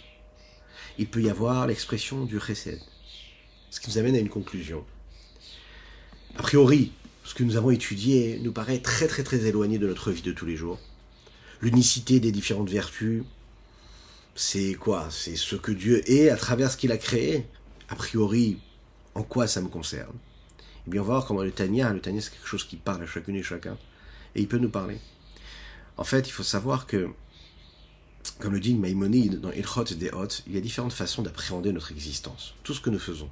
Il 0.99 1.07
peut 1.07 1.23
y 1.23 1.31
avoir 1.31 1.67
l'expression 1.67 2.27
du 2.27 2.39
chesed. 2.39 2.79
Ce 3.71 3.81
qui 3.81 3.89
nous 3.89 3.97
amène 3.97 4.15
à 4.15 4.19
une 4.19 4.29
conclusion. 4.29 4.85
A 6.37 6.43
priori, 6.43 6.93
ce 7.25 7.33
que 7.33 7.45
nous 7.45 7.57
avons 7.57 7.71
étudié 7.71 8.39
nous 8.43 8.53
paraît 8.53 8.81
très 8.81 9.07
très 9.07 9.23
très 9.23 9.47
éloigné 9.47 9.79
de 9.79 9.87
notre 9.87 10.11
vie 10.11 10.21
de 10.21 10.33
tous 10.33 10.45
les 10.45 10.57
jours. 10.57 10.79
L'unicité 11.63 12.21
des 12.21 12.31
différentes 12.31 12.69
vertus, 12.69 13.23
c'est 14.35 14.75
quoi? 14.75 15.09
C'est 15.11 15.37
ce 15.37 15.57
que 15.57 15.73
Dieu 15.73 16.03
est 16.11 16.29
à 16.29 16.37
travers 16.37 16.71
ce 16.71 16.77
qu'il 16.77 16.93
a 16.93 16.99
créé. 16.99 17.47
A 17.89 17.97
priori, 17.97 18.59
en 19.15 19.23
quoi 19.23 19.47
ça 19.47 19.61
me 19.61 19.69
concerne 19.69 20.17
Eh 20.87 20.91
bien, 20.91 21.01
on 21.01 21.05
va 21.05 21.15
voir 21.15 21.27
comment 21.27 21.43
le 21.43 21.53
Tania, 21.53 21.93
le 21.93 22.01
c'est 22.05 22.31
quelque 22.31 22.47
chose 22.47 22.65
qui 22.65 22.77
parle 22.77 23.03
à 23.03 23.07
chacune 23.07 23.37
et 23.37 23.43
chacun, 23.43 23.77
et 24.35 24.41
il 24.41 24.49
peut 24.49 24.59
nous 24.59 24.71
parler. 24.71 24.99
En 25.97 26.05
fait, 26.05 26.27
il 26.27 26.33
faut 26.33 26.43
savoir 26.43 26.87
que, 26.87 27.09
comme 28.41 28.53
le 28.53 28.61
dit 28.61 28.75
Maïmonide 28.75 29.41
dans 29.41 29.53
Ilchot 29.53 29.85
et 29.85 29.95
Deot, 29.95 30.43
il 30.47 30.55
y 30.55 30.59
a 30.59 30.61
différentes 30.61 30.93
façons 30.93 31.23
d'appréhender 31.23 31.73
notre 31.73 31.93
existence. 31.93 32.55
Tout 32.65 32.75
ce 32.75 32.81
que 32.81 32.91
nous 32.91 32.99
faisons, 32.99 33.31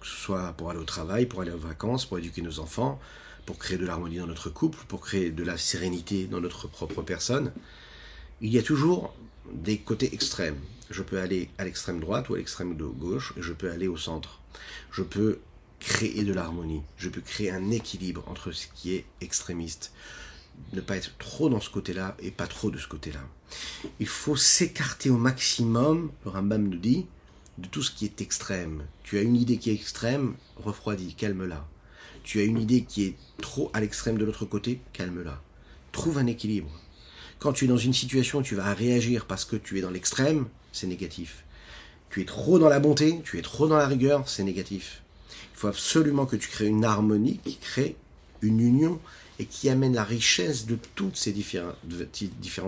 que 0.00 0.06
ce 0.06 0.16
soit 0.16 0.52
pour 0.52 0.70
aller 0.70 0.80
au 0.80 0.84
travail, 0.84 1.26
pour 1.26 1.40
aller 1.40 1.52
aux 1.52 1.58
vacances, 1.58 2.04
pour 2.04 2.18
éduquer 2.18 2.42
nos 2.42 2.60
enfants, 2.60 3.00
pour 3.46 3.58
créer 3.58 3.78
de 3.78 3.86
l'harmonie 3.86 4.18
dans 4.18 4.26
notre 4.26 4.50
couple, 4.50 4.78
pour 4.88 5.00
créer 5.00 5.30
de 5.30 5.42
la 5.42 5.56
sérénité 5.56 6.26
dans 6.26 6.40
notre 6.40 6.68
propre 6.68 7.02
personne, 7.02 7.52
il 8.40 8.52
y 8.52 8.58
a 8.58 8.62
toujours 8.62 9.14
des 9.52 9.78
côtés 9.78 10.14
extrêmes. 10.14 10.58
Je 10.92 11.02
peux 11.02 11.18
aller 11.18 11.50
à 11.58 11.64
l'extrême 11.64 12.00
droite 12.00 12.28
ou 12.28 12.34
à 12.34 12.38
l'extrême 12.38 12.74
gauche, 12.74 13.34
et 13.36 13.42
je 13.42 13.52
peux 13.52 13.70
aller 13.70 13.88
au 13.88 13.96
centre. 13.96 14.40
Je 14.92 15.02
peux 15.02 15.40
créer 15.80 16.22
de 16.22 16.32
l'harmonie, 16.32 16.82
je 16.96 17.08
peux 17.08 17.20
créer 17.20 17.50
un 17.50 17.70
équilibre 17.70 18.22
entre 18.28 18.52
ce 18.52 18.68
qui 18.68 18.94
est 18.94 19.04
extrémiste 19.20 19.92
ne 20.72 20.80
pas 20.80 20.96
être 20.96 21.16
trop 21.18 21.48
dans 21.48 21.60
ce 21.60 21.70
côté-là 21.70 22.16
et 22.20 22.30
pas 22.30 22.46
trop 22.46 22.70
de 22.70 22.78
ce 22.78 22.88
côté-là. 22.88 23.20
Il 24.00 24.06
faut 24.06 24.36
s'écarter 24.36 25.10
au 25.10 25.18
maximum, 25.18 26.10
le 26.24 26.30
Rambam 26.30 26.68
nous 26.68 26.78
dit, 26.78 27.06
de 27.58 27.68
tout 27.68 27.82
ce 27.82 27.90
qui 27.90 28.06
est 28.06 28.20
extrême. 28.20 28.84
Tu 29.02 29.18
as 29.18 29.22
une 29.22 29.36
idée 29.36 29.58
qui 29.58 29.70
est 29.70 29.74
extrême, 29.74 30.34
refroidis, 30.56 31.14
calme-la. 31.14 31.66
Tu 32.24 32.40
as 32.40 32.44
une 32.44 32.60
idée 32.60 32.84
qui 32.84 33.04
est 33.04 33.16
trop 33.40 33.70
à 33.74 33.80
l'extrême 33.80 34.16
de 34.16 34.24
l'autre 34.24 34.46
côté, 34.46 34.80
calme-la. 34.92 35.42
Trouve 35.90 36.18
un 36.18 36.26
équilibre. 36.26 36.70
Quand 37.38 37.52
tu 37.52 37.66
es 37.66 37.68
dans 37.68 37.76
une 37.76 37.92
situation 37.92 38.40
tu 38.40 38.54
vas 38.54 38.72
réagir 38.72 39.26
parce 39.26 39.44
que 39.44 39.56
tu 39.56 39.78
es 39.78 39.82
dans 39.82 39.90
l'extrême, 39.90 40.46
c'est 40.72 40.86
négatif. 40.86 41.44
Tu 42.10 42.20
es 42.20 42.24
trop 42.24 42.58
dans 42.58 42.68
la 42.68 42.80
bonté, 42.80 43.20
tu 43.24 43.38
es 43.38 43.42
trop 43.42 43.68
dans 43.68 43.76
la 43.76 43.86
rigueur, 43.86 44.28
c'est 44.28 44.44
négatif. 44.44 45.02
Il 45.54 45.58
faut 45.58 45.68
absolument 45.68 46.26
que 46.26 46.36
tu 46.36 46.48
crées 46.48 46.66
une 46.66 46.84
harmonie 46.84 47.38
qui 47.44 47.56
crée 47.56 47.96
une 48.42 48.60
union 48.60 49.00
et 49.38 49.46
qui 49.46 49.68
amène 49.68 49.94
la 49.94 50.04
richesse 50.04 50.66
de 50.66 50.76
toutes 50.94 51.16
ces 51.16 51.32
différentes, 51.32 51.76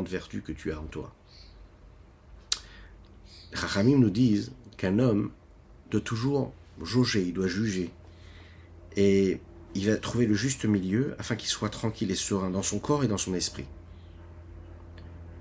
vertus 0.08 0.42
que 0.44 0.52
tu 0.52 0.72
as 0.72 0.80
en 0.80 0.84
toi. 0.84 1.12
Rachamim 3.52 3.98
nous 3.98 4.10
disent 4.10 4.52
qu'un 4.76 4.98
homme 4.98 5.30
doit 5.90 6.00
toujours 6.00 6.52
jauger, 6.82 7.22
il 7.22 7.32
doit 7.32 7.48
juger. 7.48 7.90
Et 8.96 9.40
il 9.74 9.86
va 9.86 9.96
trouver 9.96 10.26
le 10.26 10.34
juste 10.34 10.64
milieu 10.64 11.14
afin 11.18 11.36
qu'il 11.36 11.48
soit 11.48 11.68
tranquille 11.68 12.10
et 12.10 12.16
serein 12.16 12.50
dans 12.50 12.62
son 12.62 12.78
corps 12.78 13.04
et 13.04 13.08
dans 13.08 13.18
son 13.18 13.34
esprit. 13.34 13.66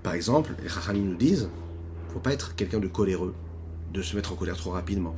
Par 0.02 0.14
exemple, 0.14 0.54
les 0.62 0.68
Rachamim 0.68 1.04
nous 1.04 1.16
disent 1.16 1.48
faut 2.14 2.20
pas 2.20 2.32
être 2.32 2.54
quelqu'un 2.54 2.78
de 2.78 2.86
coléreux, 2.86 3.34
de 3.92 4.00
se 4.00 4.14
mettre 4.14 4.32
en 4.32 4.36
colère 4.36 4.56
trop 4.56 4.70
rapidement. 4.70 5.16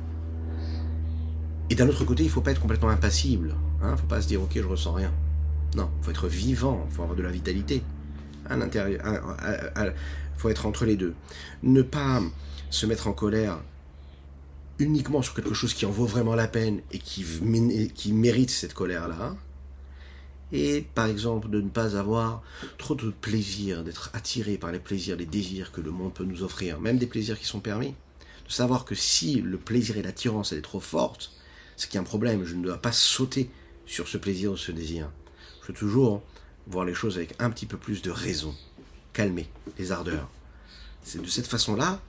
Et 1.69 1.75
d'un 1.75 1.87
autre 1.87 2.03
côté, 2.05 2.23
il 2.23 2.29
faut 2.29 2.41
pas 2.41 2.49
être 2.51 2.59
complètement 2.59 2.89
impassible. 2.89 3.53
Hein, 3.83 3.95
faut 3.97 4.07
pas 4.07 4.19
se 4.19 4.27
dire 4.27 4.41
ok, 4.41 4.51
je 4.55 4.63
ressens 4.63 4.93
rien. 4.93 5.13
Non, 5.75 5.91
faut 6.01 6.09
être 6.09 6.27
vivant, 6.27 6.87
faut 6.89 7.03
avoir 7.03 7.15
de 7.15 7.21
la 7.21 7.29
vitalité. 7.29 7.83
À 8.49 8.57
l'intérieur, 8.57 9.03
faut 10.37 10.49
être 10.49 10.65
entre 10.65 10.85
les 10.85 10.95
deux. 10.95 11.13
Ne 11.61 11.83
pas 11.83 12.21
se 12.71 12.87
mettre 12.87 13.07
en 13.07 13.13
colère 13.13 13.59
uniquement 14.79 15.21
sur 15.21 15.35
quelque 15.35 15.53
chose 15.53 15.75
qui 15.75 15.85
en 15.85 15.91
vaut 15.91 16.05
vraiment 16.05 16.33
la 16.33 16.47
peine 16.47 16.81
et 16.91 16.97
qui, 16.97 17.23
qui 17.93 18.11
mérite 18.11 18.49
cette 18.49 18.73
colère-là. 18.73 19.35
Et 20.51 20.85
par 20.95 21.07
exemple, 21.07 21.49
de 21.49 21.59
ne 21.59 21.69
pas 21.69 21.97
avoir 21.97 22.41
trop 22.77 22.95
de 22.95 23.09
plaisir, 23.09 23.83
d'être 23.83 24.09
attiré 24.13 24.57
par 24.57 24.71
les 24.71 24.79
plaisirs, 24.79 25.17
les 25.17 25.25
désirs 25.25 25.71
que 25.71 25.81
le 25.81 25.91
monde 25.91 26.13
peut 26.13 26.23
nous 26.23 26.43
offrir, 26.43 26.79
même 26.79 26.97
des 26.97 27.07
plaisirs 27.07 27.37
qui 27.37 27.45
sont 27.45 27.59
permis. 27.59 27.93
De 28.45 28.51
savoir 28.51 28.85
que 28.85 28.95
si 28.95 29.41
le 29.41 29.57
plaisir 29.57 29.97
et 29.97 30.01
l'attirance 30.01 30.53
est 30.53 30.61
trop 30.61 30.79
forte, 30.79 31.33
c'est 31.75 31.87
qu'il 31.87 31.95
y 31.95 31.97
a 31.97 32.01
un 32.01 32.05
problème, 32.05 32.45
je 32.45 32.55
ne 32.55 32.63
dois 32.63 32.77
pas 32.77 32.93
sauter 32.93 33.49
sur 33.85 34.07
ce 34.07 34.17
plaisir 34.17 34.53
ou 34.53 34.57
ce 34.57 34.71
désir 34.71 35.09
toujours 35.73 36.21
voir 36.67 36.85
les 36.85 36.93
choses 36.93 37.17
avec 37.17 37.35
un 37.39 37.49
petit 37.49 37.65
peu 37.65 37.77
plus 37.77 38.01
de 38.01 38.11
raison, 38.11 38.55
calmer 39.13 39.47
les 39.77 39.91
ardeurs. 39.91 40.29
C'est 41.03 41.21
de 41.21 41.27
cette 41.27 41.47
façon-là 41.47 42.01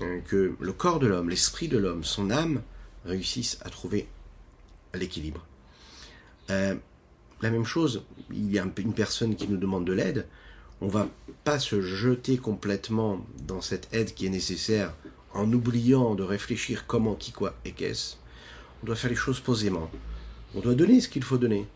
euh, 0.00 0.20
que 0.20 0.54
le 0.58 0.72
corps 0.72 1.00
de 1.00 1.06
l'homme, 1.06 1.28
l'esprit 1.28 1.68
de 1.68 1.78
l'homme, 1.78 2.04
son 2.04 2.30
âme 2.30 2.62
réussissent 3.04 3.58
à 3.62 3.70
trouver 3.70 4.08
l'équilibre. 4.94 5.44
Euh, 6.50 6.76
la 7.42 7.50
même 7.50 7.64
chose, 7.64 8.02
il 8.30 8.50
y 8.50 8.58
a 8.58 8.64
une 8.64 8.94
personne 8.94 9.36
qui 9.36 9.48
nous 9.48 9.56
demande 9.56 9.84
de 9.84 9.92
l'aide, 9.92 10.26
on 10.80 10.88
va 10.88 11.08
pas 11.44 11.58
se 11.58 11.80
jeter 11.80 12.36
complètement 12.36 13.24
dans 13.46 13.60
cette 13.60 13.88
aide 13.92 14.14
qui 14.14 14.26
est 14.26 14.30
nécessaire 14.30 14.94
en 15.32 15.50
oubliant 15.52 16.14
de 16.14 16.22
réfléchir 16.22 16.86
comment, 16.86 17.14
qui, 17.14 17.32
quoi 17.32 17.54
et 17.64 17.72
qu'est-ce. 17.72 18.16
On 18.82 18.86
doit 18.86 18.96
faire 18.96 19.10
les 19.10 19.16
choses 19.16 19.40
posément. 19.40 19.90
On 20.54 20.60
doit 20.60 20.74
donner 20.74 21.00
ce 21.00 21.08
qu'il 21.08 21.24
faut 21.24 21.38
donner. 21.38 21.66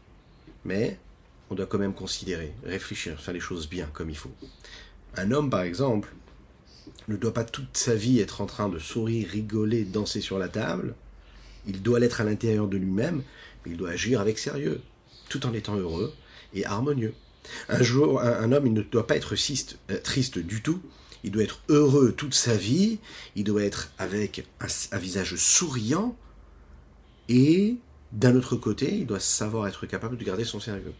Mais 0.64 0.98
on 1.50 1.54
doit 1.54 1.66
quand 1.66 1.78
même 1.78 1.94
considérer, 1.94 2.52
réfléchir, 2.64 3.20
faire 3.20 3.34
les 3.34 3.40
choses 3.40 3.68
bien 3.68 3.88
comme 3.92 4.10
il 4.10 4.16
faut. 4.16 4.32
Un 5.16 5.32
homme, 5.32 5.50
par 5.50 5.62
exemple, 5.62 6.12
ne 7.08 7.16
doit 7.16 7.34
pas 7.34 7.44
toute 7.44 7.76
sa 7.76 7.94
vie 7.94 8.20
être 8.20 8.40
en 8.40 8.46
train 8.46 8.68
de 8.68 8.78
sourire, 8.78 9.28
rigoler, 9.28 9.84
danser 9.84 10.20
sur 10.20 10.38
la 10.38 10.48
table. 10.48 10.94
Il 11.66 11.82
doit 11.82 11.98
l'être 11.98 12.20
à 12.20 12.24
l'intérieur 12.24 12.68
de 12.68 12.76
lui-même, 12.76 13.22
mais 13.64 13.72
il 13.72 13.76
doit 13.76 13.90
agir 13.90 14.20
avec 14.20 14.38
sérieux, 14.38 14.80
tout 15.30 15.46
en 15.46 15.54
étant 15.54 15.76
heureux 15.76 16.12
et 16.52 16.66
harmonieux. 16.66 17.14
Un 17.70 17.82
jour, 17.82 18.20
un, 18.20 18.52
homme, 18.52 18.66
il 18.66 18.74
ne 18.74 18.82
doit 18.82 19.06
pas 19.06 19.16
être 19.16 19.34
euh, 19.90 19.98
triste 20.02 20.38
du 20.38 20.60
tout. 20.60 20.82
Il 21.24 21.30
doit 21.30 21.42
être 21.42 21.60
heureux 21.70 22.12
toute 22.12 22.34
sa 22.34 22.54
vie. 22.54 22.98
Il 23.36 23.44
doit 23.44 23.62
être 23.62 23.92
avec 23.96 24.46
un 24.60 24.98
visage 24.98 25.36
souriant. 25.36 26.14
Et 27.30 27.76
d'un 28.12 28.36
autre 28.36 28.56
côté, 28.56 28.94
il 28.94 29.06
doit 29.06 29.20
savoir 29.20 29.68
être 29.68 29.86
capable 29.86 30.18
de 30.18 30.24
garder 30.24 30.44
son 30.44 30.60
sérieux. 30.60 30.92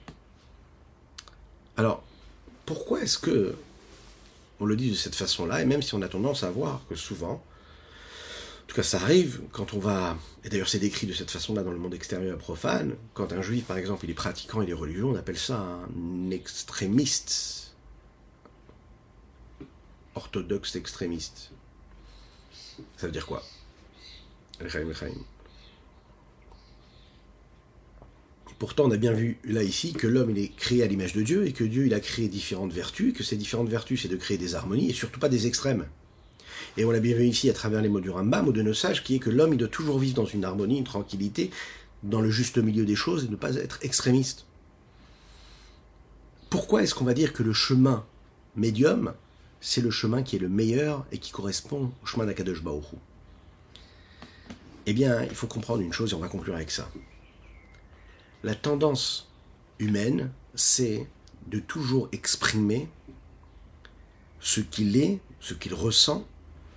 Alors, 1.76 2.02
pourquoi 2.64 3.02
est-ce 3.02 3.18
que 3.18 3.54
on 4.60 4.66
le 4.66 4.76
dit 4.76 4.90
de 4.90 4.94
cette 4.94 5.14
façon-là, 5.14 5.62
et 5.62 5.64
même 5.64 5.80
si 5.82 5.94
on 5.94 6.02
a 6.02 6.08
tendance 6.08 6.42
à 6.42 6.50
voir 6.50 6.82
que 6.88 6.94
souvent, 6.94 7.32
en 7.32 7.49
tout 8.70 8.76
cas 8.76 8.84
ça 8.84 9.02
arrive 9.02 9.40
quand 9.50 9.74
on 9.74 9.80
va, 9.80 10.16
et 10.44 10.48
d'ailleurs 10.48 10.68
c'est 10.68 10.78
décrit 10.78 11.08
de 11.08 11.12
cette 11.12 11.32
façon-là 11.32 11.64
dans 11.64 11.72
le 11.72 11.78
monde 11.78 11.92
extérieur 11.92 12.38
profane, 12.38 12.94
quand 13.14 13.32
un 13.32 13.42
juif 13.42 13.64
par 13.64 13.76
exemple 13.76 14.04
il 14.04 14.10
est 14.12 14.14
pratiquant, 14.14 14.62
il 14.62 14.70
est 14.70 14.74
religieux, 14.74 15.04
on 15.04 15.16
appelle 15.16 15.38
ça 15.38 15.58
un 15.58 16.30
extrémiste, 16.30 17.74
orthodoxe 20.14 20.76
extrémiste. 20.76 21.50
Ça 22.96 23.06
veut 23.06 23.12
dire 23.12 23.26
quoi? 23.26 23.42
Pourtant, 28.60 28.84
on 28.84 28.90
a 28.92 28.96
bien 28.96 29.12
vu 29.12 29.38
là 29.42 29.64
ici 29.64 29.94
que 29.94 30.06
l'homme 30.06 30.30
il 30.30 30.38
est 30.38 30.54
créé 30.54 30.84
à 30.84 30.86
l'image 30.86 31.14
de 31.14 31.22
Dieu 31.22 31.44
et 31.44 31.52
que 31.52 31.64
Dieu 31.64 31.86
il 31.86 31.94
a 31.94 31.98
créé 31.98 32.28
différentes 32.28 32.72
vertus, 32.72 33.14
que 33.14 33.24
ces 33.24 33.36
différentes 33.36 33.68
vertus 33.68 34.02
c'est 34.02 34.08
de 34.08 34.16
créer 34.16 34.38
des 34.38 34.54
harmonies 34.54 34.90
et 34.90 34.92
surtout 34.92 35.18
pas 35.18 35.28
des 35.28 35.48
extrêmes. 35.48 35.86
Et 36.76 36.84
on 36.84 36.90
l'a 36.90 37.00
bien 37.00 37.16
vu 37.16 37.26
ici 37.26 37.50
à 37.50 37.52
travers 37.52 37.82
les 37.82 37.88
mots 37.88 38.00
du 38.00 38.10
Rambam 38.10 38.48
ou 38.48 38.52
de 38.52 38.62
nos 38.62 38.74
sages 38.74 39.02
qui 39.02 39.16
est 39.16 39.18
que 39.18 39.30
l'homme 39.30 39.56
doit 39.56 39.68
toujours 39.68 39.98
vivre 39.98 40.14
dans 40.14 40.26
une 40.26 40.44
harmonie, 40.44 40.78
une 40.78 40.84
tranquillité, 40.84 41.50
dans 42.02 42.20
le 42.20 42.30
juste 42.30 42.58
milieu 42.58 42.84
des 42.84 42.96
choses 42.96 43.24
et 43.24 43.28
ne 43.28 43.36
pas 43.36 43.56
être 43.56 43.78
extrémiste. 43.82 44.46
Pourquoi 46.48 46.82
est-ce 46.82 46.94
qu'on 46.94 47.04
va 47.04 47.14
dire 47.14 47.32
que 47.32 47.42
le 47.42 47.52
chemin 47.52 48.04
médium, 48.56 49.14
c'est 49.60 49.80
le 49.80 49.90
chemin 49.90 50.22
qui 50.22 50.36
est 50.36 50.40
le 50.40 50.48
meilleur 50.48 51.06
et 51.12 51.18
qui 51.18 51.30
correspond 51.30 51.92
au 52.02 52.06
chemin 52.06 52.26
d'Akadosh 52.26 52.62
Baoru 52.62 52.96
Eh 54.86 54.92
bien, 54.92 55.22
il 55.22 55.34
faut 55.34 55.46
comprendre 55.46 55.82
une 55.82 55.92
chose 55.92 56.12
et 56.12 56.14
on 56.14 56.20
va 56.20 56.28
conclure 56.28 56.54
avec 56.54 56.70
ça 56.70 56.88
la 58.42 58.54
tendance 58.54 59.28
humaine, 59.78 60.30
c'est 60.54 61.06
de 61.46 61.58
toujours 61.58 62.08
exprimer 62.12 62.88
ce 64.40 64.60
qu'il 64.60 64.96
est, 64.96 65.20
ce 65.40 65.54
qu'il 65.54 65.74
ressent 65.74 66.26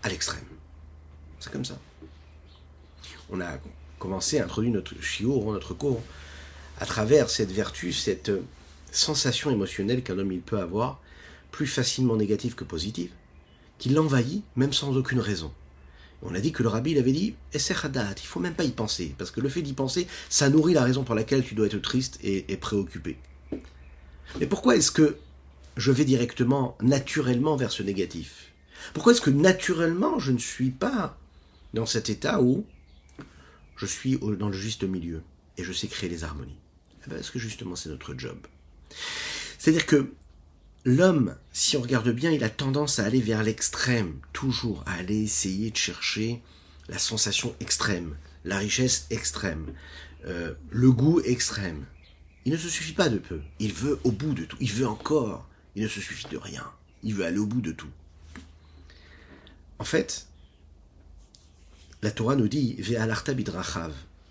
à 0.04 0.10
l'extrême. 0.10 0.46
C'est 1.40 1.52
comme 1.52 1.66
ça. 1.66 1.80
On 3.30 3.42
a 3.42 3.58
commencé 4.00 4.40
à 4.40 4.46
introduire 4.46 4.74
notre 4.74 5.02
chiot, 5.02 5.52
notre 5.52 5.74
cours, 5.74 6.02
à 6.80 6.86
travers 6.86 7.30
cette 7.30 7.52
vertu, 7.52 7.94
cette 7.94 8.32
sensation 8.92 9.50
émotionnelle 9.50 10.04
qu'un 10.04 10.20
homme 10.20 10.32
il 10.32 10.42
peut 10.42 10.60
avoir, 10.60 11.00
plus 11.52 11.68
facilement 11.68 12.16
négative 12.16 12.56
que 12.56 12.64
positive, 12.64 13.12
qui 13.78 13.90
l'envahit 13.90 14.44
même 14.56 14.74
sans 14.74 14.96
aucune 14.98 15.20
raison. 15.20 15.52
On 16.22 16.34
a 16.36 16.40
dit 16.40 16.52
que 16.54 16.64
le 16.64 16.70
rabbi 16.70 16.92
il 16.92 16.98
avait 16.98 17.12
dit 17.12 17.36
Esserhadat, 17.54 18.16
il 18.18 18.26
faut 18.26 18.40
même 18.40 18.54
pas 18.54 18.64
y 18.64 18.72
penser, 18.72 19.14
parce 19.18 19.30
que 19.30 19.42
le 19.42 19.50
fait 19.50 19.62
d'y 19.62 19.74
penser, 19.74 20.08
ça 20.30 20.50
nourrit 20.50 20.74
la 20.74 20.84
raison 20.84 21.04
pour 21.04 21.16
laquelle 21.16 21.44
tu 21.44 21.54
dois 21.54 21.66
être 21.66 21.82
triste 21.82 22.18
et, 22.24 22.58
préoccupé. 22.58 23.18
Mais 24.40 24.48
pourquoi 24.48 24.78
est-ce 24.78 24.92
que 24.92 25.18
je 25.76 25.92
vais 25.92 26.06
directement, 26.06 26.78
naturellement 26.82 27.56
vers 27.58 27.72
ce 27.72 27.84
négatif? 27.84 28.53
Pourquoi 28.94 29.14
est-ce 29.14 29.22
que 29.22 29.30
naturellement 29.30 30.20
je 30.20 30.32
ne 30.32 30.38
suis 30.38 30.72
pas 30.72 31.18
dans 31.74 31.86
cet 31.86 32.10
état 32.10 32.42
où 32.42 32.66
je 33.76 33.86
suis 33.86 34.18
dans 34.18 34.50
le 34.50 34.54
juste 34.54 34.84
milieu 34.84 35.22
et 35.58 35.64
je 35.64 35.74
sais 35.74 35.88
créer 35.88 36.10
les 36.10 36.24
harmonies? 36.24 36.60
Eh 37.06 37.10
ben, 37.10 37.16
Parce 37.16 37.32
que 37.32 37.40
justement 37.40 37.76
c'est 37.76 37.90
notre 37.90 38.18
job? 38.18 38.38
C'est-à-dire 39.58 39.86
que 39.86 40.14
l'homme, 40.86 41.36
si 41.52 41.78
on 41.78 41.82
regarde 41.82 42.10
bien, 42.10 42.32
il 42.32 42.44
a 42.44 42.50
tendance 42.50 43.00
à 43.00 43.06
aller 43.06 43.22
vers 43.22 43.44
l'extrême, 43.44 44.20
toujours 44.34 44.84
à 44.86 44.94
aller 44.94 45.24
essayer 45.24 45.72
de 45.72 45.78
chercher 45.78 46.42
la 46.90 46.98
sensation 46.98 47.56
extrême, 47.60 48.16
la 48.44 48.58
richesse 48.58 49.08
extrême, 49.10 49.74
euh, 50.26 50.54
le 50.70 50.92
goût 50.92 51.22
extrême. 51.22 51.86
Il 52.46 52.52
ne 52.52 52.58
se 52.58 52.70
suffit 52.70 52.94
pas 52.94 53.10
de 53.10 53.18
peu. 53.18 53.40
Il 53.60 53.72
veut 53.72 54.00
au 54.04 54.12
bout 54.12 54.34
de 54.34 54.44
tout. 54.44 54.58
Il 54.60 54.72
veut 54.72 54.88
encore. 54.88 55.48
Il 55.76 55.84
ne 55.84 55.88
se 55.88 56.02
suffit 56.02 56.28
de 56.30 56.38
rien. 56.38 56.70
Il 57.02 57.16
veut 57.16 57.26
aller 57.26 57.38
au 57.38 57.46
bout 57.46 57.62
de 57.62 57.72
tout. 57.72 57.90
En 59.84 59.86
fait, 59.86 60.28
la 62.02 62.10
Torah 62.10 62.38
nous 62.38 62.48
dit. 62.48 62.78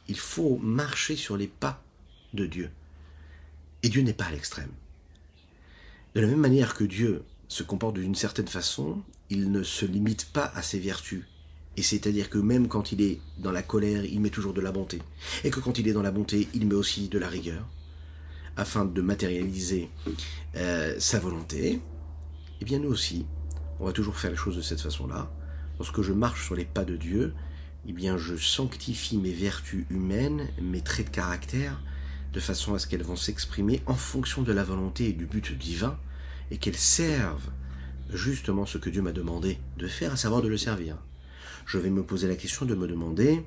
Il 0.09 0.17
faut 0.17 0.57
marcher 0.57 1.15
sur 1.15 1.37
les 1.37 1.47
pas 1.47 1.85
de 2.33 2.47
Dieu. 2.47 2.71
Et 3.83 3.91
Dieu 3.91 4.01
n'est 4.01 4.15
pas 4.15 4.25
à 4.25 4.31
l'extrême. 4.31 4.71
De 6.15 6.23
la 6.23 6.27
même 6.27 6.41
manière 6.41 6.73
que 6.73 6.85
Dieu 6.85 7.23
se 7.49 7.63
comporte 7.63 7.97
d'une 7.97 8.15
certaine 8.15 8.49
façon, 8.49 9.03
il 9.29 9.53
ne 9.53 9.63
se 9.63 9.85
limite 9.85 10.25
pas 10.33 10.51
à 10.55 10.63
ses 10.63 10.79
vertus. 10.79 11.25
Et 11.77 11.83
c'est-à-dire 11.83 12.31
que 12.31 12.39
même 12.39 12.67
quand 12.67 12.91
il 12.91 13.03
est 13.03 13.21
dans 13.37 13.53
la 13.53 13.63
colère, 13.63 14.07
il 14.07 14.23
met 14.23 14.31
toujours 14.31 14.55
de 14.55 14.63
la 14.63 14.73
bonté. 14.73 15.03
Et 15.45 15.51
que 15.51 15.61
quand 15.61 15.79
il 15.79 15.87
est 15.87 15.93
dans 15.93 16.01
la 16.01 16.13
bonté, 16.13 16.49
il 16.55 16.67
met 16.67 16.75
aussi 16.75 17.11
de 17.11 17.19
la 17.19 17.29
rigueur, 17.29 17.69
afin 18.57 18.87
de 18.87 19.03
matérialiser 19.03 19.91
euh, 20.57 20.99
sa 20.99 21.19
volonté. 21.19 21.79
Eh 22.63 22.65
bien 22.65 22.79
nous 22.79 22.89
aussi, 22.89 23.27
on 23.81 23.85
va 23.85 23.93
toujours 23.93 24.17
faire 24.17 24.31
les 24.31 24.37
choses 24.37 24.57
de 24.57 24.63
cette 24.63 24.81
façon-là. 24.81 25.31
Lorsque 25.83 26.03
je 26.03 26.13
marche 26.13 26.45
sur 26.45 26.55
les 26.55 26.65
pas 26.65 26.85
de 26.85 26.95
Dieu, 26.95 27.35
eh 27.89 27.93
je 28.17 28.37
sanctifie 28.37 29.17
mes 29.17 29.33
vertus 29.33 29.85
humaines, 29.91 30.47
mes 30.61 30.81
traits 30.81 31.07
de 31.07 31.11
caractère, 31.11 31.83
de 32.33 32.39
façon 32.39 32.75
à 32.75 32.79
ce 32.79 32.87
qu'elles 32.87 33.03
vont 33.03 33.17
s'exprimer 33.17 33.83
en 33.87 33.97
fonction 33.97 34.43
de 34.43 34.53
la 34.53 34.63
volonté 34.63 35.09
et 35.09 35.13
du 35.13 35.27
but 35.27 35.51
divin, 35.59 35.99
et 36.53 36.59
qu'elles 36.59 36.77
servent 36.77 37.51
justement 38.15 38.65
ce 38.65 38.79
que 38.79 38.91
Dieu 38.91 39.03
m'a 39.03 39.11
demandé 39.11 39.59
de 39.77 39.89
faire, 39.89 40.13
à 40.13 40.17
savoir 40.17 40.41
de 40.41 40.47
le 40.47 40.57
servir. 40.57 40.99
Je 41.67 41.79
vais 41.79 41.91
me 41.91 42.05
poser 42.05 42.29
la 42.29 42.37
question 42.37 42.65
de 42.65 42.77
me 42.77 42.87
demander 42.87 43.43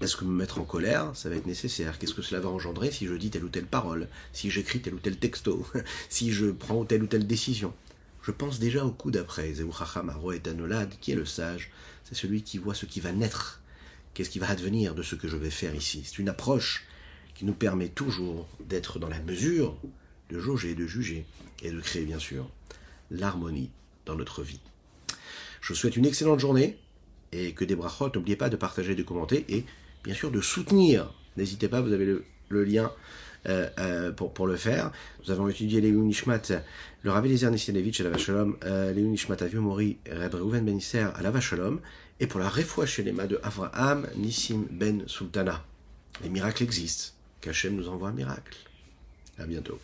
est-ce 0.00 0.16
que 0.16 0.24
me 0.24 0.32
mettre 0.32 0.60
en 0.60 0.64
colère, 0.64 1.12
ça 1.14 1.28
va 1.28 1.36
être 1.36 1.46
nécessaire? 1.46 1.96
Qu'est-ce 2.00 2.14
que 2.14 2.22
cela 2.22 2.40
va 2.40 2.48
engendrer 2.48 2.90
si 2.90 3.06
je 3.06 3.14
dis 3.14 3.30
telle 3.30 3.44
ou 3.44 3.48
telle 3.48 3.66
parole, 3.66 4.08
si 4.32 4.50
j'écris 4.50 4.80
tel 4.80 4.94
ou 4.94 4.98
tel 4.98 5.16
texto, 5.16 5.64
si 6.08 6.32
je 6.32 6.46
prends 6.46 6.84
telle 6.84 7.04
ou 7.04 7.06
telle 7.06 7.28
décision? 7.28 7.72
Je 8.22 8.30
pense 8.30 8.58
déjà 8.58 8.84
au 8.84 8.92
coup 8.92 9.10
d'après. 9.10 9.52
qui 11.00 11.12
est 11.12 11.14
le 11.14 11.24
sage 11.24 11.70
C'est 12.04 12.14
celui 12.14 12.42
qui 12.42 12.58
voit 12.58 12.74
ce 12.74 12.86
qui 12.86 13.00
va 13.00 13.12
naître. 13.12 13.60
Qu'est-ce 14.14 14.30
qui 14.30 14.38
va 14.38 14.50
advenir 14.50 14.94
de 14.94 15.02
ce 15.02 15.14
que 15.14 15.28
je 15.28 15.36
vais 15.36 15.50
faire 15.50 15.74
ici? 15.74 16.02
C'est 16.04 16.18
une 16.18 16.28
approche 16.28 16.84
qui 17.34 17.44
nous 17.44 17.54
permet 17.54 17.88
toujours 17.88 18.46
d'être 18.60 18.98
dans 18.98 19.08
la 19.08 19.20
mesure 19.20 19.76
de 20.30 20.38
jauger, 20.38 20.74
de 20.74 20.86
juger 20.86 21.26
et 21.62 21.70
de 21.70 21.80
créer 21.80 22.04
bien 22.04 22.18
sûr 22.18 22.48
l'harmonie 23.10 23.70
dans 24.06 24.14
notre 24.14 24.42
vie. 24.42 24.60
Je 25.60 25.68
vous 25.68 25.74
souhaite 25.74 25.96
une 25.96 26.06
excellente 26.06 26.40
journée 26.40 26.78
et 27.32 27.52
que 27.52 27.64
des 27.64 27.76
brachot. 27.76 28.10
N'oubliez 28.14 28.36
pas 28.36 28.48
de 28.48 28.56
partager, 28.56 28.94
de 28.94 29.02
commenter 29.02 29.44
et 29.48 29.64
bien 30.04 30.14
sûr 30.14 30.30
de 30.30 30.40
soutenir. 30.40 31.12
N'hésitez 31.36 31.68
pas, 31.68 31.80
vous 31.80 31.92
avez 31.92 32.04
le, 32.04 32.64
lien 32.64 32.92
euh, 33.48 33.68
euh, 33.78 34.12
pour, 34.12 34.46
le 34.46 34.56
faire. 34.56 34.92
Nous 35.24 35.32
avons 35.32 35.48
étudié 35.48 35.80
les 35.80 35.90
Nishmat, 35.90 36.42
le 37.02 37.10
Rabbi 37.10 37.28
Lezer 37.28 37.50
Nisyanevich 37.50 38.00
à 38.00 38.04
la 38.04 38.10
Vachalom, 38.10 38.56
euh, 38.64 38.92
les 38.92 39.02
Nishmat 39.02 39.36
Avio 39.40 39.60
Mori, 39.60 39.98
Reb 40.08 40.34
Reuven 40.34 40.64
Ben 40.64 40.78
à 41.14 41.22
la 41.22 41.30
Vachalom, 41.30 41.80
et 42.20 42.26
pour 42.26 42.38
la 42.38 42.48
réfoua 42.48 42.86
chez 42.86 43.02
les 43.02 43.12
de 43.12 43.40
Avraham 43.42 44.06
Nissim 44.16 44.66
Ben 44.70 45.02
Sultana. 45.06 45.64
Les 46.22 46.28
miracles 46.28 46.62
existent. 46.62 47.14
Qu'Hachem 47.40 47.74
nous 47.74 47.88
envoie 47.88 48.10
un 48.10 48.12
miracle. 48.12 48.56
À 49.38 49.46
bientôt. 49.46 49.80